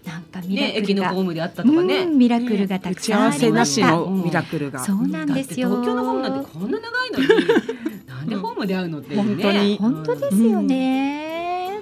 [0.06, 3.96] なんかミラクルが、ね、駅のホームであったとかね、うん、ミラクルがたくさんありました。
[3.96, 5.68] ミラクルが、そうなんですよ。
[5.68, 7.46] 東京のホームなんてこんな長いのに、
[8.06, 11.80] なんでホームで会うのって、ね、本当に本当ですよね。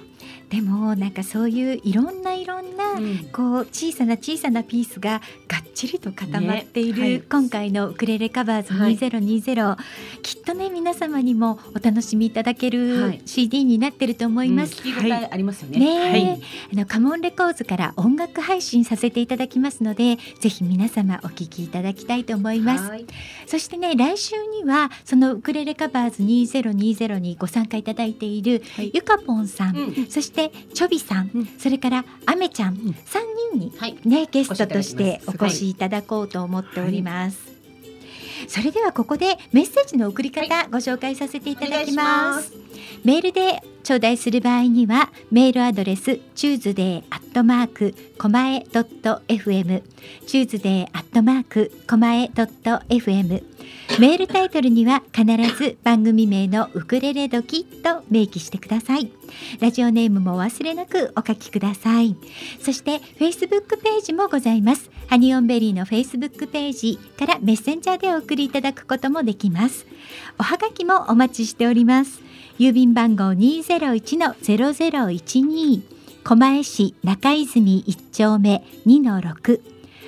[0.50, 2.84] でもなんかそういういろんないろんな、
[3.32, 9.78] こう小さな小さなピースががっちりと固まっている、ねはい、今回のウクレレカバーズ2020、は
[10.16, 14.82] い、きっとね皆様にもお楽しみいただける CD になってると思います。
[14.84, 15.78] うん、聞き応えありますよね。
[15.78, 16.42] ね、はい、
[16.72, 22.84] あのカモンレコーズから音楽配信させていただきますので、ぜひ皆様お聞きいただきたいと思います。
[23.46, 28.62] そしてね来週にはそのウクレレカバーズ2020にご参加いただいている、
[28.92, 32.94] ゆかぽんさん、うん、そしてチョビさん、うん、それからアメちゃん、うん、3
[33.52, 33.72] 人に
[34.04, 37.38] ね、はい、ゲストとしてお越しいただこうと思っております。
[37.46, 42.52] はい、それではここでメッセージの送り方、ご紹介させていただきます。
[43.04, 49.82] メールで頂戴する場合にはメールアドレス Tuesday アットマークコマエドット FM
[50.26, 53.44] Tuesday アットマークコマエドット FM
[54.00, 55.24] メールタイトルには必
[55.56, 59.10] ず番組名のウクレレドキと明記してください。
[59.60, 62.16] ラジオネームも忘れなくお書きください。
[62.60, 64.90] そしてフェイスブックページもございます。
[65.08, 69.86] ハニオンベリーのフェイスブックページからメッセンジャーでお送りいただくこともできます。
[70.38, 72.23] おはがきもお待ちしております。
[72.58, 75.82] 郵便番号201-0012
[76.22, 79.60] 狛江市中泉一丁目2-6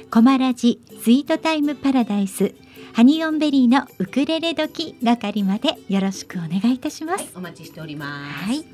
[0.08, 2.54] 狛ラジスイートタイムパラダイス。
[2.92, 8.34] ハニオンベリーのウクレレ時係までよろしくお願いいたします、はい、お待ちしております。
[8.44, 8.58] はい。
[8.58, 8.66] いや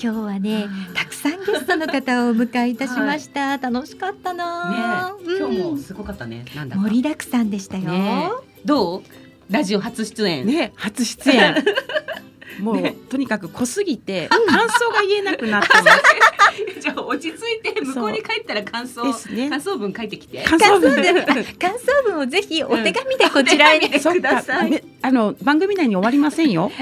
[0.00, 8.30] 今日はねたくさんゲストの方をお迎えいたしました、はい、楽しかったな、ね、今日もすごかったね、うん、盛りだくさんでしたよ、ね、
[8.64, 9.02] どう？
[9.50, 11.54] ラジオ初出演ね初出演
[12.60, 15.82] もう、ね、とにかく濃すぎて 感想が言えなくなってま
[16.74, 16.80] す。
[16.80, 20.42] じゃあ落ち着いて向こうに帰ったら感想、ね、感想文書いてきて。
[20.42, 24.82] 感想文感想文をぜひお手紙でこちらに、ください。
[25.02, 26.72] あの番組内に終わりませんよ。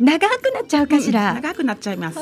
[0.00, 1.34] 長くなっちゃうかしら。
[1.34, 2.18] 長くなっちゃいます。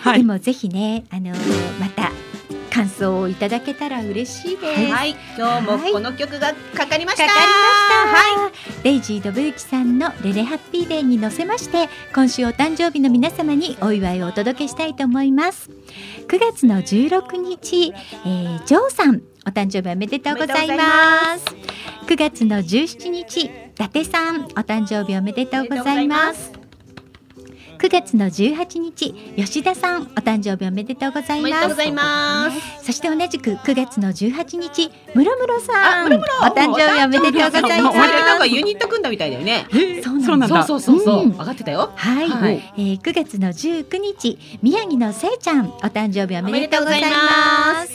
[0.00, 1.32] はい、でもぜひねあの
[1.78, 2.31] また。
[2.72, 4.92] 感想をいただけたら嬉しいです。
[4.92, 7.26] はい、今日もこの曲がかかりました。
[7.26, 8.46] かかりました。
[8.46, 8.50] は
[8.80, 15.68] い、レイジードブユキさんのレレハッピーデーに乗せまして、今週お誕生日の皆様にお祝いをお届けしたいと思います。
[16.28, 17.92] 9月の16日、
[18.24, 21.44] えー、ジョーさんお誕生日おめでとうございます。
[22.06, 26.61] 9月の17日、伊達さんお誕生日おめでとうございます。
[27.82, 31.42] 9月の18日吉田さんお誕生日おめでとうござい
[31.90, 32.84] ます。
[32.84, 36.10] そして同じく9月の18日ムロムロさんお
[36.54, 37.98] 誕生日おめでとうございます。
[37.98, 39.66] なんかユニット組んだみたいだよね。
[40.00, 40.62] そうなんだ。
[40.62, 41.90] そうそうそう上がってたよ。
[41.96, 47.92] はい、はえ9月の19日宮城のせいちゃんお誕生日おめでとうございます。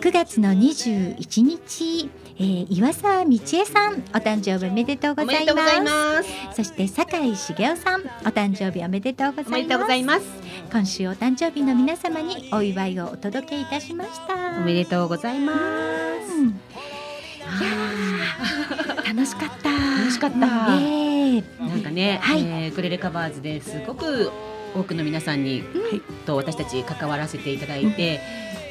[0.00, 2.08] 9月の21日
[2.40, 5.44] えー、岩沢道恵さんお誕生日おめでとうござい
[5.80, 6.28] ます。
[6.54, 9.56] そして酒井茂雄さんお誕生日おめでとうござ
[9.96, 10.26] います。
[10.70, 14.58] 今週お誕生日の皆様にお祝いをお届けいたしました。
[14.58, 19.70] おめでとうございます、いや楽しかった。
[19.70, 20.36] 楽しかった、
[20.80, 21.18] え。
[21.38, 24.30] ー、なんかね、はい、えー、クレレカバーズですごく
[24.74, 25.66] 多くの皆さんに、は
[25.96, 28.20] い、と私たち関わらせていただいて、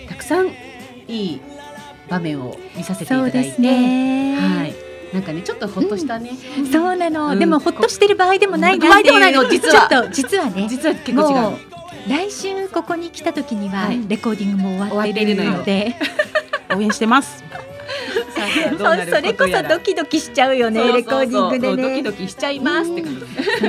[0.03, 0.47] うん、たくさん
[1.07, 1.41] いい
[2.09, 4.75] 場面を見させていただいて、ね、はい。
[5.13, 6.31] なんかねちょっとほっとしたね。
[6.57, 9.47] うん、そうなの、うん、でもほっとしてる場合でもない場合でもないの。
[9.49, 9.87] 実は。
[9.87, 10.67] ちょっと実はね。
[10.69, 11.57] 実は結構違う。
[12.09, 15.95] 来週ここに来た時にはレコーディングも終わっているので、
[16.75, 17.43] 応援してます。
[18.77, 22.01] それこそドキドキしちゃうよねレコーディングでね。
[22.03, 23.19] ドキドキしちゃいますって感じ。
[23.19, 23.25] そ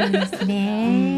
[0.06, 1.17] うですね。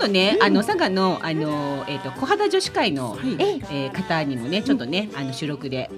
[0.00, 5.90] 今度ね、あの佐賀のあのえっ、と小肌女子会の、えー、方にもねちょっとね、あの収録で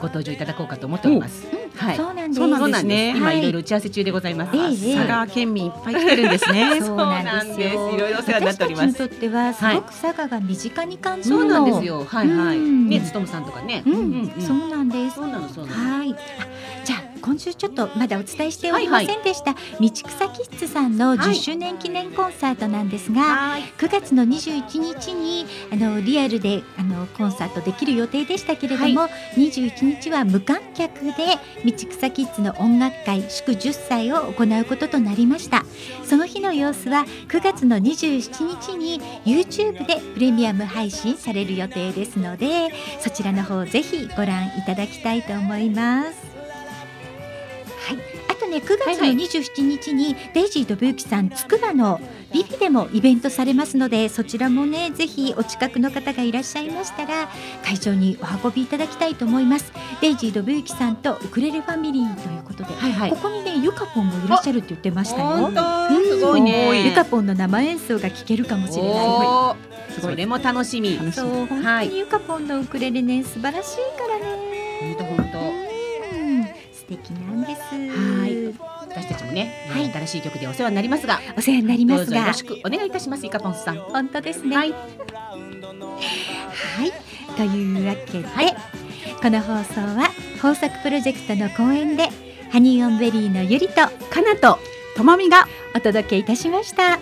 [0.00, 1.46] ご登場いただこうかと思っております。
[1.76, 2.32] はい、そうなん
[2.72, 3.14] ですね。
[3.16, 4.52] 今いろいろ打ち合わせ中でございます。
[4.52, 6.78] 佐賀県民いっぱい来てるんですね。
[6.82, 7.76] そうなんです。
[7.76, 8.86] いろいろお世話になっております。
[8.86, 12.04] にとってはすごく佐賀が身近に感じるそうなんですよ。
[12.04, 12.58] はいはい。
[12.58, 13.84] ね、つとむさんとかね。
[13.86, 15.16] うん、そうなんです。
[15.16, 15.98] そうなのそうなの。
[15.98, 16.16] はい。
[16.84, 31.12] じゃあ今週ちょっとまだお伝えしておりませんでした、はいはい、道草キッズさんの10周年記念コンサートなんですが、はい、9月の21日にあのリアルであのコンサートできる予定でしたけれども、はい、21日は無観客で
[31.66, 35.66] 道草キッズの音楽会祝10歳を行うこととなりました。
[36.04, 46.27] その日の様子は9月の27日に YouTube でプレミアム配信される予定ですのでそちらの方ぜひご覧いただきたいと思います
[48.48, 52.00] ね9月の27日にデイジー・ドブユキさんつくばの
[52.32, 57.28] ビビでもイベントされますのでそちらもねぜひお近くの方がいらっしゃいましたら
[57.64, 59.72] 会場にお運びいただきたいと思います。
[60.00, 65.50] デイジー・ドブユキさんとウクレレファミリーということで、はいはい、ここにねゆかぽんもいらっしゃるって言ってましたよ。
[66.08, 66.86] すごいね。
[66.86, 70.00] ゆかぽんの生演奏が聴けるかもしれない。
[70.00, 70.98] それも楽しみ。
[71.12, 74.47] そう本当にゆかぽんのウクレレね素晴らしいからね
[76.88, 77.60] 敵なんです。
[77.60, 78.54] はい。
[78.80, 83.26] 私たちもね、はい、新しい曲でお世話になりますが、お世話になりますが、よろしくお願いいたします。
[83.26, 83.76] イカポンさん。
[83.76, 84.56] 本当ですね。
[84.56, 84.72] はい。
[84.72, 84.82] はい。
[87.36, 88.56] というわけで、はい、
[89.22, 92.08] この放送は豊作プロジェクトの公演で
[92.50, 93.90] ハニーオンベリーのゆりとか
[94.22, 94.58] なと
[94.96, 95.46] ともみが
[95.76, 96.98] お届けいたしました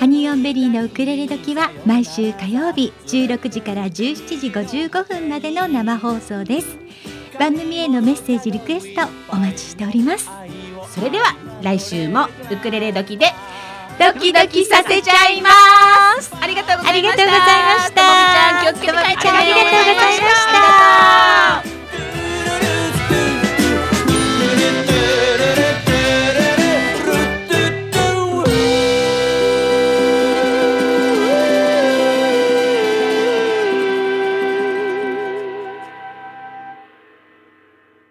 [0.00, 6.76] ハニーオンベリーのウクレレ時は毎週火曜日16時から17時55分までの生放送です
[7.38, 10.28] 番組へのメッセージリクエストお待ちしております。
[10.94, 13.26] それでは来週もウクレレ時で
[13.98, 15.50] ドキドキさせちゃいま
[16.20, 16.32] す。
[16.40, 16.88] ありがとうございました。
[16.88, 18.02] ありがとうございました。
[18.02, 18.08] も
[18.60, 20.52] ありがとうございまし
[22.82, 22.85] た。